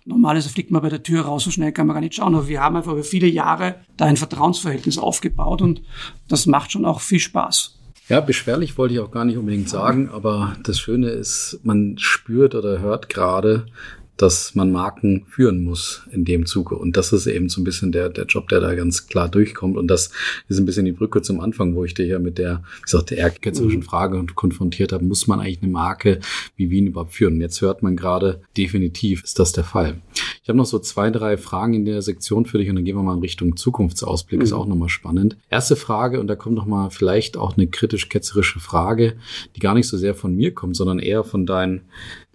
Normalerweise 0.06 0.50
fliegt 0.50 0.72
man 0.72 0.82
bei 0.82 0.90
der 0.90 1.04
Tür 1.04 1.24
raus, 1.24 1.44
so 1.44 1.52
schnell 1.52 1.72
kann 1.72 1.88
man 1.88 1.96
gar 1.96 2.02
nicht 2.02 2.16
schauen. 2.16 2.36
Aber 2.36 2.48
wir 2.48 2.62
haben 2.62 2.78
einfach 2.78 2.94
über 2.94 3.04
viele 3.04 3.28
Jahre 3.28 3.76
da 3.98 4.06
ein 4.06 4.18
Vertrauensverhältnis 4.18 4.98
aufgebaut 4.98 5.62
und 5.62 5.82
das 6.28 6.46
macht 6.46 6.72
schon 6.72 6.86
auch 6.86 7.02
viel 7.02 7.20
Spaß. 7.20 7.76
Ja, 8.08 8.22
beschwerlich 8.22 8.78
wollte 8.78 8.96
ich 8.96 9.00
auch 9.02 9.12
gar 9.12 9.26
nicht 9.26 9.38
unbedingt 9.38 9.70
sagen, 9.70 10.10
aber 10.10 10.56
das 10.64 10.80
Schöne 10.80 11.10
ist, 11.10 11.60
man 11.64 11.96
spürt 12.00 12.56
oder 12.56 12.80
hört 12.80 13.08
gerade, 13.10 13.68
dass 14.22 14.54
man 14.54 14.72
Marken 14.72 15.26
führen 15.30 15.64
muss 15.64 16.04
in 16.12 16.26
dem 16.26 16.46
Zuge. 16.46 16.76
Und 16.76 16.98
das 16.98 17.14
ist 17.14 17.26
eben 17.26 17.48
so 17.48 17.62
ein 17.62 17.64
bisschen 17.64 17.94
der, 17.94 18.10
der 18.10 18.26
Job, 18.26 18.50
der 18.50 18.60
da 18.60 18.76
ganz 18.76 19.08
klar 19.08 19.30
durchkommt. 19.30 19.78
Und 19.78 19.88
das 19.88 20.12
ist 20.50 20.60
ein 20.60 20.66
bisschen 20.66 20.86
die 20.86 20.92
Brücke 20.92 21.22
zum 21.22 21.40
Anfang, 21.40 21.74
wo 21.74 21.86
ich 21.86 21.94
dir 21.94 22.06
ja 22.06 22.20
mit 22.20 22.38
der, 22.38 22.62
wie 22.80 22.82
gesagt, 22.82 23.12
der 23.12 23.18
ehrgeizischen 23.20 23.82
Frage 23.82 24.22
konfrontiert 24.36 24.92
habe, 24.92 25.06
muss 25.06 25.28
man 25.28 25.40
eigentlich 25.40 25.64
eine 25.64 25.72
Marke 25.72 26.20
wie 26.58 26.70
Wien 26.70 26.88
überhaupt 26.88 27.14
führen? 27.14 27.36
Und 27.36 27.42
jetzt 27.42 27.62
hört 27.62 27.82
man 27.82 27.96
gerade, 27.96 28.42
definitiv 28.58 29.24
ist 29.24 29.40
das 29.40 29.54
der 29.54 29.64
Fall. 29.64 30.02
Ich 30.44 30.50
habe 30.50 30.58
noch 30.58 30.66
so 30.66 30.80
zwei, 30.80 31.12
drei 31.12 31.38
Fragen 31.38 31.74
in 31.74 31.86
der 31.86 32.02
Sektion 32.02 32.46
für 32.46 32.58
dich 32.58 32.70
und 32.70 32.76
dann 32.76 32.84
gehen 32.84 32.98
wir 32.98 33.04
mal 33.04 33.14
in 33.14 33.22
Richtung 33.22 33.56
Zukunftsausblick, 33.56 34.40
mhm. 34.40 34.44
ist 34.44 34.52
auch 34.52 34.66
nochmal 34.66 34.90
spannend. 34.90 35.38
Erste 35.50 35.78
Frage, 35.78 36.20
und 36.20 36.28
da 36.28 36.36
kommt 36.36 36.56
nochmal 36.56 36.90
vielleicht 36.90 37.38
auch 37.38 37.56
eine 37.56 37.68
kritisch-ketzerische 37.68 38.60
Frage, 38.60 39.16
die 39.56 39.62
gar 39.62 39.76
nicht 39.76 39.88
so 39.88 39.98
sehr 39.98 40.14
von 40.14 40.36
mir 40.36 40.54
kommt, 40.54 40.76
sondern 40.76 41.00
eher 41.00 41.24
von 41.24 41.46
deinen 41.46 41.84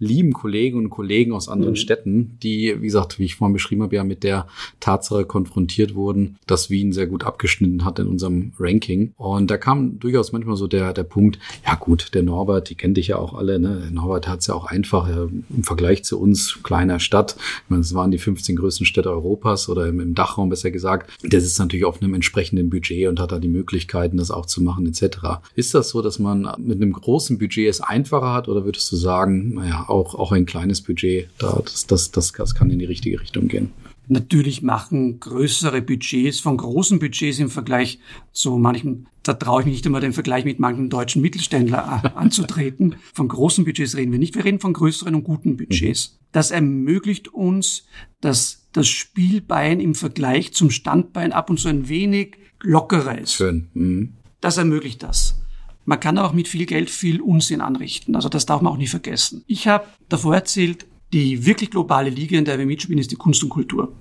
lieben 0.04 0.32
Kolleginnen 0.32 0.84
und 0.84 0.90
Kollegen 0.90 1.32
aus 1.32 1.48
anderen 1.48 1.72
mhm. 1.72 1.76
Städten, 1.76 2.38
die, 2.42 2.76
wie 2.80 2.86
gesagt, 2.86 3.18
wie 3.18 3.24
ich 3.24 3.36
vorhin 3.36 3.52
beschrieben 3.52 3.82
habe, 3.82 3.96
ja 3.96 4.04
mit 4.04 4.22
der 4.22 4.46
Tatsache 4.80 5.24
konfrontiert 5.24 5.94
wurden, 5.94 6.36
dass 6.46 6.70
Wien 6.70 6.92
sehr 6.92 7.06
gut 7.06 7.24
abgeschnitten 7.24 7.84
hat 7.84 7.98
in 7.98 8.06
unserem 8.06 8.52
Ranking. 8.58 9.12
Und 9.16 9.50
da 9.50 9.56
kam 9.56 9.98
durchaus 9.98 10.32
manchmal 10.32 10.56
so 10.56 10.66
der, 10.66 10.92
der 10.92 11.04
Punkt, 11.04 11.38
ja 11.64 11.74
gut, 11.74 12.14
der 12.14 12.22
Norbert, 12.22 12.70
die 12.70 12.74
kennt 12.74 12.96
dich 12.96 13.08
ja 13.08 13.16
auch 13.16 13.34
alle, 13.34 13.58
ne? 13.58 13.80
Der 13.82 13.90
Norbert 13.90 14.28
hat 14.28 14.40
es 14.40 14.46
ja 14.46 14.54
auch 14.54 14.66
einfach 14.66 15.08
ja, 15.08 15.24
im 15.24 15.64
Vergleich 15.64 16.04
zu 16.04 16.20
uns, 16.20 16.60
kleiner 16.62 17.00
Stadt. 17.00 17.36
Ich 17.64 17.70
meine, 17.70 17.82
es 17.82 17.94
waren 17.94 18.10
die 18.10 18.18
15 18.18 18.56
größten 18.56 18.86
Städte 18.86 19.10
Europas 19.10 19.68
oder 19.68 19.86
im, 19.86 20.00
im 20.00 20.14
Dachraum 20.14 20.48
besser 20.48 20.70
gesagt. 20.70 21.10
Der 21.22 21.40
sitzt 21.40 21.58
natürlich 21.58 21.84
auf 21.84 22.02
einem 22.02 22.14
entsprechenden 22.14 22.70
Budget 22.70 23.08
und 23.08 23.20
hat 23.20 23.32
da 23.32 23.38
die 23.38 23.48
Möglichkeiten, 23.48 24.16
das 24.16 24.30
auch 24.30 24.46
zu 24.46 24.62
machen, 24.62 24.86
etc. 24.86 25.40
Ist 25.54 25.74
das 25.74 25.90
so, 25.90 26.02
dass 26.02 26.18
man 26.18 26.48
mit 26.58 26.80
einem 26.80 26.92
großen 26.92 27.38
Budget 27.38 27.68
es 27.68 27.80
einfacher 27.80 28.32
hat 28.32 28.48
oder 28.48 28.64
würdest 28.64 28.90
du 28.92 28.96
sagen, 28.96 29.54
naja, 29.54 29.84
auch, 29.94 30.14
auch 30.14 30.32
ein 30.32 30.44
kleines 30.44 30.82
Budget, 30.82 31.28
da, 31.38 31.62
das, 31.64 31.86
das, 31.86 32.10
das, 32.10 32.32
das 32.32 32.54
kann 32.54 32.70
in 32.70 32.78
die 32.78 32.84
richtige 32.84 33.20
Richtung 33.20 33.48
gehen? 33.48 33.70
Natürlich 34.06 34.60
machen 34.60 35.18
größere 35.18 35.80
Budgets 35.80 36.40
von 36.40 36.58
großen 36.58 36.98
Budgets 36.98 37.38
im 37.38 37.48
Vergleich 37.48 38.00
zu 38.32 38.58
manchen, 38.58 39.06
da 39.22 39.32
traue 39.32 39.62
ich 39.62 39.66
mich 39.66 39.76
nicht 39.76 39.86
immer 39.86 40.00
den 40.00 40.12
Vergleich 40.12 40.44
mit 40.44 40.60
manchen 40.60 40.90
deutschen 40.90 41.22
Mittelständler 41.22 42.12
anzutreten. 42.16 42.96
Von 43.14 43.28
großen 43.28 43.64
Budgets 43.64 43.96
reden 43.96 44.12
wir 44.12 44.18
nicht, 44.18 44.34
wir 44.34 44.44
reden 44.44 44.60
von 44.60 44.74
größeren 44.74 45.14
und 45.14 45.24
guten 45.24 45.56
Budgets. 45.56 46.18
Das 46.32 46.50
ermöglicht 46.50 47.28
uns, 47.28 47.84
dass 48.20 48.66
das 48.72 48.88
Spielbein 48.88 49.80
im 49.80 49.94
Vergleich 49.94 50.52
zum 50.52 50.70
Standbein 50.70 51.32
ab 51.32 51.48
und 51.48 51.58
zu 51.58 51.68
ein 51.68 51.88
wenig 51.88 52.36
lockerer 52.60 53.18
ist. 53.18 53.34
Schön. 53.34 53.68
Mhm. 53.72 54.14
Das 54.40 54.58
ermöglicht 54.58 55.02
das. 55.02 55.36
Man 55.84 56.00
kann 56.00 56.18
auch 56.18 56.32
mit 56.32 56.48
viel 56.48 56.66
Geld 56.66 56.90
viel 56.90 57.20
Unsinn 57.20 57.60
anrichten. 57.60 58.16
Also 58.16 58.28
das 58.28 58.46
darf 58.46 58.62
man 58.62 58.72
auch 58.72 58.78
nie 58.78 58.86
vergessen. 58.86 59.44
Ich 59.46 59.68
habe 59.68 59.86
davor 60.08 60.34
erzählt, 60.34 60.86
die 61.12 61.46
wirklich 61.46 61.70
globale 61.70 62.10
Liga, 62.10 62.38
in 62.38 62.44
der 62.44 62.58
wir 62.58 62.66
mitspielen, 62.66 62.98
ist 62.98 63.10
die 63.10 63.16
Kunst 63.16 63.42
und 63.42 63.50
Kultur. 63.50 63.92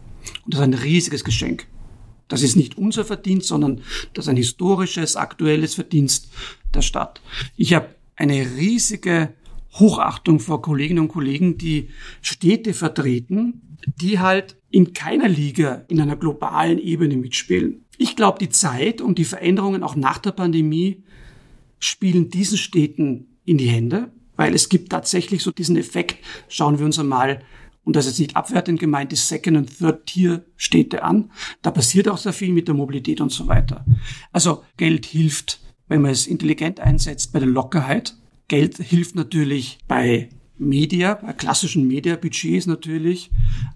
Und 0.45 0.53
das 0.53 0.61
ist 0.61 0.63
ein 0.63 0.73
riesiges 0.73 1.23
Geschenk. 1.23 1.67
Das 2.27 2.41
ist 2.41 2.55
nicht 2.55 2.77
unser 2.77 3.05
Verdienst, 3.05 3.47
sondern 3.47 3.81
das 4.13 4.25
ist 4.25 4.29
ein 4.29 4.37
historisches, 4.37 5.15
aktuelles 5.15 5.75
Verdienst 5.75 6.31
der 6.73 6.81
Stadt. 6.81 7.21
Ich 7.57 7.73
habe 7.73 7.89
eine 8.15 8.55
riesige 8.55 9.33
Hochachtung 9.73 10.39
vor 10.39 10.61
Kolleginnen 10.61 10.99
und 10.99 11.09
Kollegen, 11.09 11.57
die 11.57 11.89
Städte 12.21 12.73
vertreten, 12.73 13.77
die 13.85 14.19
halt 14.19 14.55
in 14.69 14.93
keiner 14.93 15.27
Liga 15.27 15.83
in 15.87 15.99
einer 15.99 16.15
globalen 16.15 16.79
Ebene 16.79 17.17
mitspielen. 17.17 17.85
Ich 17.97 18.15
glaube, 18.15 18.39
die 18.39 18.49
Zeit 18.49 19.01
und 19.01 19.17
die 19.17 19.25
Veränderungen 19.25 19.83
auch 19.83 19.95
nach 19.95 20.17
der 20.19 20.31
Pandemie 20.31 21.03
spielen 21.83 22.29
diesen 22.29 22.57
Städten 22.57 23.37
in 23.45 23.57
die 23.57 23.67
Hände, 23.67 24.11
weil 24.35 24.53
es 24.53 24.69
gibt 24.69 24.89
tatsächlich 24.89 25.43
so 25.43 25.51
diesen 25.51 25.77
Effekt, 25.77 26.23
schauen 26.47 26.79
wir 26.79 26.85
uns 26.85 26.99
einmal, 26.99 27.43
und 27.83 27.97
das 27.97 28.05
ist 28.05 28.19
nicht 28.19 28.37
abwertend 28.37 28.79
gemeint, 28.79 29.11
die 29.11 29.17
Second- 29.17 29.57
und 29.57 29.77
Third-Tier-Städte 29.77 31.03
an. 31.03 31.31
Da 31.61 31.69
passiert 31.69 32.07
auch 32.07 32.17
sehr 32.17 32.31
viel 32.31 32.53
mit 32.53 32.69
der 32.69 32.75
Mobilität 32.75 33.19
und 33.19 33.29
so 33.29 33.47
weiter. 33.49 33.85
Also 34.31 34.63
Geld 34.77 35.05
hilft, 35.05 35.59
wenn 35.89 36.01
man 36.01 36.11
es 36.11 36.25
intelligent 36.25 36.79
einsetzt, 36.79 37.33
bei 37.33 37.39
der 37.39 37.49
Lockerheit. 37.49 38.15
Geld 38.47 38.77
hilft 38.77 39.15
natürlich 39.15 39.79
bei 39.89 40.29
Media, 40.57 41.15
bei 41.15 41.33
klassischen 41.33 41.85
Media-Budgets 41.85 42.67
natürlich, 42.67 43.31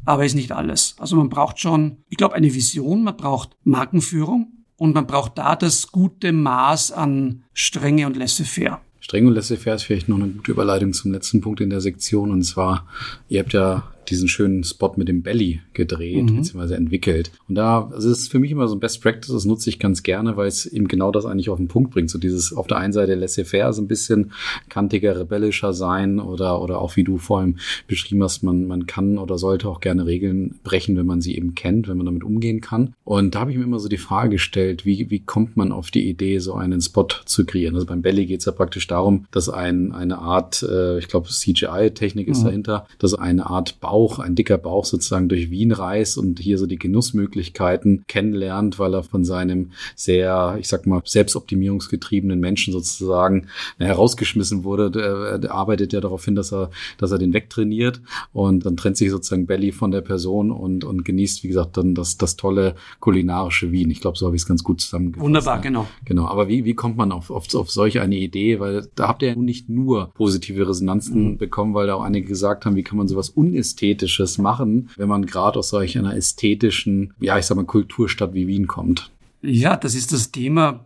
aber 0.05 0.26
ist 0.26 0.36
nicht 0.36 0.53
alles. 0.53 0.95
Also 0.99 1.18
man 1.18 1.28
braucht 1.28 1.60
schon, 1.60 1.97
ich 2.08 2.16
glaube, 2.16 2.36
eine 2.36 2.53
Vision, 2.53 3.03
man 3.03 3.18
braucht 3.18 3.58
Markenführung, 3.66 4.57
und 4.78 4.93
man 4.95 5.07
braucht 5.07 5.38
da 5.38 5.55
das 5.55 5.91
gute 5.91 6.32
Maß 6.32 6.91
an 6.91 7.43
Strenge 7.53 8.05
und 8.07 8.15
Laissez-faire. 8.15 8.80
Streng 8.99 9.28
und 9.28 9.36
laissez-faire 9.36 9.75
ist 9.75 9.84
vielleicht 9.84 10.09
noch 10.09 10.17
eine 10.17 10.28
gute 10.28 10.51
Überleitung 10.51 10.91
zum 10.91 11.13
letzten 11.13 11.39
Punkt 11.39 11.61
in 11.61 11.69
der 11.69 11.80
Sektion. 11.80 12.30
Und 12.30 12.43
zwar, 12.43 12.86
ihr 13.30 13.39
habt 13.39 13.53
ja 13.53 13.84
diesen 14.10 14.28
schönen 14.28 14.64
Spot 14.64 14.93
mit 14.95 15.08
dem 15.08 15.22
Belly 15.22 15.62
gedreht 15.74 16.30
mhm. 16.30 16.38
bzw. 16.38 16.76
entwickelt. 16.76 17.32
Und 17.47 17.55
da, 17.55 17.89
also 17.91 18.10
es 18.10 18.20
ist 18.20 18.32
für 18.32 18.39
mich 18.39 18.51
immer 18.51 18.68
so 18.68 18.76
ein 18.76 18.80
Best 18.80 19.01
Practice, 19.01 19.32
das 19.32 19.45
nutze 19.45 19.70
ich 19.70 19.80
ganz 19.80 20.03
gerne, 20.03 20.38
weil 20.38 20.47
es 20.47 20.66
eben 20.66 20.88
genau 20.88 21.12
das 21.12 21.26
eigentlich 21.26 21.49
auf 21.49 21.58
den 21.58 21.68
Punkt 21.68 21.91
bringt. 21.91 22.10
So 22.10 22.18
dieses 22.18 22.53
auf 22.53 22.68
der 22.68 22.78
einen 22.78 22.93
Seite 22.93 23.16
laissez-faire, 23.16 23.74
so 23.74 23.82
ein 23.82 23.88
bisschen 23.88 24.32
kantiger, 24.70 25.20
rebellischer 25.20 25.74
sein 25.74 26.20
oder, 26.20 26.62
oder 26.62 26.80
auch 26.80 26.95
wie 26.95 27.03
du 27.03 27.18
vorhin 27.18 27.60
beschrieben 27.88 28.24
hast, 28.24 28.43
man, 28.43 28.68
man 28.68 28.86
kann 28.86 29.18
oder 29.18 29.38
sollte 29.38 29.68
auch 29.68 29.80
gerne 29.80 30.05
Regeln 30.05 30.60
brechen, 30.64 30.97
wenn 30.97 31.05
man 31.05 31.22
sie 31.22 31.36
eben 31.36 31.55
kennt, 31.55 31.88
wenn 31.88 31.97
man 31.97 32.05
damit 32.05 32.24
umgehen 32.24 32.62
kann. 32.62 32.93
Und 33.03 33.36
da 33.36 33.41
habe 33.41 33.51
ich 33.51 33.58
mir 33.58 33.64
immer 33.64 33.80
so 33.80 33.89
die 33.89 33.97
Frage 33.97 34.32
gestellt, 34.32 34.86
wie, 34.86 35.10
wie 35.10 35.20
kommt 35.20 35.58
man 35.58 35.72
auf 35.72 35.91
die 35.91 36.08
Idee, 36.10 36.39
so 36.39 36.53
einen 36.53 36.82
Spot 36.82 37.08
zu 37.26 37.45
kreieren? 37.45 37.76
Also 37.76 37.88
beim 37.88 38.01
Belly 38.01 38.26
geht 38.26 38.39
es 38.39 38.45
ja 38.45 38.51
praktisch 38.51 38.88
darum, 38.88 39.26
dass 39.32 39.49
ein, 39.49 39.91
eine 39.91 40.20
Art, 40.20 40.64
äh, 40.64 40.99
ich 40.99 41.08
glaube, 41.08 41.28
CGI-Technik 41.30 42.28
ist 42.28 42.41
mhm. 42.41 42.45
dahinter, 42.45 42.88
dass 42.99 43.14
eine 43.14 43.47
Art 43.47 43.80
Bau 43.80 43.97
Bauch, 43.98 44.20
ein 44.20 44.36
dicker 44.36 44.60
Bauch 44.60 44.86
sozusagen 44.86 45.28
durch 45.28 45.50
Wien 45.50 45.72
reist 45.72 46.20
und 46.20 46.38
hier 46.38 46.60
so 46.60 46.68
die 46.68 46.78
Genussmöglichkeiten 46.78 48.04
kennenlernt, 48.08 48.78
weil 48.78 48.93
er 48.93 49.02
von 49.02 49.26
seinem 49.26 49.72
sehr, 49.95 50.56
ich 50.60 50.68
sag 50.68 50.86
mal, 50.86 51.02
selbstoptimierungsgetriebenen 51.04 52.39
Menschen 52.39 52.74
sozusagen 52.74 53.48
herausgeschmissen 53.80 54.64
wurde. 54.64 54.91
Der, 54.91 55.39
der 55.39 55.52
arbeitet 55.52 55.93
ja 55.93 56.00
darauf 56.00 56.24
hin, 56.24 56.36
dass 56.36 56.54
er, 56.54 56.70
dass 57.00 57.10
er 57.10 57.18
den 57.18 57.34
wegtrainiert 57.34 58.02
und 58.34 58.68
dann 58.68 58.78
trennt 58.78 58.98
sich 58.98 59.10
sozusagen 59.10 59.48
Belly 59.48 59.72
von 59.72 59.89
der 59.89 60.02
Person 60.02 60.52
und, 60.52 60.84
und 60.84 61.04
genießt, 61.04 61.43
wie 61.43 61.48
gesagt, 61.48 61.78
dann 61.78 61.95
das, 61.95 62.20
das 62.20 62.36
tolle 62.36 62.76
kulinarische 63.00 63.72
Wien. 63.72 63.89
Ich 63.89 64.00
glaube, 64.00 64.20
so 64.20 64.28
habe 64.28 64.36
ich 64.36 64.43
es 64.43 64.48
ganz 64.48 64.64
gut 64.64 64.80
zusammengefasst. 64.80 65.26
Wunderbar, 65.26 65.60
genau. 65.60 65.88
Genau. 66.06 66.26
Aber 66.28 66.48
wie, 66.48 66.66
wie 66.66 66.76
kommt 66.76 66.98
man 66.98 67.12
auf, 67.12 67.32
auf, 67.32 67.52
auf 67.56 67.72
solch 67.72 68.00
eine 68.00 68.18
Idee? 68.18 68.60
Weil 68.60 68.88
da 68.93 69.08
habt 69.08 69.24
ihr 69.24 69.30
ja 69.30 69.36
nicht 69.36 69.70
nur 69.70 70.14
positive 70.14 70.70
Resonanzen 70.70 71.32
mhm. 71.32 71.38
bekommen, 71.38 71.74
weil 71.74 71.88
da 71.88 71.95
auch 71.95 72.04
einige 72.04 72.28
gesagt 72.28 72.68
haben, 72.68 72.76
wie 72.76 72.84
kann 72.84 73.00
man 73.00 73.08
sowas 73.08 73.32
unästhetisch 73.32 73.86
Ästhetisches 73.88 74.38
machen, 74.38 74.89
wenn 74.97 75.07
man 75.07 75.25
gerade 75.25 75.59
aus 75.59 75.69
solch 75.69 75.97
einer 75.97 76.15
ästhetischen, 76.15 77.13
ja, 77.19 77.38
ich 77.38 77.45
sag 77.45 77.55
mal, 77.55 77.65
Kulturstadt 77.65 78.33
wie 78.33 78.47
Wien 78.47 78.67
kommt. 78.67 79.11
Ja, 79.41 79.77
das 79.77 79.95
ist 79.95 80.11
das 80.11 80.31
Thema, 80.31 80.85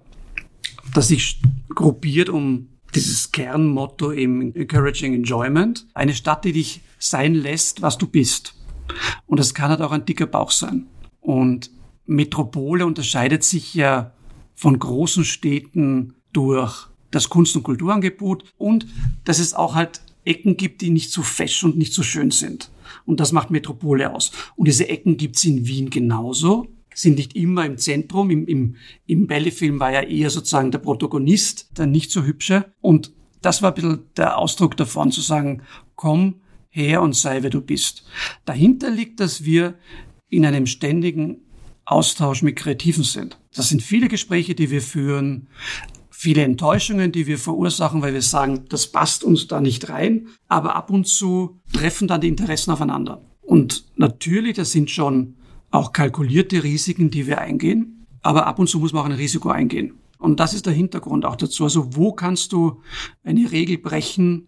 das 0.94 1.08
sich 1.08 1.40
gruppiert 1.70 2.30
um 2.30 2.68
dieses 2.94 3.32
Kernmotto 3.32 4.12
im 4.12 4.54
Encouraging 4.54 5.14
Enjoyment. 5.14 5.88
Eine 5.94 6.14
Stadt, 6.14 6.46
die 6.46 6.54
dich 6.54 6.82
sein 7.00 7.34
lässt, 7.34 7.82
was 7.82 7.98
du 7.98 8.08
bist. 8.08 8.54
Und 9.26 9.40
das 9.40 9.54
kann 9.54 9.70
halt 9.70 9.82
auch 9.82 9.92
ein 9.92 10.06
dicker 10.06 10.28
Bauch 10.28 10.52
sein. 10.52 10.88
Und 11.22 11.72
Metropole 12.06 12.86
unterscheidet 12.86 13.44
sich 13.44 13.74
ja 13.74 14.12
von 14.56 14.78
großen 14.78 15.24
Städten 15.24 16.16
durch 16.34 16.88
das 17.10 17.30
Kunst- 17.30 17.56
und 17.56 17.64
Kulturangebot 17.64 18.44
und 18.58 18.86
dass 19.24 19.40
es 19.40 19.54
auch 19.54 19.76
halt 19.76 20.02
Ecken 20.26 20.58
gibt, 20.58 20.82
die 20.82 20.90
nicht 20.90 21.12
so 21.12 21.22
fesch 21.22 21.64
und 21.64 21.78
nicht 21.78 21.94
so 21.94 22.04
schön 22.04 22.32
sind. 22.32 22.72
Und 23.06 23.20
das 23.20 23.32
macht 23.32 23.52
Metropole 23.52 24.14
aus. 24.14 24.32
Und 24.56 24.68
diese 24.68 24.88
Ecken 24.88 25.18
gibt's 25.18 25.44
in 25.44 25.68
Wien 25.68 25.90
genauso, 25.90 26.68
sind 26.94 27.18
nicht 27.18 27.36
immer 27.36 27.66
im 27.66 27.78
Zentrum. 27.78 28.30
Im, 28.30 28.46
im, 28.48 28.76
im 29.06 29.28
Bälle-Film 29.28 29.80
war 29.80 29.92
ja 29.92 30.02
eher 30.02 30.30
sozusagen 30.30 30.72
der 30.72 30.80
Protagonist, 30.80 31.78
der 31.78 31.88
nicht 31.88 32.12
so 32.12 32.24
hübsche. 32.24 32.74
Und 32.82 33.14
das 33.42 33.62
war 33.62 33.72
ein 33.72 33.76
bisschen 33.76 34.00
der 34.18 34.38
Ausdruck 34.38 34.78
davon, 34.78 35.12
zu 35.12 35.22
sagen, 35.22 35.64
komm 35.96 36.42
her 36.70 37.02
und 37.02 37.16
sei, 37.16 37.44
wer 37.44 37.50
du 37.50 37.62
bist. 37.62 38.06
Dahinter 38.46 38.90
liegt, 38.90 39.20
dass 39.20 39.44
wir 39.44 39.76
in 40.30 40.46
einem 40.46 40.68
ständigen 40.68 41.42
Austausch 41.86 42.42
mit 42.42 42.56
Kreativen 42.56 43.04
sind. 43.04 43.38
Das 43.54 43.70
sind 43.70 43.82
viele 43.82 44.08
Gespräche, 44.08 44.56
die 44.56 44.72
wir 44.72 44.82
führen, 44.82 45.48
viele 46.22 46.44
Enttäuschungen, 46.44 47.12
die 47.12 47.26
wir 47.26 47.40
verursachen, 47.40 48.04
weil 48.04 48.14
wir 48.14 48.22
sagen, 48.22 48.66
das 48.70 48.86
passt 48.86 49.24
uns 49.24 49.48
da 49.48 49.60
nicht 49.60 49.90
rein. 49.90 50.28
Aber 50.48 50.76
ab 50.76 50.92
und 50.92 51.08
zu 51.08 51.60
treffen 51.74 52.08
dann 52.08 52.22
die 52.22 52.28
Interessen 52.28 52.70
aufeinander. 52.70 53.24
Und 53.42 53.86
natürlich, 53.96 54.56
das 54.56 54.72
sind 54.72 54.92
schon 54.92 55.34
auch 55.72 55.94
kalkulierte 55.94 56.64
Risiken, 56.64 57.10
die 57.10 57.26
wir 57.26 57.40
eingehen. 57.40 58.06
Aber 58.22 58.46
ab 58.46 58.60
und 58.60 58.68
zu 58.68 58.78
muss 58.78 58.94
man 58.94 59.02
auch 59.02 59.08
ein 59.08 59.14
Risiko 59.14 59.50
eingehen. 59.50 59.96
Und 60.20 60.40
das 60.40 60.54
ist 60.54 60.68
der 60.68 60.74
Hintergrund 60.74 61.26
auch 61.26 61.38
dazu. 61.38 61.64
Also 61.64 61.96
wo 61.96 62.14
kannst 62.14 62.54
du 62.54 62.84
eine 63.24 63.52
Regel 63.52 63.80
brechen, 63.80 64.48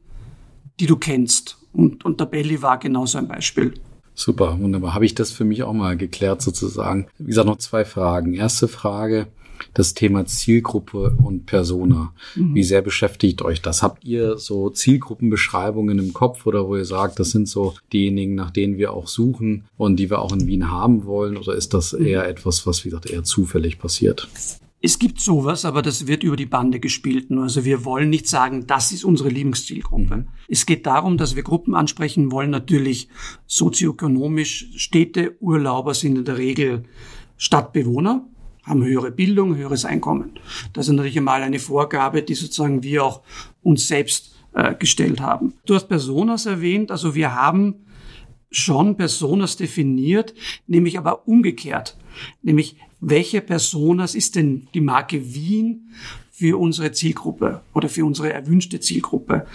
die 0.79 0.85
du 0.85 0.97
kennst? 0.97 1.57
Und, 1.71 2.05
und 2.05 2.19
der 2.19 2.27
Belly 2.27 2.61
war 2.61 2.77
genauso 2.77 3.17
ein 3.17 3.27
Beispiel. 3.27 3.73
Super, 4.13 4.59
wunderbar. 4.59 4.93
Habe 4.93 5.05
ich 5.05 5.15
das 5.15 5.31
für 5.31 5.43
mich 5.43 5.63
auch 5.63 5.73
mal 5.73 5.97
geklärt 5.97 6.43
sozusagen. 6.43 7.07
Wie 7.17 7.25
gesagt, 7.25 7.47
noch 7.47 7.57
zwei 7.57 7.83
Fragen. 7.83 8.35
Erste 8.35 8.67
Frage, 8.67 9.25
das 9.73 9.93
Thema 9.93 10.25
Zielgruppe 10.25 11.17
und 11.23 11.45
Persona. 11.45 12.13
Mhm. 12.35 12.55
Wie 12.55 12.63
sehr 12.63 12.81
beschäftigt 12.81 13.41
euch 13.41 13.61
das? 13.61 13.83
Habt 13.83 14.03
ihr 14.03 14.37
so 14.37 14.69
Zielgruppenbeschreibungen 14.69 15.99
im 15.99 16.13
Kopf 16.13 16.45
oder 16.45 16.67
wo 16.67 16.75
ihr 16.75 16.85
sagt, 16.85 17.19
das 17.19 17.31
sind 17.31 17.47
so 17.47 17.73
diejenigen, 17.91 18.35
nach 18.35 18.51
denen 18.51 18.77
wir 18.77 18.93
auch 18.93 19.07
suchen 19.07 19.65
und 19.77 19.97
die 19.97 20.09
wir 20.09 20.19
auch 20.19 20.33
in 20.33 20.47
Wien 20.47 20.69
haben 20.71 21.05
wollen? 21.05 21.37
Oder 21.37 21.55
ist 21.55 21.73
das 21.73 21.93
mhm. 21.93 22.05
eher 22.05 22.27
etwas, 22.27 22.65
was, 22.65 22.83
wie 22.85 22.89
gesagt, 22.89 23.09
eher 23.09 23.23
zufällig 23.23 23.79
passiert? 23.79 24.27
Es 24.85 24.99
gibt 24.99 25.21
sowas, 25.21 25.63
aber 25.63 25.81
das 25.81 26.07
wird 26.07 26.23
über 26.23 26.35
die 26.35 26.45
Bande 26.45 26.81
gespielt. 26.81 27.31
Also 27.31 27.63
wir 27.63 27.85
wollen 27.85 28.09
nicht 28.09 28.27
sagen, 28.27 28.67
das 28.67 28.91
ist 28.91 29.05
unsere 29.05 29.29
Lieblingszielgruppe. 29.29 30.17
Mhm. 30.17 30.27
Es 30.49 30.65
geht 30.65 30.85
darum, 30.85 31.17
dass 31.17 31.37
wir 31.37 31.43
Gruppen 31.43 31.73
ansprechen 31.73 32.33
wollen, 32.33 32.49
natürlich 32.49 33.07
sozioökonomisch. 33.47 34.67
Städte, 34.75 35.37
Urlauber 35.39 35.93
sind 35.93 36.17
in 36.17 36.25
der 36.25 36.37
Regel 36.37 36.83
Stadtbewohner 37.37 38.27
haben 38.63 38.83
höhere 38.83 39.11
Bildung, 39.11 39.55
höheres 39.55 39.85
Einkommen. 39.85 40.39
Das 40.73 40.87
ist 40.87 40.93
natürlich 40.93 41.17
einmal 41.17 41.43
eine 41.43 41.59
Vorgabe, 41.59 42.23
die 42.23 42.33
sozusagen 42.33 42.83
wir 42.83 43.03
auch 43.03 43.21
uns 43.61 43.87
selbst 43.87 44.35
äh, 44.53 44.73
gestellt 44.75 45.19
haben. 45.19 45.53
Du 45.65 45.75
hast 45.75 45.87
Personas 45.87 46.45
erwähnt, 46.45 46.91
also 46.91 47.15
wir 47.15 47.35
haben 47.35 47.75
schon 48.51 48.95
Personas 48.95 49.57
definiert, 49.57 50.33
nämlich 50.67 50.97
aber 50.97 51.27
umgekehrt. 51.27 51.97
Nämlich, 52.41 52.77
welche 53.01 53.41
Personas 53.41 54.15
ist 54.15 54.35
denn 54.35 54.67
die 54.73 54.81
Marke 54.81 55.33
Wien 55.33 55.89
für 56.31 56.59
unsere 56.59 56.91
Zielgruppe 56.91 57.61
oder 57.73 57.89
für 57.89 58.05
unsere 58.05 58.31
erwünschte 58.31 58.79
Zielgruppe? 58.79 59.45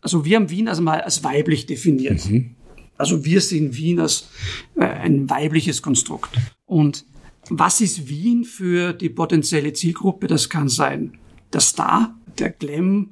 Also 0.00 0.24
wir 0.24 0.36
haben 0.36 0.50
Wien 0.50 0.68
also 0.68 0.82
mal 0.82 1.00
als 1.00 1.24
weiblich 1.24 1.66
definiert. 1.66 2.24
Mhm. 2.30 2.54
Also 2.96 3.24
wir 3.24 3.40
sehen 3.40 3.76
Wien 3.76 4.00
als 4.00 4.28
äh, 4.76 4.84
ein 4.84 5.28
weibliches 5.28 5.82
Konstrukt. 5.82 6.30
Und 6.64 7.04
was 7.50 7.80
ist 7.80 8.08
Wien 8.08 8.44
für 8.44 8.92
die 8.92 9.08
potenzielle 9.08 9.72
Zielgruppe? 9.72 10.26
Das 10.26 10.48
kann 10.48 10.68
sein 10.68 11.18
der 11.52 11.60
Star, 11.60 12.18
der 12.38 12.50
Glam, 12.50 13.10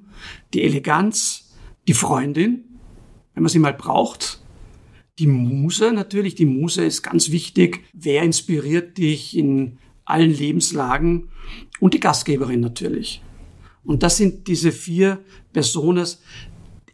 die 0.52 0.62
Eleganz, 0.62 1.54
die 1.88 1.94
Freundin, 1.94 2.64
wenn 3.34 3.42
man 3.42 3.50
sie 3.50 3.58
mal 3.58 3.74
braucht. 3.74 4.40
Die 5.18 5.26
Muse 5.26 5.92
natürlich, 5.92 6.34
die 6.34 6.46
Muse 6.46 6.84
ist 6.84 7.02
ganz 7.02 7.30
wichtig. 7.30 7.84
Wer 7.94 8.22
inspiriert 8.22 8.98
dich 8.98 9.36
in 9.36 9.78
allen 10.04 10.32
Lebenslagen? 10.32 11.28
Und 11.80 11.94
die 11.94 12.00
Gastgeberin 12.00 12.60
natürlich. 12.60 13.22
Und 13.84 14.02
das 14.02 14.16
sind 14.16 14.48
diese 14.48 14.72
vier 14.72 15.20
Personas, 15.52 16.20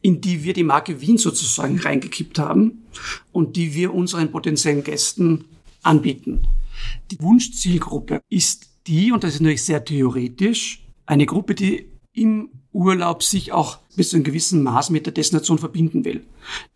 in 0.03 0.21
die 0.21 0.45
wir 0.45 0.53
die 0.53 0.65
Marke 0.65 1.01
Wien 1.01 1.19
sozusagen 1.19 1.79
reingekippt 1.79 2.39
haben 2.39 2.83
und 3.33 3.57
die 3.57 3.75
wir 3.75 3.95
unseren 3.95 4.31
potenziellen 4.31 4.85
Gästen 4.85 5.45
anbieten. 5.83 6.43
Die 7.11 7.21
Wunschzielgruppe 7.21 8.21
ist 8.29 8.71
die, 8.87 9.13
und 9.13 9.25
das 9.25 9.35
ist 9.35 9.41
natürlich 9.41 9.65
sehr 9.65 9.85
theoretisch, 9.85 10.87
eine 11.07 11.27
Gruppe, 11.27 11.55
die 11.55 11.89
im 12.13 12.51
Urlaub 12.73 13.23
sich 13.23 13.53
auch 13.53 13.79
bis 13.97 14.11
zu 14.11 14.17
einem 14.17 14.25
gewissen 14.25 14.63
Maß 14.63 14.91
mit 14.91 15.07
der 15.07 15.13
Destination 15.13 15.59
verbinden 15.59 16.05
will. 16.05 16.27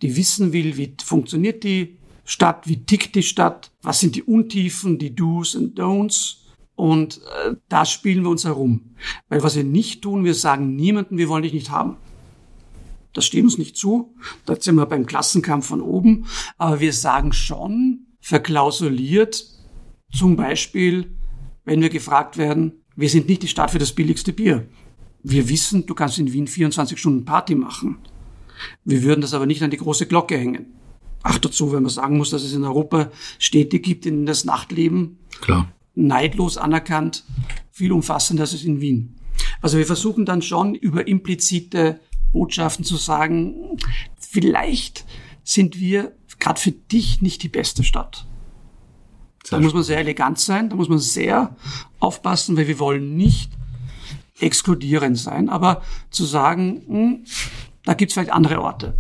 Die 0.03 0.17
wissen 0.17 0.53
will, 0.53 0.77
wie 0.77 0.95
funktioniert 1.03 1.65
die 1.65 1.99
Stadt, 2.25 2.67
wie 2.67 2.85
tickt 2.85 3.15
die 3.15 3.23
Stadt, 3.23 3.71
was 3.83 4.01
sind 4.01 4.17
die 4.17 4.23
Untiefen, 4.23 4.99
die 4.99 5.15
Do's 5.15 5.55
und 5.55 5.79
Don'ts. 5.79 6.39
Und 6.75 7.23
äh, 7.47 7.55
da 7.69 7.87
spielen 7.87 8.23
wir 8.23 8.31
uns 8.31 8.45
herum. 8.45 8.97
Weil 9.29 9.43
was 9.43 9.57
wir 9.57 9.65
nicht 9.65 10.03
tun, 10.03 10.25
wir 10.25 10.35
sagen 10.35 10.77
niemanden, 10.77 11.17
wir 11.17 11.29
wollen 11.29 11.45
dich 11.45 11.55
nicht 11.55 11.71
haben. 11.71 11.97
Das 13.15 13.25
steht 13.25 13.45
uns 13.45 13.57
nicht 13.57 13.79
zu. 13.79 14.15
Da 14.45 14.61
sind 14.61 14.75
wir 14.75 14.85
beim 14.85 15.07
Klassenkampf 15.07 15.67
von 15.67 15.81
oben. 15.81 16.27
Aber 16.59 16.81
wir 16.81 16.93
sagen 16.93 17.33
schon 17.33 18.09
verklausuliert, 18.21 19.47
zum 20.13 20.37
Beispiel, 20.37 21.17
wenn 21.65 21.81
wir 21.81 21.89
gefragt 21.89 22.37
werden, 22.37 22.73
wir 22.95 23.09
sind 23.09 23.29
nicht 23.29 23.43
die 23.43 23.49
Stadt 23.49 23.71
für 23.71 23.79
das 23.79 23.93
billigste 23.93 24.33
Bier. 24.33 24.69
Wir 25.23 25.49
wissen, 25.49 25.87
du 25.87 25.95
kannst 25.95 26.19
in 26.19 26.33
Wien 26.33 26.47
24 26.47 26.99
Stunden 26.99 27.25
Party 27.25 27.55
machen. 27.55 27.99
Wir 28.85 29.03
würden 29.03 29.21
das 29.21 29.35
aber 29.35 29.47
nicht 29.47 29.63
an 29.63 29.71
die 29.71 29.77
große 29.77 30.07
Glocke 30.07 30.39
hängen. 30.39 30.67
Ach 31.23 31.39
dazu, 31.39 31.73
wenn 31.73 31.83
man 31.83 31.91
sagen 31.91 32.17
muss, 32.17 32.31
dass 32.31 32.45
es 32.45 32.55
in 32.55 32.65
Europa 32.65 33.11
Städte 33.39 33.81
gibt, 33.81 34.07
in 34.07 34.15
denen 34.15 34.27
das 34.27 34.45
Nachtleben 34.45 35.19
Klar. 35.41 35.73
neidlos 35.95 36.57
anerkannt, 36.57 37.25
viel 37.71 37.93
umfassender 37.93 38.43
als 38.43 38.53
es 38.53 38.65
in 38.65 38.81
Wien. 38.81 39.17
Also 39.61 39.77
wir 39.77 39.87
versuchen 39.87 40.25
dann 40.25 40.41
schon 40.41 40.75
über 40.75 41.07
implizite 41.09 42.01
Botschaften 42.33 42.85
zu 42.85 42.97
sagen, 42.97 43.79
vielleicht 44.19 45.05
sind 45.43 45.81
wir 45.81 46.13
gerade 46.39 46.61
für 46.61 46.73
dich 46.73 47.21
nicht 47.23 47.43
die 47.43 47.49
beste 47.49 47.83
Stadt. 47.83 48.27
Da 49.51 49.61
muss 49.61 49.75
man 49.75 49.83
sehr 49.83 49.99
elegant 49.99 50.39
sein, 50.39 50.71
da 50.71 50.77
muss 50.77 50.89
man 50.89 50.99
sehr 50.99 51.57
aufpassen, 52.01 52.57
weil 52.57 52.69
wir 52.69 52.79
wollen 52.79 53.17
nicht 53.17 53.51
exkludierend 54.41 55.19
sein, 55.19 55.49
aber 55.49 55.83
zu 56.11 56.25
sagen, 56.25 56.83
mh, 56.89 56.99
hm, 56.99 57.25
da 57.85 57.95
gibt 57.95 58.11
es 58.11 58.15
vielleicht 58.15 58.33
andere 58.33 58.61
Orte. 58.61 58.95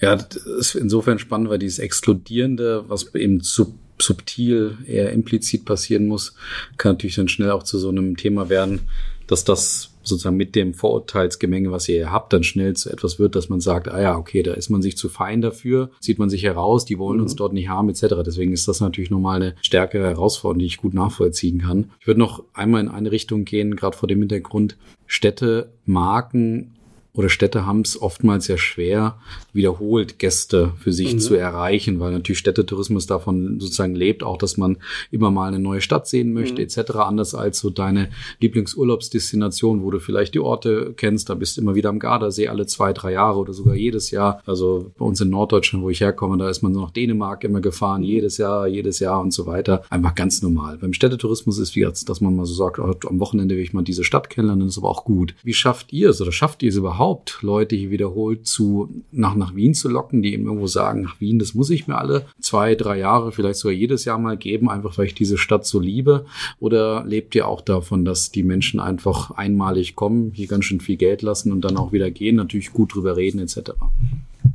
Ja, 0.00 0.16
das 0.16 0.36
ist 0.36 0.74
insofern 0.74 1.18
spannend, 1.18 1.48
weil 1.48 1.58
dieses 1.58 1.78
Exkludierende, 1.78 2.84
was 2.88 3.14
eben 3.14 3.40
sub 3.40 3.72
subtil, 3.96 4.76
eher 4.86 5.12
implizit 5.12 5.64
passieren 5.64 6.08
muss, 6.08 6.34
kann 6.78 6.92
natürlich 6.92 7.14
dann 7.14 7.28
schnell 7.28 7.52
auch 7.52 7.62
zu 7.62 7.78
so 7.78 7.90
einem 7.90 8.16
Thema 8.16 8.48
werden, 8.48 8.80
dass 9.28 9.44
das 9.44 9.93
sozusagen 10.06 10.36
mit 10.36 10.54
dem 10.54 10.74
Vorurteilsgemenge, 10.74 11.70
was 11.70 11.88
ihr 11.88 12.10
habt, 12.10 12.32
dann 12.32 12.44
schnell 12.44 12.74
zu 12.74 12.90
etwas 12.90 13.18
wird, 13.18 13.34
dass 13.34 13.48
man 13.48 13.60
sagt, 13.60 13.88
ah 13.88 14.00
ja, 14.00 14.16
okay, 14.16 14.42
da 14.42 14.54
ist 14.54 14.70
man 14.70 14.82
sich 14.82 14.96
zu 14.96 15.08
fein 15.08 15.40
dafür, 15.40 15.90
zieht 16.00 16.18
man 16.18 16.30
sich 16.30 16.42
heraus, 16.42 16.84
die 16.84 16.98
wollen 16.98 17.18
mhm. 17.18 17.24
uns 17.24 17.36
dort 17.36 17.52
nicht 17.52 17.68
haben, 17.68 17.88
etc. 17.88 18.16
Deswegen 18.24 18.52
ist 18.52 18.68
das 18.68 18.80
natürlich 18.80 19.10
nochmal 19.10 19.42
eine 19.42 19.54
stärkere 19.62 20.06
Herausforderung, 20.06 20.60
die 20.60 20.66
ich 20.66 20.78
gut 20.78 20.94
nachvollziehen 20.94 21.62
kann. 21.62 21.90
Ich 22.00 22.06
würde 22.06 22.20
noch 22.20 22.44
einmal 22.52 22.80
in 22.80 22.88
eine 22.88 23.10
Richtung 23.10 23.44
gehen, 23.44 23.76
gerade 23.76 23.96
vor 23.96 24.08
dem 24.08 24.20
Hintergrund, 24.20 24.76
Städte, 25.06 25.72
Marken 25.84 26.73
oder 27.14 27.28
Städte 27.28 27.64
haben 27.64 27.82
es 27.82 28.00
oftmals 28.00 28.46
sehr 28.46 28.58
schwer, 28.58 29.16
wiederholt 29.52 30.18
Gäste 30.18 30.72
für 30.78 30.92
sich 30.92 31.14
mhm. 31.14 31.18
zu 31.20 31.34
erreichen, 31.36 32.00
weil 32.00 32.10
natürlich 32.10 32.40
Städtetourismus 32.40 33.06
davon 33.06 33.60
sozusagen 33.60 33.94
lebt, 33.94 34.24
auch 34.24 34.36
dass 34.36 34.56
man 34.56 34.78
immer 35.12 35.30
mal 35.30 35.46
eine 35.46 35.60
neue 35.60 35.80
Stadt 35.80 36.08
sehen 36.08 36.32
möchte, 36.32 36.54
mhm. 36.60 36.68
etc. 36.68 36.96
Anders 36.96 37.36
als 37.36 37.60
so 37.60 37.70
deine 37.70 38.08
Lieblingsurlaubsdestination, 38.40 39.84
wo 39.84 39.92
du 39.92 40.00
vielleicht 40.00 40.34
die 40.34 40.40
Orte 40.40 40.92
kennst, 40.96 41.30
da 41.30 41.34
bist 41.34 41.56
du 41.56 41.60
immer 41.60 41.76
wieder 41.76 41.88
am 41.88 42.00
Gardasee 42.00 42.48
alle 42.48 42.66
zwei, 42.66 42.92
drei 42.92 43.12
Jahre 43.12 43.38
oder 43.38 43.52
sogar 43.52 43.76
jedes 43.76 44.10
Jahr. 44.10 44.42
Also 44.44 44.90
bei 44.98 45.04
uns 45.04 45.20
in 45.20 45.30
Norddeutschland, 45.30 45.84
wo 45.84 45.90
ich 45.90 46.00
herkomme, 46.00 46.36
da 46.36 46.50
ist 46.50 46.62
man 46.62 46.72
nach 46.72 46.90
Dänemark 46.90 47.44
immer 47.44 47.60
gefahren, 47.60 48.00
mhm. 48.00 48.08
jedes 48.08 48.38
Jahr, 48.38 48.66
jedes 48.66 48.98
Jahr 48.98 49.20
und 49.20 49.32
so 49.32 49.46
weiter. 49.46 49.84
Einfach 49.88 50.16
ganz 50.16 50.42
normal. 50.42 50.78
Beim 50.78 50.92
Städtetourismus 50.92 51.58
ist 51.58 51.76
wie 51.76 51.80
jetzt, 51.80 52.08
dass 52.08 52.20
man 52.20 52.34
mal 52.34 52.44
so 52.44 52.54
sagt, 52.54 52.80
oh, 52.80 52.92
am 53.08 53.20
Wochenende 53.20 53.54
will 53.54 53.62
ich 53.62 53.72
mal 53.72 53.84
diese 53.84 54.02
Stadt 54.02 54.30
kennenlernen, 54.30 54.66
ist 54.66 54.78
aber 54.78 54.90
auch 54.90 55.04
gut. 55.04 55.36
Wie 55.44 55.54
schafft 55.54 55.92
ihr 55.92 56.10
es 56.10 56.20
oder 56.20 56.32
schafft 56.32 56.64
ihr 56.64 56.70
es 56.70 56.76
überhaupt? 56.76 57.03
Überhaupt 57.04 57.42
Leute 57.42 57.76
hier 57.76 57.90
wiederholt 57.90 58.46
zu, 58.46 58.88
nach, 59.12 59.34
nach 59.34 59.54
Wien 59.54 59.74
zu 59.74 59.90
locken, 59.90 60.22
die 60.22 60.32
eben 60.32 60.46
irgendwo 60.46 60.66
sagen, 60.66 61.02
nach 61.02 61.20
Wien, 61.20 61.38
das 61.38 61.54
muss 61.54 61.68
ich 61.68 61.86
mir 61.86 61.98
alle 61.98 62.24
zwei, 62.40 62.74
drei 62.74 62.98
Jahre, 62.98 63.30
vielleicht 63.30 63.58
sogar 63.58 63.74
jedes 63.74 64.06
Jahr 64.06 64.18
mal 64.18 64.38
geben, 64.38 64.70
einfach 64.70 64.96
weil 64.96 65.06
ich 65.06 65.14
diese 65.14 65.36
Stadt 65.36 65.66
so 65.66 65.80
liebe? 65.80 66.24
Oder 66.60 67.04
lebt 67.04 67.34
ihr 67.34 67.46
auch 67.46 67.60
davon, 67.60 68.06
dass 68.06 68.30
die 68.30 68.42
Menschen 68.42 68.80
einfach 68.80 69.32
einmalig 69.32 69.96
kommen, 69.96 70.32
hier 70.32 70.46
ganz 70.46 70.64
schön 70.64 70.80
viel 70.80 70.96
Geld 70.96 71.20
lassen 71.20 71.52
und 71.52 71.60
dann 71.60 71.76
auch 71.76 71.92
wieder 71.92 72.10
gehen, 72.10 72.36
natürlich 72.36 72.72
gut 72.72 72.94
drüber 72.94 73.18
reden 73.18 73.38
etc.? 73.38 73.72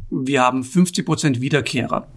Wir 0.09 0.41
haben 0.41 0.63
50 0.63 1.05
Prozent 1.05 1.41
Wiederkehrer. 1.41 2.07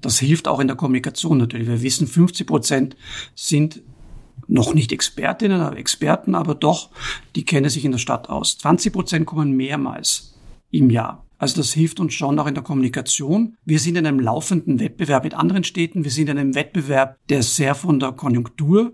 Das 0.00 0.18
hilft 0.18 0.48
auch 0.48 0.58
in 0.58 0.66
der 0.66 0.76
Kommunikation 0.76 1.38
natürlich. 1.38 1.68
Wir 1.68 1.82
wissen, 1.82 2.08
50 2.08 2.48
Prozent 2.48 2.96
sind 3.36 3.80
noch 4.52 4.74
nicht 4.74 4.92
Expertinnen, 4.92 5.60
aber 5.60 5.78
Experten, 5.78 6.34
aber 6.34 6.54
doch, 6.54 6.90
die 7.34 7.44
kennen 7.44 7.70
sich 7.70 7.84
in 7.84 7.92
der 7.92 7.98
Stadt 7.98 8.28
aus. 8.28 8.58
20 8.58 8.92
Prozent 8.92 9.26
kommen 9.26 9.52
mehrmals 9.52 10.34
im 10.70 10.90
Jahr. 10.90 11.24
Also 11.38 11.56
das 11.56 11.72
hilft 11.72 11.98
uns 11.98 12.14
schon 12.14 12.38
auch 12.38 12.46
in 12.46 12.54
der 12.54 12.62
Kommunikation. 12.62 13.56
Wir 13.64 13.80
sind 13.80 13.96
in 13.96 14.06
einem 14.06 14.20
laufenden 14.20 14.78
Wettbewerb 14.78 15.24
mit 15.24 15.34
anderen 15.34 15.64
Städten. 15.64 16.04
Wir 16.04 16.10
sind 16.10 16.28
in 16.28 16.38
einem 16.38 16.54
Wettbewerb, 16.54 17.18
der 17.30 17.42
sehr 17.42 17.74
von 17.74 17.98
der 17.98 18.12
Konjunktur 18.12 18.92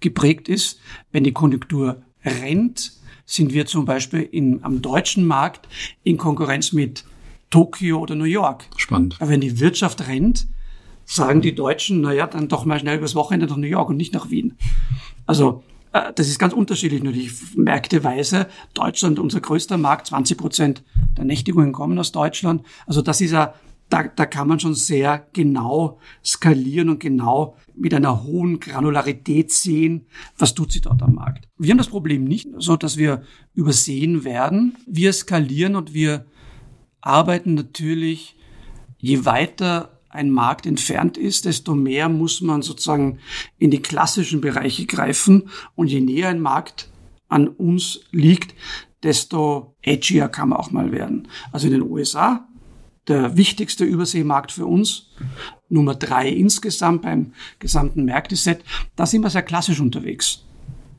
geprägt 0.00 0.48
ist. 0.48 0.80
Wenn 1.12 1.22
die 1.22 1.32
Konjunktur 1.32 2.02
rennt, 2.24 2.92
sind 3.26 3.52
wir 3.52 3.66
zum 3.66 3.84
Beispiel 3.84 4.22
in, 4.22 4.64
am 4.64 4.82
deutschen 4.82 5.26
Markt 5.26 5.68
in 6.02 6.16
Konkurrenz 6.16 6.72
mit 6.72 7.04
Tokio 7.50 8.00
oder 8.00 8.14
New 8.14 8.24
York. 8.24 8.64
Spannend. 8.76 9.16
Aber 9.20 9.30
wenn 9.30 9.40
die 9.40 9.60
Wirtschaft 9.60 10.08
rennt, 10.08 10.48
sagen 11.04 11.40
die 11.40 11.54
Deutschen, 11.54 12.00
naja, 12.00 12.26
dann 12.26 12.48
doch 12.48 12.64
mal 12.64 12.78
schnell 12.78 12.98
übers 12.98 13.14
Wochenende 13.14 13.46
nach 13.46 13.56
New 13.56 13.66
York 13.66 13.90
und 13.90 13.96
nicht 13.96 14.14
nach 14.14 14.30
Wien. 14.30 14.56
Also 15.26 15.62
äh, 15.94 16.12
das 16.14 16.28
ist 16.28 16.38
ganz 16.38 16.52
unterschiedlich. 16.52 17.02
Natürlich 17.02 17.56
märkteweise 17.56 18.48
Deutschland 18.74 19.18
unser 19.18 19.40
größter 19.40 19.78
Markt, 19.78 20.08
20 20.08 20.36
Prozent 20.36 20.84
der 21.16 21.24
Nächtigungen 21.24 21.72
kommen 21.72 21.98
aus 21.98 22.12
Deutschland. 22.12 22.62
Also 22.86 23.00
das 23.00 23.20
ist 23.20 23.30
ja, 23.30 23.54
da, 23.88 24.02
da 24.04 24.26
kann 24.26 24.48
man 24.48 24.60
schon 24.60 24.74
sehr 24.74 25.26
genau 25.32 25.98
skalieren 26.24 26.88
und 26.88 27.00
genau 27.00 27.56
mit 27.76 27.94
einer 27.94 28.24
hohen 28.24 28.60
Granularität 28.60 29.52
sehen, 29.52 30.06
was 30.36 30.54
tut 30.54 30.72
sie 30.72 30.80
dort 30.80 31.02
am 31.02 31.14
Markt. 31.14 31.48
Wir 31.58 31.70
haben 31.70 31.78
das 31.78 31.88
Problem 31.88 32.24
nicht 32.24 32.48
so, 32.58 32.76
dass 32.76 32.96
wir 32.96 33.22
übersehen 33.54 34.24
werden. 34.24 34.76
Wir 34.86 35.12
skalieren 35.12 35.76
und 35.76 35.94
wir 35.94 36.26
arbeiten 37.00 37.54
natürlich, 37.54 38.36
je 38.98 39.24
weiter 39.24 39.93
ein 40.14 40.30
Markt 40.30 40.64
entfernt 40.64 41.18
ist, 41.18 41.44
desto 41.44 41.74
mehr 41.74 42.08
muss 42.08 42.40
man 42.40 42.62
sozusagen 42.62 43.18
in 43.58 43.70
die 43.70 43.82
klassischen 43.82 44.40
Bereiche 44.40 44.86
greifen. 44.86 45.50
Und 45.74 45.88
je 45.88 46.00
näher 46.00 46.28
ein 46.28 46.40
Markt 46.40 46.88
an 47.28 47.48
uns 47.48 48.00
liegt, 48.12 48.54
desto 49.02 49.74
edgier 49.82 50.28
kann 50.28 50.50
man 50.50 50.58
auch 50.58 50.70
mal 50.70 50.92
werden. 50.92 51.28
Also 51.52 51.66
in 51.66 51.72
den 51.72 51.82
USA, 51.82 52.48
der 53.08 53.36
wichtigste 53.36 53.84
Überseemarkt 53.84 54.52
für 54.52 54.66
uns, 54.66 55.10
Nummer 55.68 55.96
drei 55.96 56.28
insgesamt 56.28 57.02
beim 57.02 57.32
gesamten 57.58 58.04
Märkteset, 58.04 58.64
da 58.94 59.06
sind 59.06 59.22
wir 59.22 59.30
sehr 59.30 59.42
klassisch 59.42 59.80
unterwegs. 59.80 60.44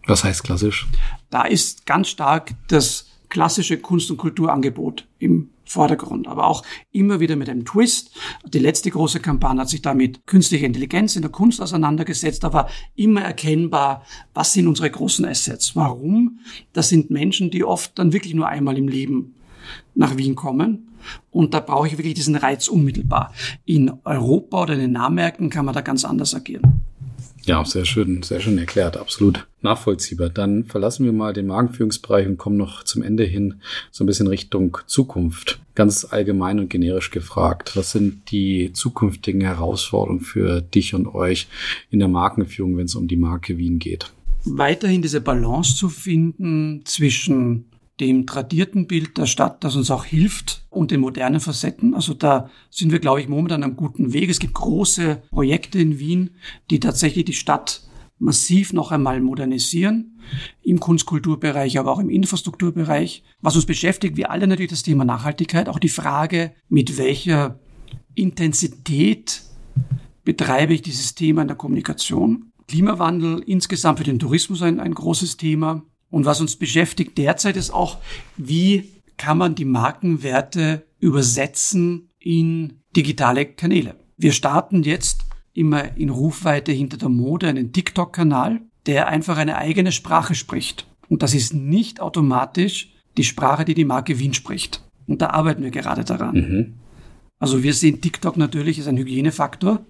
Was 0.07 0.24
heißt 0.26 0.43
klassisch? 0.43 0.88
Da 1.30 1.43
ist 1.43 1.86
ganz 1.86 2.09
stark 2.09 2.53
das 2.68 3.07
klassische 3.30 3.78
Kunst- 3.78 4.11
und 4.11 4.18
Kulturangebot 4.18 5.07
im 5.20 5.49
Vordergrund, 5.66 6.28
aber 6.28 6.47
auch 6.47 6.63
immer 6.91 7.20
wieder 7.20 7.36
mit 7.36 7.49
einem 7.49 7.66
Twist. 7.66 8.11
Die 8.45 8.59
letzte 8.59 8.91
große 8.91 9.20
Kampagne 9.20 9.61
hat 9.61 9.70
sich 9.70 9.82
damit 9.82 10.26
künstliche 10.28 10.66
Intelligenz 10.66 11.16
in 11.16 11.22
der 11.22 11.32
Kunst 11.32 11.61
auseinandergesetzt. 11.61 12.43
War 12.43 12.70
immer 12.95 13.22
erkennbar, 13.22 14.03
was 14.34 14.53
sind 14.53 14.68
unsere 14.68 14.89
großen 14.89 15.26
Assets? 15.26 15.76
Warum? 15.76 16.39
Das 16.74 16.89
sind 16.89 17.09
Menschen, 17.09 17.51
die 17.51 17.63
oft 17.63 17.97
dann 17.97 18.13
wirklich 18.13 18.34
nur 18.34 18.47
einmal 18.47 18.78
im 18.78 18.88
Leben 18.88 19.36
nach 19.95 20.18
Wien 20.18 20.36
kommen. 20.36 20.89
Und 21.32 21.53
da 21.53 21.59
brauche 21.59 21.88
ich 21.88 21.97
wirklich 21.97 22.16
diesen 22.16 22.36
Reiz 22.36 22.68
unmittelbar. 22.68 23.34
In 23.66 23.91
Europa 24.05 24.63
oder 24.63 24.74
in 24.74 24.80
den 24.80 24.91
Nahmärkten 24.91 25.49
kann 25.49 25.66
man 25.66 25.76
da 25.76 25.82
ganz 25.82 26.05
anders 26.05 26.34
agieren. 26.34 26.85
Ja, 27.46 27.64
sehr 27.64 27.86
schön, 27.86 28.24
sehr 28.24 28.39
schön 28.39 28.58
erklärt, 28.58 28.98
absolut 28.98 29.46
nachvollziehbar. 29.62 30.30
Dann 30.30 30.64
verlassen 30.64 31.06
wir 31.06 31.14
mal 31.14 31.32
den 31.32 31.46
Markenführungsbereich 31.46 32.26
und 32.26 32.38
kommen 32.38 32.58
noch 32.58 32.84
zum 32.84 33.04
Ende 33.04 33.24
hin 33.24 33.62
so 33.91 34.04
ein 34.04 34.08
bisschen 34.08 34.26
Richtung 34.26 34.80
Zukunft. 34.88 35.60
Ganz 35.76 36.08
allgemein 36.10 36.60
und 36.60 36.72
generisch 36.72 37.12
gefragt, 37.12 37.76
was 37.76 37.91
sind 37.91 38.32
die 38.32 38.74
zukünftigen 38.74 39.41
Herausforderungen 39.41 40.22
für 40.22 40.62
dich 40.62 40.96
und 40.96 41.14
euch 41.14 41.48
in 41.91 42.00
der 42.00 42.08
Markenführung, 42.08 42.78
wenn 42.78 42.86
es 42.86 42.96
um 42.96 43.08
die 43.08 43.16
Marke 43.16 43.60
Wien 43.60 43.78
geht? 43.78 44.12
Weiterhin 44.46 45.04
diese 45.04 45.22
Balance 45.22 45.76
zu 45.76 45.89
finden 45.89 46.82
zwischen 46.86 47.66
dem 48.00 48.26
tradierten 48.26 48.88
Bild 48.88 49.18
der 49.18 49.26
Stadt, 49.26 49.64
das 49.64 49.76
uns 49.76 49.91
auch 49.91 50.06
hilft, 50.06 50.66
und 50.70 50.91
den 50.91 51.00
modernen 51.00 51.39
Facetten. 51.39 51.93
Also 51.93 52.14
da 52.14 52.50
sind 52.70 52.91
wir, 52.91 53.00
glaube 53.00 53.22
ich, 53.22 53.30
momentan 53.30 53.64
am 53.64 53.78
guten 53.78 54.12
Weg. 54.12 54.30
Es 54.30 54.39
gibt 54.39 54.54
große 54.54 55.24
Projekte 55.30 55.80
in 55.80 56.00
Wien, 56.00 56.32
die 56.70 56.80
tatsächlich 56.80 57.26
die 57.26 57.34
Stadt 57.34 57.82
massiv 58.18 58.74
noch 58.74 58.91
einmal 58.91 59.22
modernisieren, 59.22 60.20
im 60.62 60.80
Kunstkulturbereich, 60.80 61.78
aber 61.78 61.91
auch 61.91 62.00
im 62.00 62.10
Infrastrukturbereich. 62.10 63.24
Was 63.41 63.56
uns 63.56 63.66
beschäftigt, 63.66 64.18
wir 64.18 64.32
alle 64.32 64.48
natürlich 64.48 64.72
das 64.72 64.84
Thema 64.84 65.06
Nachhaltigkeit, 65.06 65.70
auch 65.70 65.80
die 65.80 65.89
Frage, 65.89 66.54
mit 66.68 66.98
welcher 66.98 67.60
Intensität 68.16 69.43
betreibe 70.24 70.74
ich 70.74 70.82
dieses 70.82 71.16
Thema 71.16 71.43
in 71.43 71.48
der 71.48 71.58
Kommunikation. 71.58 72.52
Klimawandel 72.68 73.43
insgesamt 73.46 74.00
für 74.00 74.06
den 74.06 74.20
Tourismus 74.20 74.62
ein, 74.62 74.80
ein 74.80 74.93
großes 74.93 75.38
Thema. 75.38 75.84
Und 76.16 76.24
was 76.24 76.39
uns 76.39 76.55
beschäftigt 76.55 77.18
derzeit 77.18 77.57
ist 77.57 77.72
auch, 77.72 77.97
wie 78.38 78.89
kann 79.18 79.38
man 79.38 79.53
die 79.53 79.66
Markenwerte 79.66 80.86
übersetzen 80.97 82.07
in 82.20 82.80
digitale 82.95 83.45
Kanäle. 83.45 83.97
Wir 84.16 84.32
starten 84.32 84.84
jetzt 84.84 85.26
immer 85.51 85.97
in 85.97 86.09
Rufweite 86.09 86.72
hinter 86.72 86.95
der 86.95 87.09
Mode 87.09 87.49
einen 87.49 87.74
TikTok-Kanal, 87.74 88.61
der 88.86 89.09
einfach 89.09 89.36
eine 89.36 89.57
eigene 89.57 89.91
Sprache 89.91 90.36
spricht. 90.36 90.88
Und 91.09 91.22
das 91.22 91.34
ist 91.34 91.53
nicht 91.53 91.99
automatisch 91.99 92.93
die 93.18 93.26
Sprache, 93.26 93.66
die 93.66 93.74
die 93.74 93.84
Marke 93.84 94.18
Wien 94.18 94.34
spricht. 94.34 94.86
Und 95.07 95.22
da 95.22 95.32
arbeiten 95.32 95.63
wir 95.63 95.72
gerade 95.72 96.05
daran. 96.05 96.36
Mhm. 96.36 96.74
Also 97.39 97.61
wir 97.61 97.74
sehen 97.74 97.99
TikTok 97.99 98.38
natürlich 98.38 98.78
als 98.78 98.88
ein 98.88 98.95
Hygienefaktor 98.95 99.86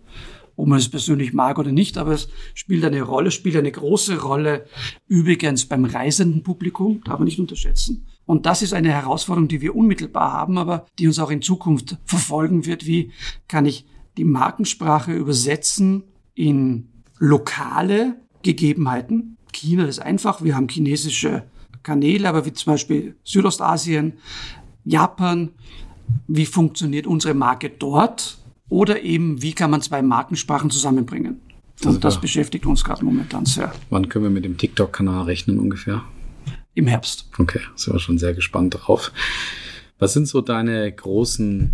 ob 0.55 0.67
man 0.67 0.79
es 0.79 0.89
persönlich 0.89 1.33
mag 1.33 1.59
oder 1.59 1.71
nicht, 1.71 1.97
aber 1.97 2.11
es 2.13 2.29
spielt 2.53 2.83
eine 2.85 3.01
Rolle, 3.01 3.31
spielt 3.31 3.55
eine 3.55 3.71
große 3.71 4.21
Rolle 4.21 4.65
übrigens 5.07 5.65
beim 5.65 5.85
reisenden 5.85 6.43
Publikum, 6.43 7.01
darf 7.03 7.19
man 7.19 7.25
nicht 7.25 7.39
unterschätzen. 7.39 8.05
Und 8.25 8.45
das 8.45 8.61
ist 8.61 8.73
eine 8.73 8.91
Herausforderung, 8.91 9.47
die 9.47 9.61
wir 9.61 9.75
unmittelbar 9.75 10.33
haben, 10.33 10.57
aber 10.57 10.85
die 10.97 11.07
uns 11.07 11.19
auch 11.19 11.29
in 11.29 11.41
Zukunft 11.41 11.97
verfolgen 12.05 12.65
wird. 12.65 12.85
Wie 12.87 13.11
kann 13.47 13.65
ich 13.65 13.85
die 14.17 14.23
Markensprache 14.23 15.13
übersetzen 15.13 16.03
in 16.33 16.87
lokale 17.19 18.15
Gegebenheiten? 18.41 19.37
China 19.51 19.85
ist 19.85 19.99
einfach, 19.99 20.43
wir 20.43 20.55
haben 20.55 20.69
chinesische 20.69 21.43
Kanäle, 21.83 22.27
aber 22.27 22.45
wie 22.45 22.53
zum 22.53 22.73
Beispiel 22.73 23.15
Südostasien, 23.23 24.13
Japan, 24.83 25.51
wie 26.27 26.45
funktioniert 26.45 27.07
unsere 27.07 27.33
Marke 27.33 27.69
dort? 27.69 28.37
Oder 28.69 29.01
eben, 29.01 29.41
wie 29.41 29.53
kann 29.53 29.71
man 29.71 29.81
zwei 29.81 30.01
Markensprachen 30.01 30.69
zusammenbringen? 30.69 31.41
Und 31.81 31.87
also 31.87 31.99
das 31.99 32.21
beschäftigt 32.21 32.65
uns 32.65 32.83
gerade 32.83 33.03
momentan 33.03 33.45
sehr. 33.45 33.73
Wann 33.89 34.09
können 34.09 34.25
wir 34.25 34.31
mit 34.31 34.45
dem 34.45 34.57
TikTok-Kanal 34.57 35.25
rechnen 35.25 35.59
ungefähr? 35.59 36.03
Im 36.73 36.87
Herbst. 36.87 37.29
Okay, 37.37 37.59
sind 37.75 37.93
wir 37.93 37.99
schon 37.99 38.17
sehr 38.17 38.33
gespannt 38.33 38.77
drauf. 38.79 39.11
Was 39.99 40.13
sind 40.13 40.27
so 40.27 40.41
deine 40.41 40.91
großen 40.91 41.73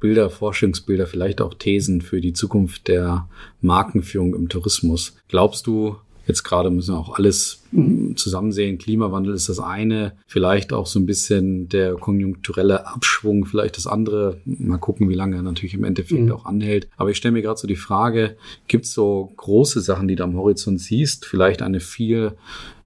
Bilder, 0.00 0.30
Forschungsbilder, 0.30 1.06
vielleicht 1.06 1.40
auch 1.40 1.54
Thesen 1.54 2.02
für 2.02 2.20
die 2.20 2.32
Zukunft 2.32 2.88
der 2.88 3.28
Markenführung 3.60 4.34
im 4.34 4.48
Tourismus? 4.48 5.16
Glaubst 5.28 5.66
du, 5.66 5.96
Jetzt 6.28 6.44
gerade 6.44 6.68
müssen 6.68 6.94
wir 6.94 6.98
auch 6.98 7.16
alles 7.18 7.62
zusammen 8.14 8.52
sehen. 8.52 8.76
Klimawandel 8.76 9.34
ist 9.34 9.48
das 9.48 9.58
eine, 9.58 10.12
vielleicht 10.26 10.74
auch 10.74 10.86
so 10.86 11.00
ein 11.00 11.06
bisschen 11.06 11.70
der 11.70 11.94
konjunkturelle 11.94 12.86
Abschwung, 12.86 13.46
vielleicht 13.46 13.78
das 13.78 13.86
andere. 13.86 14.40
Mal 14.44 14.76
gucken, 14.76 15.08
wie 15.08 15.14
lange 15.14 15.36
er 15.36 15.42
natürlich 15.42 15.72
im 15.72 15.84
Endeffekt 15.84 16.20
mhm. 16.20 16.32
auch 16.32 16.44
anhält. 16.44 16.88
Aber 16.98 17.10
ich 17.10 17.16
stelle 17.16 17.32
mir 17.32 17.42
gerade 17.42 17.58
so 17.58 17.66
die 17.66 17.76
Frage, 17.76 18.36
gibt 18.66 18.84
es 18.84 18.92
so 18.92 19.32
große 19.36 19.80
Sachen, 19.80 20.06
die 20.06 20.16
du 20.16 20.24
am 20.24 20.36
Horizont 20.36 20.80
siehst? 20.80 21.24
Vielleicht 21.24 21.62
eine 21.62 21.80
viel 21.80 22.34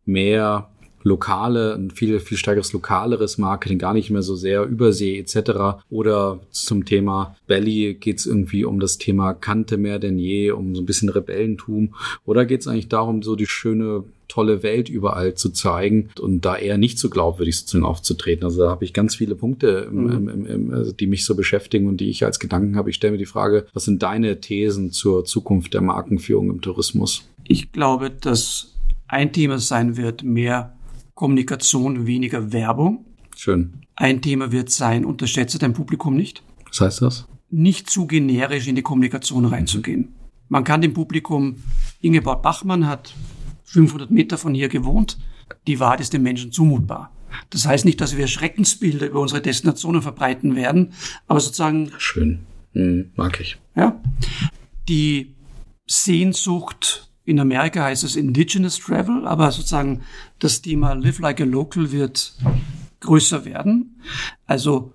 mehr 0.06 0.71
lokale, 1.02 1.74
ein 1.74 1.90
viel, 1.90 2.20
viel 2.20 2.38
stärkeres 2.38 2.72
lokaleres 2.72 3.38
Marketing, 3.38 3.78
gar 3.78 3.94
nicht 3.94 4.10
mehr 4.10 4.22
so 4.22 4.36
sehr 4.36 4.64
Übersee 4.64 5.18
etc. 5.18 5.82
Oder 5.90 6.40
zum 6.50 6.84
Thema 6.84 7.36
Belly 7.46 7.94
geht 7.94 8.18
es 8.18 8.26
irgendwie 8.26 8.64
um 8.64 8.80
das 8.80 8.98
Thema 8.98 9.34
Kante 9.34 9.76
mehr 9.76 9.98
denn 9.98 10.18
je, 10.18 10.50
um 10.52 10.74
so 10.74 10.82
ein 10.82 10.86
bisschen 10.86 11.08
Rebellentum. 11.08 11.94
Oder 12.24 12.44
geht 12.44 12.60
es 12.60 12.68
eigentlich 12.68 12.88
darum, 12.88 13.22
so 13.22 13.36
die 13.36 13.46
schöne 13.46 14.04
tolle 14.32 14.62
Welt 14.62 14.88
überall 14.88 15.34
zu 15.34 15.50
zeigen 15.50 16.08
und 16.18 16.46
da 16.46 16.56
eher 16.56 16.78
nicht 16.78 16.98
so 16.98 17.10
glaubwürdig 17.10 17.58
sozusagen 17.58 17.84
aufzutreten. 17.84 18.44
Also 18.44 18.62
da 18.62 18.70
habe 18.70 18.82
ich 18.82 18.94
ganz 18.94 19.14
viele 19.14 19.34
Punkte, 19.34 19.88
im, 19.90 20.04
mhm. 20.04 20.28
im, 20.28 20.46
im, 20.46 20.74
also 20.74 20.90
die 20.92 21.06
mich 21.06 21.26
so 21.26 21.34
beschäftigen 21.34 21.86
und 21.86 21.98
die 21.98 22.08
ich 22.08 22.24
als 22.24 22.38
Gedanken 22.38 22.76
habe. 22.76 22.88
Ich 22.88 22.96
stelle 22.96 23.12
mir 23.12 23.18
die 23.18 23.26
Frage, 23.26 23.66
was 23.74 23.84
sind 23.84 24.02
deine 24.02 24.40
Thesen 24.40 24.90
zur 24.90 25.26
Zukunft 25.26 25.74
der 25.74 25.82
Markenführung 25.82 26.48
im 26.48 26.62
Tourismus? 26.62 27.28
Ich 27.44 27.72
glaube, 27.72 28.08
dass 28.08 28.72
ein 29.06 29.34
Thema 29.34 29.58
sein 29.58 29.98
wird, 29.98 30.22
mehr 30.22 30.72
Kommunikation, 31.14 32.06
weniger 32.06 32.52
Werbung. 32.52 33.04
Schön. 33.36 33.84
Ein 33.96 34.22
Thema 34.22 34.52
wird 34.52 34.70
sein, 34.70 35.04
unterschätze 35.04 35.58
dein 35.58 35.72
Publikum 35.72 36.16
nicht. 36.16 36.42
Was 36.68 36.80
heißt 36.80 37.02
das? 37.02 37.28
Nicht 37.50 37.90
zu 37.90 38.06
generisch 38.06 38.66
in 38.66 38.76
die 38.76 38.82
Kommunikation 38.82 39.44
reinzugehen. 39.44 40.14
Man 40.48 40.64
kann 40.64 40.80
dem 40.80 40.94
Publikum, 40.94 41.56
Ingeborg 42.00 42.42
Bachmann 42.42 42.86
hat 42.86 43.14
500 43.64 44.10
Meter 44.10 44.38
von 44.38 44.54
hier 44.54 44.68
gewohnt, 44.68 45.18
die 45.66 45.80
Wahrheit 45.80 46.00
ist 46.00 46.12
den 46.12 46.22
Menschen 46.22 46.52
zumutbar. 46.52 47.10
Das 47.50 47.66
heißt 47.66 47.84
nicht, 47.84 48.00
dass 48.00 48.16
wir 48.16 48.26
Schreckensbilder 48.26 49.06
über 49.06 49.20
unsere 49.20 49.40
Destinationen 49.40 50.02
verbreiten 50.02 50.56
werden, 50.56 50.92
aber 51.26 51.40
sozusagen. 51.40 51.90
Schön. 51.98 52.40
Hm, 52.72 53.12
mag 53.16 53.40
ich. 53.40 53.58
Ja. 53.76 54.00
Die 54.88 55.34
Sehnsucht 55.86 57.11
in 57.24 57.38
Amerika 57.38 57.84
heißt 57.84 58.04
es 58.04 58.16
Indigenous 58.16 58.78
Travel, 58.78 59.26
aber 59.26 59.50
sozusagen 59.52 60.02
das 60.38 60.62
Thema 60.62 60.94
Live 60.94 61.20
Like 61.20 61.40
a 61.40 61.44
Local 61.44 61.92
wird 61.92 62.34
größer 63.00 63.44
werden. 63.44 64.00
Also 64.46 64.92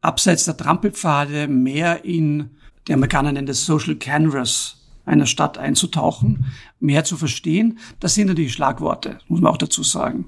abseits 0.00 0.44
der 0.44 0.56
Trampelpfade 0.56 1.48
mehr 1.48 2.04
in, 2.04 2.50
die 2.86 2.92
Amerikaner 2.92 3.32
nennen 3.32 3.46
das 3.46 3.64
Social 3.64 3.96
Canvas 3.96 4.78
einer 5.08 5.26
Stadt 5.26 5.56
einzutauchen, 5.56 6.44
mehr 6.80 7.02
zu 7.02 7.16
verstehen. 7.16 7.78
Das 7.98 8.14
sind 8.14 8.26
natürlich 8.26 8.52
Schlagworte, 8.52 9.18
muss 9.28 9.40
man 9.40 9.50
auch 9.52 9.56
dazu 9.56 9.82
sagen. 9.82 10.26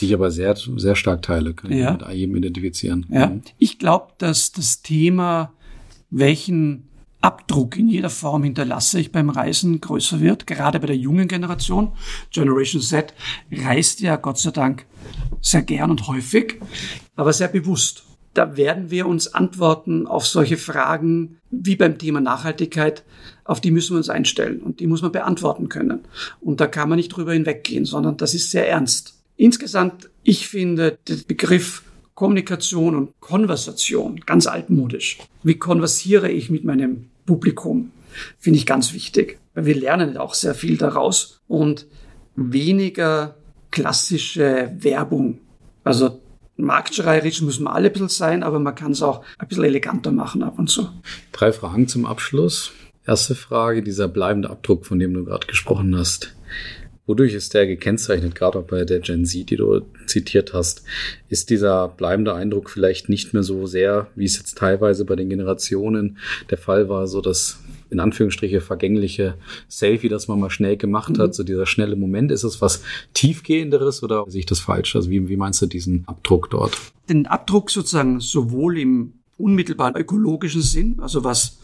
Die 0.00 0.06
ich 0.06 0.14
aber 0.14 0.30
sehr, 0.30 0.54
sehr 0.54 0.96
stark 0.96 1.22
teile, 1.22 1.54
kann 1.54 1.72
ja. 1.72 1.94
ich 1.94 1.98
mit 1.98 2.14
jedem 2.14 2.36
identifizieren. 2.36 3.06
Ja. 3.08 3.28
Mhm. 3.28 3.42
Ich 3.56 3.78
glaube, 3.78 4.12
dass 4.18 4.52
das 4.52 4.82
Thema, 4.82 5.52
welchen 6.10 6.87
Abdruck 7.20 7.76
in 7.76 7.88
jeder 7.88 8.10
Form 8.10 8.44
hinterlasse 8.44 9.00
ich 9.00 9.10
beim 9.10 9.30
Reisen 9.30 9.80
größer 9.80 10.20
wird, 10.20 10.46
gerade 10.46 10.78
bei 10.78 10.86
der 10.86 10.96
jungen 10.96 11.28
Generation. 11.28 11.92
Generation 12.30 12.80
Z 12.80 13.12
reist 13.50 14.00
ja 14.00 14.16
Gott 14.16 14.38
sei 14.38 14.50
Dank 14.50 14.86
sehr 15.40 15.62
gern 15.62 15.90
und 15.90 16.06
häufig, 16.06 16.60
aber 17.16 17.32
sehr 17.32 17.48
bewusst. 17.48 18.04
Da 18.34 18.56
werden 18.56 18.90
wir 18.90 19.06
uns 19.06 19.34
Antworten 19.34 20.06
auf 20.06 20.26
solche 20.26 20.56
Fragen 20.58 21.38
wie 21.50 21.74
beim 21.74 21.98
Thema 21.98 22.20
Nachhaltigkeit, 22.20 23.02
auf 23.44 23.60
die 23.60 23.70
müssen 23.70 23.94
wir 23.94 23.98
uns 23.98 24.10
einstellen 24.10 24.60
und 24.60 24.80
die 24.80 24.86
muss 24.86 25.02
man 25.02 25.10
beantworten 25.10 25.68
können. 25.68 26.00
Und 26.40 26.60
da 26.60 26.66
kann 26.66 26.88
man 26.88 26.96
nicht 26.96 27.08
drüber 27.08 27.32
hinweggehen, 27.32 27.84
sondern 27.84 28.16
das 28.16 28.34
ist 28.34 28.50
sehr 28.50 28.68
ernst. 28.68 29.14
Insgesamt, 29.36 30.10
ich 30.22 30.46
finde, 30.46 30.98
der 31.08 31.16
Begriff 31.26 31.82
Kommunikation 32.18 32.96
und 32.96 33.20
Konversation, 33.20 34.18
ganz 34.26 34.48
altmodisch. 34.48 35.18
Wie 35.44 35.54
konversiere 35.54 36.28
ich 36.28 36.50
mit 36.50 36.64
meinem 36.64 37.10
Publikum? 37.26 37.92
Finde 38.40 38.58
ich 38.58 38.66
ganz 38.66 38.92
wichtig, 38.92 39.38
weil 39.54 39.66
wir 39.66 39.76
lernen 39.76 40.16
auch 40.16 40.34
sehr 40.34 40.56
viel 40.56 40.76
daraus 40.76 41.38
und 41.46 41.86
weniger 42.34 43.36
klassische 43.70 44.72
Werbung. 44.80 45.38
Also 45.84 46.20
marktschreierisch 46.56 47.40
müssen 47.42 47.62
wir 47.62 47.72
alle 47.72 47.86
ein 47.86 47.92
bisschen 47.92 48.08
sein, 48.08 48.42
aber 48.42 48.58
man 48.58 48.74
kann 48.74 48.90
es 48.90 49.02
auch 49.02 49.24
ein 49.38 49.46
bisschen 49.46 49.62
eleganter 49.62 50.10
machen 50.10 50.42
ab 50.42 50.58
und 50.58 50.68
zu. 50.68 50.88
Drei 51.30 51.52
Fragen 51.52 51.86
zum 51.86 52.04
Abschluss. 52.04 52.72
Erste 53.06 53.36
Frage, 53.36 53.84
dieser 53.84 54.08
bleibende 54.08 54.50
Abdruck, 54.50 54.86
von 54.86 54.98
dem 54.98 55.14
du 55.14 55.24
gerade 55.24 55.46
gesprochen 55.46 55.96
hast. 55.96 56.34
Wodurch 57.08 57.32
ist 57.32 57.54
der 57.54 57.66
gekennzeichnet, 57.66 58.34
gerade 58.34 58.58
auch 58.58 58.64
bei 58.64 58.84
der 58.84 59.00
Gen 59.00 59.24
Z, 59.24 59.48
die 59.48 59.56
du 59.56 59.80
zitiert 60.06 60.52
hast? 60.52 60.82
Ist 61.30 61.48
dieser 61.48 61.88
bleibende 61.88 62.34
Eindruck 62.34 62.68
vielleicht 62.68 63.08
nicht 63.08 63.32
mehr 63.32 63.42
so 63.42 63.66
sehr, 63.66 64.08
wie 64.14 64.26
es 64.26 64.36
jetzt 64.36 64.58
teilweise 64.58 65.06
bei 65.06 65.16
den 65.16 65.30
Generationen 65.30 66.18
der 66.50 66.58
Fall 66.58 66.90
war, 66.90 67.06
so 67.06 67.22
dass 67.22 67.60
in 67.88 67.98
Anführungsstriche 67.98 68.60
vergängliche 68.60 69.36
Selfie, 69.68 70.10
das 70.10 70.28
man 70.28 70.38
mal 70.38 70.50
schnell 70.50 70.76
gemacht 70.76 71.16
mhm. 71.16 71.22
hat, 71.22 71.34
so 71.34 71.44
dieser 71.44 71.64
schnelle 71.64 71.96
Moment. 71.96 72.30
Ist 72.30 72.44
es 72.44 72.60
was 72.60 72.82
tiefgehenderes 73.14 74.02
oder 74.02 74.26
sehe 74.28 74.40
ich 74.40 74.46
das 74.46 74.60
falsch? 74.60 74.94
Also 74.94 75.08
wie, 75.08 75.30
wie 75.30 75.38
meinst 75.38 75.62
du 75.62 75.66
diesen 75.66 76.04
Abdruck 76.06 76.50
dort? 76.50 76.76
Den 77.08 77.26
Abdruck 77.26 77.70
sozusagen 77.70 78.20
sowohl 78.20 78.78
im 78.78 79.14
unmittelbaren 79.38 79.96
ökologischen 79.96 80.60
Sinn, 80.60 80.96
also 81.00 81.24
was 81.24 81.58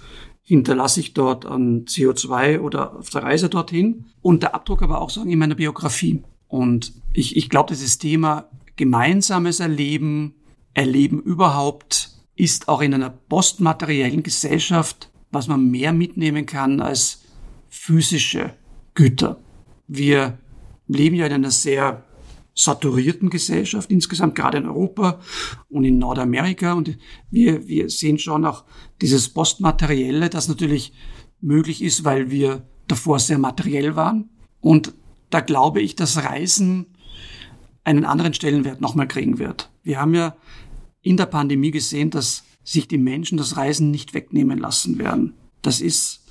hinterlasse 0.44 1.00
ich 1.00 1.14
dort 1.14 1.46
an 1.46 1.86
CO2 1.86 2.60
oder 2.60 2.96
auf 2.96 3.10
der 3.10 3.22
Reise 3.22 3.48
dorthin 3.48 4.04
und 4.22 4.42
der 4.42 4.54
Abdruck 4.54 4.82
aber 4.82 5.00
auch 5.00 5.10
sagen 5.10 5.30
in 5.30 5.38
meiner 5.38 5.54
Biografie. 5.54 6.22
Und 6.48 6.92
ich, 7.12 7.36
ich 7.36 7.48
glaube, 7.48 7.72
dieses 7.72 7.98
Thema 7.98 8.48
gemeinsames 8.76 9.60
Erleben, 9.60 10.34
Erleben 10.74 11.20
überhaupt, 11.20 12.10
ist 12.36 12.68
auch 12.68 12.82
in 12.82 12.94
einer 12.94 13.10
postmateriellen 13.10 14.22
Gesellschaft, 14.22 15.10
was 15.30 15.48
man 15.48 15.70
mehr 15.70 15.92
mitnehmen 15.92 16.46
kann 16.46 16.80
als 16.80 17.22
physische 17.68 18.54
Güter. 18.94 19.40
Wir 19.88 20.38
leben 20.86 21.16
ja 21.16 21.26
in 21.26 21.32
einer 21.32 21.50
sehr 21.50 22.04
saturierten 22.54 23.30
Gesellschaft 23.30 23.90
insgesamt, 23.90 24.34
gerade 24.34 24.58
in 24.58 24.66
Europa 24.66 25.20
und 25.68 25.84
in 25.84 25.98
Nordamerika. 25.98 26.72
Und 26.74 26.96
wir, 27.30 27.66
wir 27.66 27.90
sehen 27.90 28.18
schon 28.18 28.44
auch 28.44 28.64
dieses 29.00 29.28
Postmaterielle, 29.28 30.30
das 30.30 30.48
natürlich 30.48 30.92
möglich 31.40 31.82
ist, 31.82 32.04
weil 32.04 32.30
wir 32.30 32.66
davor 32.86 33.18
sehr 33.18 33.38
materiell 33.38 33.96
waren. 33.96 34.30
Und 34.60 34.94
da 35.30 35.40
glaube 35.40 35.82
ich, 35.82 35.96
dass 35.96 36.22
Reisen 36.22 36.86
einen 37.82 38.04
anderen 38.04 38.34
Stellenwert 38.34 38.80
nochmal 38.80 39.08
kriegen 39.08 39.38
wird. 39.38 39.70
Wir 39.82 40.00
haben 40.00 40.14
ja 40.14 40.36
in 41.02 41.16
der 41.16 41.26
Pandemie 41.26 41.70
gesehen, 41.70 42.10
dass 42.10 42.44
sich 42.62 42.88
die 42.88 42.98
Menschen 42.98 43.36
das 43.36 43.56
Reisen 43.56 43.90
nicht 43.90 44.14
wegnehmen 44.14 44.58
lassen 44.58 44.98
werden. 44.98 45.34
Das 45.60 45.80
ist 45.80 46.24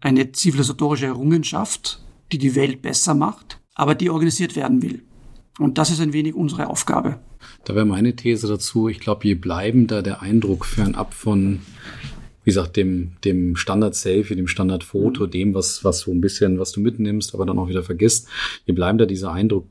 eine 0.00 0.32
zivilisatorische 0.32 1.06
Errungenschaft, 1.06 2.02
die 2.32 2.38
die 2.38 2.54
Welt 2.54 2.80
besser 2.80 3.14
macht, 3.14 3.60
aber 3.74 3.94
die 3.94 4.08
organisiert 4.08 4.56
werden 4.56 4.80
will. 4.80 5.05
Und 5.58 5.78
das 5.78 5.90
ist 5.90 6.00
ein 6.00 6.12
wenig 6.12 6.34
unsere 6.34 6.68
Aufgabe. 6.68 7.18
Da 7.64 7.74
wäre 7.74 7.86
meine 7.86 8.14
These 8.14 8.46
dazu, 8.46 8.88
ich 8.88 9.00
glaube, 9.00 9.26
je 9.26 9.34
bleibender 9.34 10.02
der 10.02 10.22
Eindruck 10.22 10.66
fernab 10.66 11.14
von, 11.14 11.60
wie 12.44 12.50
gesagt, 12.50 12.76
dem, 12.76 13.12
dem 13.24 13.56
Standard-Selfie, 13.56 14.36
dem 14.36 14.48
Standard-Foto, 14.48 15.26
mhm. 15.26 15.30
dem, 15.30 15.54
was, 15.54 15.82
was 15.82 16.00
so 16.00 16.12
ein 16.12 16.20
bisschen, 16.20 16.58
was 16.58 16.72
du 16.72 16.80
mitnimmst, 16.80 17.34
aber 17.34 17.46
dann 17.46 17.58
auch 17.58 17.68
wieder 17.68 17.82
vergisst, 17.82 18.28
je 18.66 18.74
bleibender 18.74 19.06
dieser 19.06 19.32
Eindruck 19.32 19.66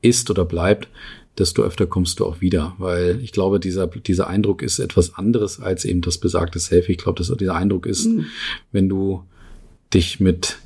ist 0.00 0.30
oder 0.30 0.44
bleibt, 0.44 0.88
desto 1.38 1.62
öfter 1.62 1.86
kommst 1.86 2.20
du 2.20 2.26
auch 2.26 2.40
wieder, 2.40 2.74
weil 2.78 3.20
ich 3.22 3.32
glaube, 3.32 3.60
dieser, 3.60 3.86
dieser 3.86 4.28
Eindruck 4.28 4.62
ist 4.62 4.78
etwas 4.78 5.14
anderes 5.14 5.60
als 5.60 5.84
eben 5.84 6.00
das 6.00 6.18
besagte 6.18 6.58
Selfie. 6.58 6.92
Ich 6.92 6.98
glaube, 6.98 7.18
dass 7.18 7.36
dieser 7.36 7.54
Eindruck 7.54 7.86
ist, 7.86 8.06
mhm. 8.06 8.26
wenn 8.72 8.88
du 8.88 9.24
dich 9.92 10.20
mit 10.20 10.58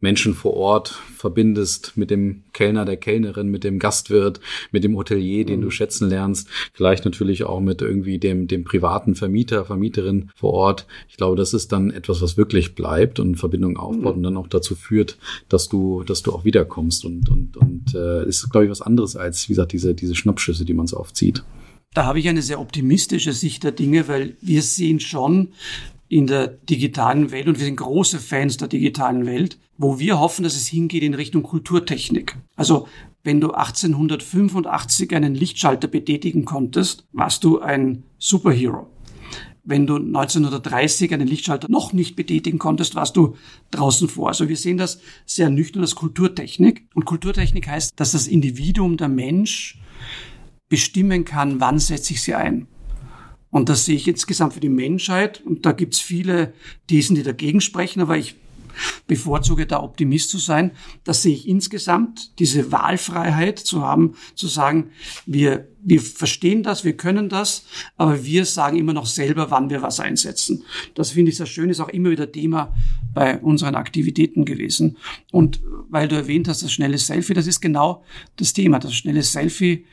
Menschen 0.00 0.34
vor 0.34 0.54
Ort 0.54 0.98
verbindest 1.16 1.96
mit 1.96 2.10
dem 2.10 2.42
Kellner, 2.52 2.84
der 2.84 2.96
Kellnerin, 2.96 3.48
mit 3.48 3.64
dem 3.64 3.78
Gastwirt, 3.78 4.40
mit 4.72 4.84
dem 4.84 4.96
Hotelier, 4.96 5.44
den 5.44 5.60
mhm. 5.60 5.64
du 5.64 5.70
schätzen 5.70 6.08
lernst, 6.08 6.48
vielleicht 6.72 7.04
natürlich 7.04 7.44
auch 7.44 7.60
mit 7.60 7.82
irgendwie 7.82 8.18
dem, 8.18 8.48
dem 8.48 8.64
privaten 8.64 9.14
Vermieter, 9.14 9.64
Vermieterin 9.64 10.30
vor 10.34 10.52
Ort. 10.52 10.86
Ich 11.08 11.16
glaube, 11.16 11.36
das 11.36 11.52
ist 11.52 11.72
dann 11.72 11.90
etwas, 11.90 12.22
was 12.22 12.36
wirklich 12.36 12.74
bleibt 12.74 13.20
und 13.20 13.36
Verbindung 13.36 13.76
aufbaut 13.76 14.16
mhm. 14.16 14.18
und 14.18 14.22
dann 14.22 14.36
auch 14.36 14.48
dazu 14.48 14.74
führt, 14.74 15.18
dass 15.48 15.68
du, 15.68 16.02
dass 16.04 16.22
du 16.22 16.32
auch 16.32 16.44
wiederkommst 16.44 17.04
und, 17.04 17.28
und, 17.28 17.56
und 17.56 17.94
äh, 17.94 18.26
ist, 18.26 18.48
glaube 18.50 18.64
ich, 18.64 18.70
was 18.70 18.82
anderes 18.82 19.16
als, 19.16 19.48
wie 19.48 19.52
gesagt, 19.52 19.72
diese, 19.72 19.94
diese 19.94 20.14
Schnappschüsse, 20.14 20.64
die 20.64 20.74
man 20.74 20.86
so 20.86 20.96
oft 20.96 21.16
sieht. 21.16 21.44
Da 21.92 22.04
habe 22.04 22.20
ich 22.20 22.28
eine 22.28 22.42
sehr 22.42 22.60
optimistische 22.60 23.32
Sicht 23.32 23.64
der 23.64 23.72
Dinge, 23.72 24.06
weil 24.06 24.36
wir 24.40 24.62
sehen 24.62 25.00
schon, 25.00 25.48
in 26.10 26.26
der 26.26 26.48
digitalen 26.48 27.30
Welt 27.30 27.46
und 27.46 27.60
wir 27.60 27.64
sind 27.64 27.76
große 27.76 28.18
Fans 28.18 28.56
der 28.56 28.66
digitalen 28.66 29.26
Welt, 29.26 29.58
wo 29.78 30.00
wir 30.00 30.18
hoffen, 30.18 30.42
dass 30.42 30.56
es 30.56 30.66
hingeht 30.66 31.04
in 31.04 31.14
Richtung 31.14 31.44
Kulturtechnik. 31.44 32.36
Also 32.56 32.88
wenn 33.22 33.40
du 33.40 33.52
1885 33.52 35.14
einen 35.14 35.36
Lichtschalter 35.36 35.86
betätigen 35.86 36.44
konntest, 36.44 37.06
warst 37.12 37.44
du 37.44 37.60
ein 37.60 38.02
Superhero. 38.18 38.90
Wenn 39.62 39.86
du 39.86 39.96
1930 39.96 41.14
einen 41.14 41.28
Lichtschalter 41.28 41.68
noch 41.70 41.92
nicht 41.92 42.16
betätigen 42.16 42.58
konntest, 42.58 42.96
warst 42.96 43.16
du 43.16 43.36
draußen 43.70 44.08
vor. 44.08 44.28
Also 44.28 44.48
wir 44.48 44.56
sehen 44.56 44.78
das 44.78 45.00
sehr 45.26 45.48
nüchtern 45.48 45.82
als 45.82 45.94
Kulturtechnik. 45.94 46.88
Und 46.92 47.04
Kulturtechnik 47.04 47.68
heißt, 47.68 47.92
dass 47.94 48.10
das 48.12 48.26
Individuum, 48.26 48.96
der 48.96 49.08
Mensch, 49.08 49.78
bestimmen 50.68 51.24
kann, 51.24 51.60
wann 51.60 51.78
setze 51.78 52.14
ich 52.14 52.22
sie 52.22 52.34
ein. 52.34 52.66
Und 53.50 53.68
das 53.68 53.84
sehe 53.84 53.96
ich 53.96 54.06
insgesamt 54.06 54.54
für 54.54 54.60
die 54.60 54.68
Menschheit. 54.68 55.42
Und 55.44 55.66
da 55.66 55.72
gibt's 55.72 56.00
viele 56.00 56.52
Thesen, 56.86 57.16
die 57.16 57.22
dagegen 57.22 57.60
sprechen, 57.60 58.00
aber 58.00 58.16
ich 58.16 58.36
bevorzuge 59.06 59.66
da 59.66 59.82
Optimist 59.82 60.30
zu 60.30 60.38
sein. 60.38 60.72
Das 61.04 61.22
sehe 61.22 61.34
ich 61.34 61.48
insgesamt, 61.48 62.38
diese 62.38 62.72
Wahlfreiheit 62.72 63.58
zu 63.58 63.82
haben, 63.82 64.14
zu 64.34 64.48
sagen, 64.48 64.90
wir, 65.26 65.68
wir 65.82 66.00
verstehen 66.00 66.62
das, 66.62 66.84
wir 66.84 66.96
können 66.96 67.28
das, 67.28 67.64
aber 67.96 68.24
wir 68.24 68.44
sagen 68.44 68.78
immer 68.78 68.92
noch 68.92 69.06
selber, 69.06 69.50
wann 69.50 69.70
wir 69.70 69.82
was 69.82 70.00
einsetzen. 70.00 70.64
Das 70.94 71.10
finde 71.10 71.30
ich 71.30 71.36
sehr 71.36 71.46
schön, 71.46 71.70
ist 71.70 71.80
auch 71.80 71.88
immer 71.88 72.10
wieder 72.10 72.30
Thema 72.30 72.74
bei 73.12 73.38
unseren 73.38 73.74
Aktivitäten 73.74 74.44
gewesen. 74.44 74.96
Und 75.32 75.60
weil 75.88 76.08
du 76.08 76.16
erwähnt 76.16 76.48
hast, 76.48 76.62
das 76.62 76.72
schnelle 76.72 76.98
Selfie, 76.98 77.34
das 77.34 77.46
ist 77.46 77.60
genau 77.60 78.04
das 78.36 78.52
Thema. 78.52 78.78
Das 78.78 78.94
schnelle 78.94 79.22
Selfie 79.22 79.86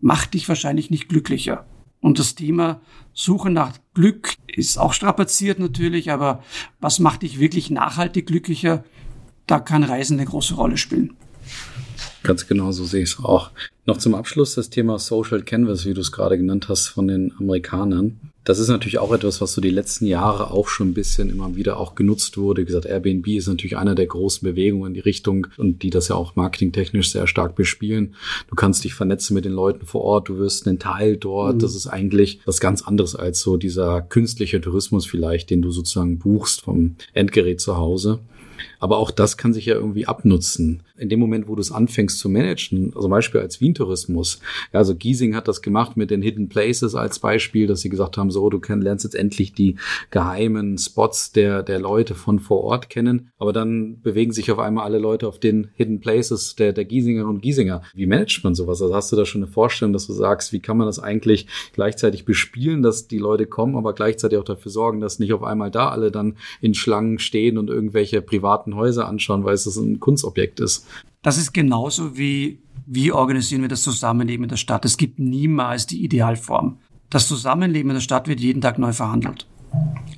macht 0.00 0.34
dich 0.34 0.48
wahrscheinlich 0.48 0.90
nicht 0.90 1.08
glücklicher. 1.08 1.66
Und 2.06 2.20
das 2.20 2.36
Thema 2.36 2.80
Suche 3.14 3.50
nach 3.50 3.72
Glück 3.92 4.36
ist 4.46 4.78
auch 4.78 4.92
strapaziert 4.92 5.58
natürlich, 5.58 6.12
aber 6.12 6.40
was 6.78 7.00
macht 7.00 7.22
dich 7.22 7.40
wirklich 7.40 7.68
nachhaltig 7.68 8.28
glücklicher? 8.28 8.84
Da 9.48 9.58
kann 9.58 9.82
Reisen 9.82 10.16
eine 10.16 10.28
große 10.28 10.54
Rolle 10.54 10.76
spielen. 10.76 11.16
Ganz 12.26 12.48
genau 12.48 12.72
so 12.72 12.84
sehe 12.84 13.04
ich 13.04 13.12
es 13.12 13.24
auch. 13.24 13.52
Noch 13.84 13.98
zum 13.98 14.16
Abschluss 14.16 14.56
das 14.56 14.68
Thema 14.68 14.98
Social 14.98 15.42
Canvas, 15.42 15.86
wie 15.86 15.94
du 15.94 16.00
es 16.00 16.10
gerade 16.10 16.36
genannt 16.36 16.68
hast, 16.68 16.88
von 16.88 17.06
den 17.06 17.32
Amerikanern. 17.38 18.18
Das 18.42 18.58
ist 18.58 18.66
natürlich 18.66 18.98
auch 18.98 19.12
etwas, 19.12 19.40
was 19.40 19.52
so 19.52 19.60
die 19.60 19.70
letzten 19.70 20.06
Jahre 20.06 20.50
auch 20.50 20.66
schon 20.66 20.88
ein 20.88 20.94
bisschen 20.94 21.30
immer 21.30 21.54
wieder 21.54 21.78
auch 21.78 21.94
genutzt 21.94 22.36
wurde. 22.36 22.62
Wie 22.62 22.66
gesagt, 22.66 22.84
Airbnb 22.84 23.28
ist 23.28 23.46
natürlich 23.46 23.76
einer 23.76 23.94
der 23.94 24.06
großen 24.06 24.44
Bewegungen 24.44 24.88
in 24.88 24.94
die 24.94 25.00
Richtung 25.00 25.46
und 25.56 25.84
die 25.84 25.90
das 25.90 26.08
ja 26.08 26.16
auch 26.16 26.34
marketingtechnisch 26.34 27.12
sehr 27.12 27.28
stark 27.28 27.54
bespielen. 27.54 28.16
Du 28.48 28.56
kannst 28.56 28.82
dich 28.82 28.94
vernetzen 28.94 29.34
mit 29.34 29.44
den 29.44 29.52
Leuten 29.52 29.86
vor 29.86 30.00
Ort, 30.00 30.28
du 30.28 30.38
wirst 30.38 30.66
einen 30.66 30.80
Teil 30.80 31.16
dort. 31.16 31.56
Mhm. 31.56 31.58
Das 31.60 31.76
ist 31.76 31.86
eigentlich 31.86 32.40
was 32.44 32.58
ganz 32.58 32.82
anderes 32.82 33.14
als 33.14 33.40
so 33.40 33.56
dieser 33.56 34.02
künstliche 34.02 34.60
Tourismus 34.60 35.06
vielleicht, 35.06 35.50
den 35.50 35.62
du 35.62 35.70
sozusagen 35.70 36.18
buchst 36.18 36.62
vom 36.62 36.96
Endgerät 37.14 37.60
zu 37.60 37.76
Hause. 37.76 38.18
Aber 38.78 38.98
auch 38.98 39.10
das 39.10 39.36
kann 39.36 39.52
sich 39.52 39.66
ja 39.66 39.74
irgendwie 39.74 40.06
abnutzen. 40.06 40.82
In 40.96 41.08
dem 41.08 41.20
Moment, 41.20 41.48
wo 41.48 41.54
du 41.54 41.60
es 41.60 41.72
anfängst 41.72 42.18
zu 42.18 42.28
managen, 42.28 42.92
zum 42.92 43.10
Beispiel 43.10 43.40
als 43.40 43.60
Wien-Tourismus. 43.60 44.40
Ja, 44.72 44.78
also 44.80 44.94
Giesing 44.94 45.34
hat 45.34 45.48
das 45.48 45.62
gemacht 45.62 45.96
mit 45.96 46.10
den 46.10 46.22
Hidden 46.22 46.48
Places 46.48 46.94
als 46.94 47.18
Beispiel, 47.18 47.66
dass 47.66 47.80
sie 47.80 47.88
gesagt 47.88 48.16
haben, 48.16 48.30
so, 48.30 48.48
du 48.50 48.60
lernst 48.74 49.04
jetzt 49.04 49.14
endlich 49.14 49.52
die 49.52 49.76
geheimen 50.10 50.78
Spots 50.78 51.32
der, 51.32 51.62
der 51.62 51.78
Leute 51.78 52.14
von 52.14 52.38
vor 52.38 52.64
Ort 52.64 52.90
kennen. 52.90 53.30
Aber 53.38 53.52
dann 53.52 54.00
bewegen 54.00 54.32
sich 54.32 54.50
auf 54.50 54.58
einmal 54.58 54.84
alle 54.84 54.98
Leute 54.98 55.28
auf 55.28 55.38
den 55.38 55.68
Hidden 55.74 56.00
Places 56.00 56.56
der, 56.56 56.72
der 56.72 56.84
Giesinger 56.84 57.26
und 57.26 57.42
Giesinger. 57.42 57.82
Wie 57.94 58.06
managt 58.06 58.44
man 58.44 58.54
sowas? 58.54 58.80
Also 58.80 58.94
hast 58.94 59.12
du 59.12 59.16
da 59.16 59.24
schon 59.24 59.42
eine 59.42 59.52
Vorstellung, 59.52 59.92
dass 59.92 60.06
du 60.06 60.12
sagst, 60.12 60.52
wie 60.52 60.60
kann 60.60 60.76
man 60.76 60.86
das 60.86 60.98
eigentlich 60.98 61.46
gleichzeitig 61.72 62.24
bespielen, 62.24 62.82
dass 62.82 63.08
die 63.08 63.18
Leute 63.18 63.46
kommen, 63.46 63.76
aber 63.76 63.94
gleichzeitig 63.94 64.38
auch 64.38 64.44
dafür 64.44 64.70
sorgen, 64.70 65.00
dass 65.00 65.18
nicht 65.18 65.32
auf 65.32 65.42
einmal 65.42 65.70
da 65.70 65.88
alle 65.88 66.10
dann 66.10 66.36
in 66.60 66.74
Schlangen 66.74 67.18
stehen 67.18 67.58
und 67.58 67.70
irgendwelche 67.70 68.22
privaten 68.22 68.75
Häuser 68.76 69.08
anschauen, 69.08 69.44
weil 69.44 69.54
es 69.54 69.66
ein 69.76 70.00
Kunstobjekt 70.00 70.60
ist. 70.60 70.86
Das 71.22 71.38
ist 71.38 71.52
genauso 71.52 72.16
wie, 72.16 72.60
wie 72.86 73.12
organisieren 73.12 73.62
wir 73.62 73.68
das 73.68 73.82
Zusammenleben 73.82 74.44
in 74.44 74.48
der 74.48 74.56
Stadt. 74.56 74.84
Es 74.84 74.96
gibt 74.96 75.18
niemals 75.18 75.86
die 75.86 76.04
Idealform. 76.04 76.78
Das 77.10 77.28
Zusammenleben 77.28 77.90
in 77.90 77.96
der 77.96 78.00
Stadt 78.00 78.28
wird 78.28 78.40
jeden 78.40 78.60
Tag 78.60 78.78
neu 78.78 78.92
verhandelt. 78.92 79.46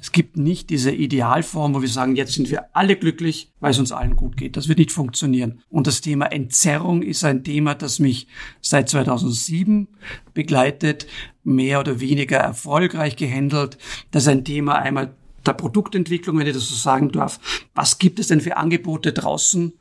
Es 0.01 0.13
gibt 0.13 0.37
nicht 0.37 0.71
diese 0.71 0.93
Idealform, 0.93 1.75
wo 1.75 1.83
wir 1.83 1.89
sagen, 1.89 2.15
jetzt 2.15 2.33
sind 2.33 2.51
wir 2.51 2.75
alle 2.77 2.97
glücklich, 2.97 3.53
weil 3.61 3.73
es 3.73 3.79
uns 3.79 3.93
allen 3.93 4.17
gut 4.17 4.37
geht. 4.37 4.57
Das 4.57 4.69
wird 4.69 4.79
nicht 4.79 4.93
funktionieren. 4.93 5.61
Und 5.69 5.87
das 5.87 6.01
Thema 6.01 6.27
Entzerrung 6.27 7.03
ist 7.03 7.25
ein 7.25 7.43
Thema, 7.43 7.75
das 7.75 7.99
mich 7.99 8.29
seit 8.61 8.89
2007 8.89 9.89
begleitet, 10.35 11.07
mehr 11.43 11.81
oder 11.81 12.01
weniger 12.01 12.37
erfolgreich 12.37 13.17
gehandelt. 13.17 13.79
Das 14.11 14.25
ist 14.25 14.29
ein 14.29 14.45
Thema 14.45 14.77
einmal 14.77 15.15
der 15.47 15.53
Produktentwicklung, 15.53 16.39
wenn 16.39 16.47
ich 16.47 16.55
das 16.55 16.69
so 16.69 16.75
sagen 16.75 17.11
darf. 17.11 17.41
Was 17.75 17.99
gibt 17.99 18.19
es 18.19 18.29
denn 18.29 18.41
für 18.41 18.57
Angebote 18.57 19.13
draußen 19.13 19.73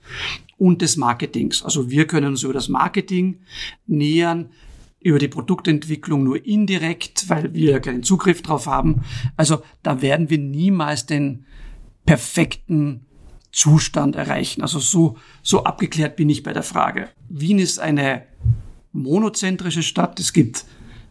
und 0.57 0.81
des 0.81 0.97
Marketings? 0.97 1.63
Also 1.63 1.89
wir 1.89 2.07
können 2.07 2.27
uns 2.27 2.43
über 2.43 2.53
das 2.53 2.69
Marketing 2.69 3.39
nähern, 3.85 4.49
über 4.99 5.19
die 5.19 5.27
Produktentwicklung 5.27 6.23
nur 6.23 6.45
indirekt, 6.45 7.29
weil 7.29 7.53
wir 7.53 7.79
keinen 7.79 8.03
Zugriff 8.03 8.41
drauf 8.41 8.67
haben. 8.67 9.03
Also 9.35 9.61
da 9.83 10.01
werden 10.01 10.29
wir 10.29 10.37
niemals 10.37 11.05
den 11.05 11.45
perfekten 12.05 13.05
Zustand 13.51 14.15
erreichen. 14.15 14.61
Also 14.61 14.79
so, 14.79 15.17
so 15.41 15.63
abgeklärt 15.63 16.15
bin 16.15 16.29
ich 16.29 16.43
bei 16.43 16.53
der 16.53 16.63
Frage. 16.63 17.09
Wien 17.29 17.59
ist 17.59 17.79
eine 17.79 18.23
monozentrische 18.91 19.83
Stadt. 19.83 20.19
Es 20.19 20.33
gibt 20.33 20.65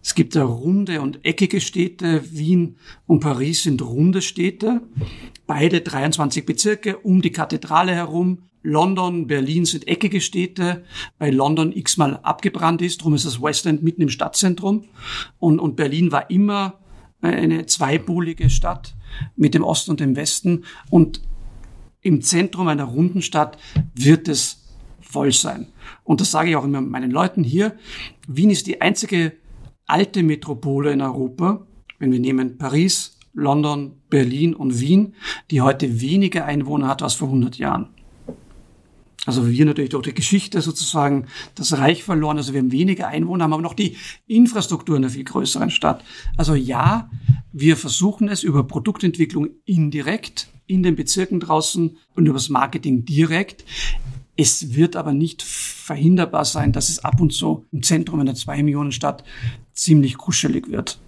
Es 0.07 0.15
gibt 0.15 0.37
ja 0.37 0.45
runde 0.45 1.03
und 1.03 1.25
eckige 1.25 1.61
Städte. 1.61 2.23
Wien 2.31 2.77
und 3.09 3.19
Paris 3.19 3.65
sind 3.65 3.83
runde 3.83 4.23
Städte. 4.23 4.83
Beide 5.49 5.81
23 5.81 6.47
Bezirke 6.47 6.99
um 6.99 7.23
die 7.23 7.33
Kathedrale 7.33 7.93
herum. 7.93 8.45
London, 8.63 9.27
Berlin 9.27 9.65
sind 9.65 9.89
eckige 9.89 10.21
Städte, 10.21 10.85
weil 11.19 11.35
London 11.35 11.73
x-mal 11.73 12.21
abgebrannt 12.23 12.83
ist. 12.83 13.01
Darum 13.01 13.15
ist 13.15 13.27
das 13.27 13.43
West 13.43 13.67
End 13.67 13.83
mitten 13.83 14.01
im 14.01 14.09
Stadtzentrum. 14.09 14.85
Und, 15.41 15.59
und 15.59 15.75
Berlin 15.75 16.13
war 16.13 16.31
immer 16.31 16.79
eine 17.21 17.67
zweipolige 17.67 18.49
Stadt 18.49 18.95
mit 19.35 19.55
dem 19.55 19.65
Osten 19.65 19.91
und 19.91 19.99
dem 19.99 20.15
Westen. 20.15 20.67
Und 20.89 21.21
im 22.01 22.23
Zentrum 22.23 22.69
einer 22.69 22.85
runden 22.85 23.23
Stadt 23.23 23.59
wird 23.93 24.29
es 24.29 24.69
voll 25.01 25.33
sein. 25.33 25.67
Und 26.05 26.21
das 26.21 26.31
sage 26.31 26.51
ich 26.51 26.55
auch 26.55 26.65
immer 26.65 26.81
meinen 26.81 27.11
Leuten 27.11 27.43
hier. 27.43 27.77
Wien 28.29 28.51
ist 28.51 28.69
die 28.69 28.81
einzige 28.81 29.33
alte 29.87 30.22
Metropole 30.22 30.93
in 30.93 31.01
Europa. 31.01 31.66
Wenn 31.99 32.12
wir 32.12 32.20
nehmen 32.20 32.59
Paris, 32.59 33.18
London, 33.32 33.93
Berlin 34.11 34.55
und 34.55 34.80
Wien, 34.80 35.14
die 35.51 35.61
heute 35.61 36.01
weniger 36.01 36.45
Einwohner 36.45 36.89
hat 36.89 37.03
als 37.03 37.14
vor 37.14 37.28
100 37.28 37.57
Jahren. 37.59 37.89
Also 39.26 39.49
wir 39.51 39.64
natürlich 39.64 39.91
durch 39.91 40.05
die 40.05 40.14
Geschichte 40.14 40.61
sozusagen 40.62 41.26
das 41.57 41.76
Reich 41.76 42.05
verloren. 42.05 42.37
Also 42.37 42.53
wir 42.53 42.61
haben 42.61 42.70
weniger 42.70 43.09
Einwohner, 43.09 43.45
haben 43.45 43.53
aber 43.53 43.62
noch 43.62 43.74
die 43.74 43.97
Infrastruktur 44.26 44.97
in 44.97 45.05
einer 45.05 45.12
viel 45.12 45.24
größeren 45.24 45.70
Stadt. 45.70 46.05
Also 46.37 46.55
ja, 46.55 47.11
wir 47.53 47.76
versuchen 47.76 48.28
es 48.28 48.45
über 48.45 48.64
Produktentwicklung 48.64 49.49
indirekt 49.64 50.49
in 50.66 50.82
den 50.82 50.95
Bezirken 50.95 51.41
draußen 51.41 51.97
und 52.14 52.26
über 52.26 52.34
das 52.34 52.49
Marketing 52.49 53.05
direkt. 53.05 53.64
Es 54.37 54.74
wird 54.74 54.97
aber 54.97 55.12
nicht 55.12 55.43
verhinderbar 55.43 56.45
sein, 56.45 56.72
dass 56.72 56.89
es 56.89 57.05
ab 57.05 57.20
und 57.20 57.32
zu 57.32 57.66
im 57.72 57.82
Zentrum 57.82 58.20
einer 58.20 58.34
zwei 58.34 58.62
Millionen 58.62 58.93
Stadt 58.93 59.24
ziemlich 59.72 60.18
kuschelig 60.18 60.70
wird. 60.70 60.99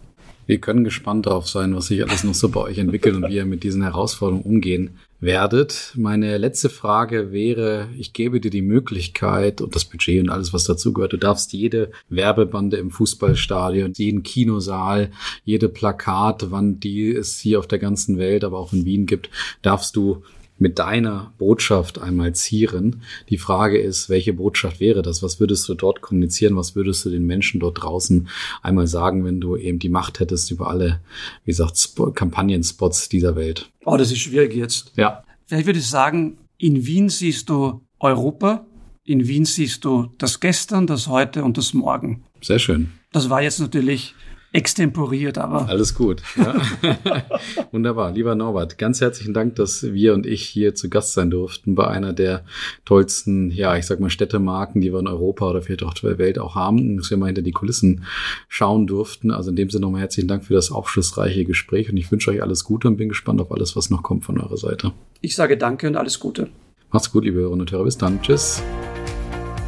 Wir 0.49 0.59
können 0.59 0.83
gespannt 0.83 1.27
darauf 1.27 1.47
sein, 1.47 1.77
was 1.77 1.89
sich 1.89 2.03
alles 2.03 2.25
noch 2.25 2.33
so 2.33 2.49
bei 2.49 2.61
euch 2.63 2.79
entwickelt 2.79 3.15
und 3.15 3.29
wie 3.29 3.35
ihr 3.35 3.45
mit 3.45 3.65
diesen 3.65 3.83
Herausforderungen 3.83 4.47
umgehen 4.47 4.97
werdet. 5.21 5.93
Meine 5.95 6.39
letzte 6.39 6.71
Frage 6.71 7.33
wäre, 7.33 7.89
ich 7.99 8.15
gebe 8.15 8.41
dir 8.41 8.51
die 8.51 8.63
Möglichkeit 8.63 9.61
und 9.61 9.75
das 9.75 9.85
Budget 9.85 10.23
und 10.23 10.31
alles, 10.31 10.55
was 10.55 10.65
dazugehört. 10.65 11.13
Du 11.13 11.19
darfst 11.19 11.53
jede 11.53 11.91
Werbebande 12.09 12.79
im 12.79 12.91
Fußballstadion, 12.91 13.93
jeden 13.95 14.23
Kinosaal, 14.23 15.11
jede 15.45 15.69
Plakatwand, 15.69 16.83
die 16.83 17.11
es 17.11 17.39
hier 17.39 17.59
auf 17.59 17.67
der 17.67 17.79
ganzen 17.79 18.17
Welt, 18.17 18.43
aber 18.43 18.59
auch 18.59 18.73
in 18.73 18.87
Wien 18.87 19.05
gibt, 19.05 19.29
darfst 19.61 19.97
du 19.97 20.23
mit 20.59 20.79
deiner 20.79 21.33
Botschaft 21.39 22.01
einmal 22.01 22.35
zieren. 22.35 23.03
Die 23.29 23.39
Frage 23.39 23.79
ist, 23.79 24.09
welche 24.09 24.33
Botschaft 24.33 24.81
wäre 24.81 25.03
das? 25.03 25.23
Was 25.23 25.41
würdest 25.41 25.69
du 25.69 25.75
dort 25.75 26.01
kommunizieren? 26.01 26.57
Was 26.57 26.75
würdest 26.75 27.05
du 27.05 27.11
den 27.11 27.27
Menschen 27.27 27.61
dort 27.61 27.83
draußen 27.83 28.29
einmal 28.63 28.87
sagen, 28.87 29.25
wenn 29.25 29.41
du 29.41 29.57
eben 29.57 29.79
die 29.79 29.89
Macht 29.89 30.21
hättest 30.21 30.51
über 30.51 30.69
alle, 30.69 31.01
wie 31.45 31.51
gesagt, 31.53 31.95
Kampagnenspots 32.15 33.09
dieser 33.09 33.37
Welt? 33.37 33.71
Oh, 33.85 33.97
das 33.97 34.11
ist 34.11 34.19
schwierig 34.19 34.55
jetzt. 34.55 34.93
Ja. 34.97 35.23
Vielleicht 35.47 35.67
würde 35.67 35.79
ich 35.79 35.87
sagen, 35.87 36.39
in 36.59 36.87
Wien 36.87 37.09
siehst 37.09 37.49
du 37.49 37.81
Europa, 38.01 38.67
in 39.05 39.27
Wien 39.27 39.45
siehst 39.45 39.85
du 39.85 40.09
das 40.19 40.41
Gestern, 40.41 40.87
das 40.87 41.07
Heute 41.07 41.45
und 41.45 41.57
das 41.57 41.73
Morgen. 41.73 42.25
Sehr 42.43 42.59
schön. 42.59 42.93
Das 43.13 43.31
war 43.31 43.43
jetzt 43.43 43.59
natürlich 43.59 44.15
extemporiert, 44.59 45.39
aber. 45.39 45.69
Alles 45.69 45.95
gut. 45.95 46.21
Ja. 46.37 46.61
Wunderbar. 47.71 48.11
Lieber 48.11 48.35
Norbert, 48.35 48.77
ganz 48.77 49.01
herzlichen 49.01 49.33
Dank, 49.33 49.55
dass 49.55 49.85
wir 49.85 50.15
und 50.15 50.27
ich 50.27 50.43
hier 50.43 50.75
zu 50.75 50.91
Gast 50.91 51.13
sein 51.13 51.31
durften 51.31 51.77
bei 51.77 51.87
einer 51.87 52.13
der 52.13 52.45
tollsten, 52.85 53.53
ja, 53.53 53.77
ich 53.77 53.87
sag 53.87 54.01
mal 54.01 54.11
Städtemarken, 54.11 54.81
die 54.81 54.93
wir 54.93 54.99
in 54.99 55.07
Europa 55.07 55.49
oder 55.49 55.63
vielleicht 55.63 55.85
auch 55.85 55.95
der 55.95 56.19
Welt 56.19 56.41
auch 56.41 56.57
haben, 56.57 56.97
dass 56.97 57.09
wir 57.09 57.17
mal 57.17 57.27
hinter 57.27 57.43
die 57.43 57.53
Kulissen 57.53 58.05
schauen 58.49 58.89
durften. 58.89 59.31
Also 59.31 59.51
in 59.51 59.57
dem 59.57 59.71
Sinne 59.71 59.83
nochmal 59.83 60.01
herzlichen 60.01 60.27
Dank 60.27 60.45
für 60.45 60.55
das 60.55 60.73
aufschlussreiche 60.73 61.45
Gespräch 61.45 61.89
und 61.89 61.97
ich 61.97 62.11
wünsche 62.11 62.33
euch 62.33 62.43
alles 62.43 62.65
Gute 62.65 62.89
und 62.89 62.97
bin 62.97 63.09
gespannt 63.09 63.41
auf 63.41 63.53
alles, 63.53 63.77
was 63.77 63.91
noch 63.91 64.03
kommt 64.03 64.25
von 64.25 64.41
eurer 64.41 64.57
Seite. 64.57 64.91
Ich 65.21 65.37
sage 65.37 65.57
danke 65.57 65.87
und 65.87 65.95
alles 65.95 66.19
Gute. 66.19 66.49
Macht's 66.91 67.13
gut, 67.13 67.25
liebe 67.25 67.39
Hörerinnen 67.39 67.61
und 67.61 67.71
Hörer. 67.71 67.85
Bis 67.85 67.97
dann. 67.97 68.21
Tschüss. 68.23 68.61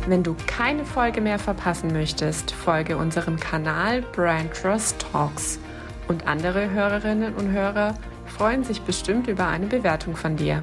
Wenn 0.06 0.22
du 0.22 0.34
keine 0.46 0.84
Folge 0.84 1.20
mehr 1.20 1.38
verpassen 1.38 1.92
möchtest, 1.92 2.52
folge 2.52 2.96
unserem 2.96 3.38
Kanal 3.38 4.00
Brand 4.00 4.54
Trust 4.54 5.04
Talks. 5.12 5.60
Und 6.08 6.26
andere 6.26 6.70
Hörerinnen 6.70 7.34
und 7.34 7.52
Hörer 7.52 7.94
freuen 8.26 8.64
sich 8.64 8.80
bestimmt 8.80 9.28
über 9.28 9.46
eine 9.46 9.66
Bewertung 9.66 10.16
von 10.16 10.36
dir. 10.36 10.62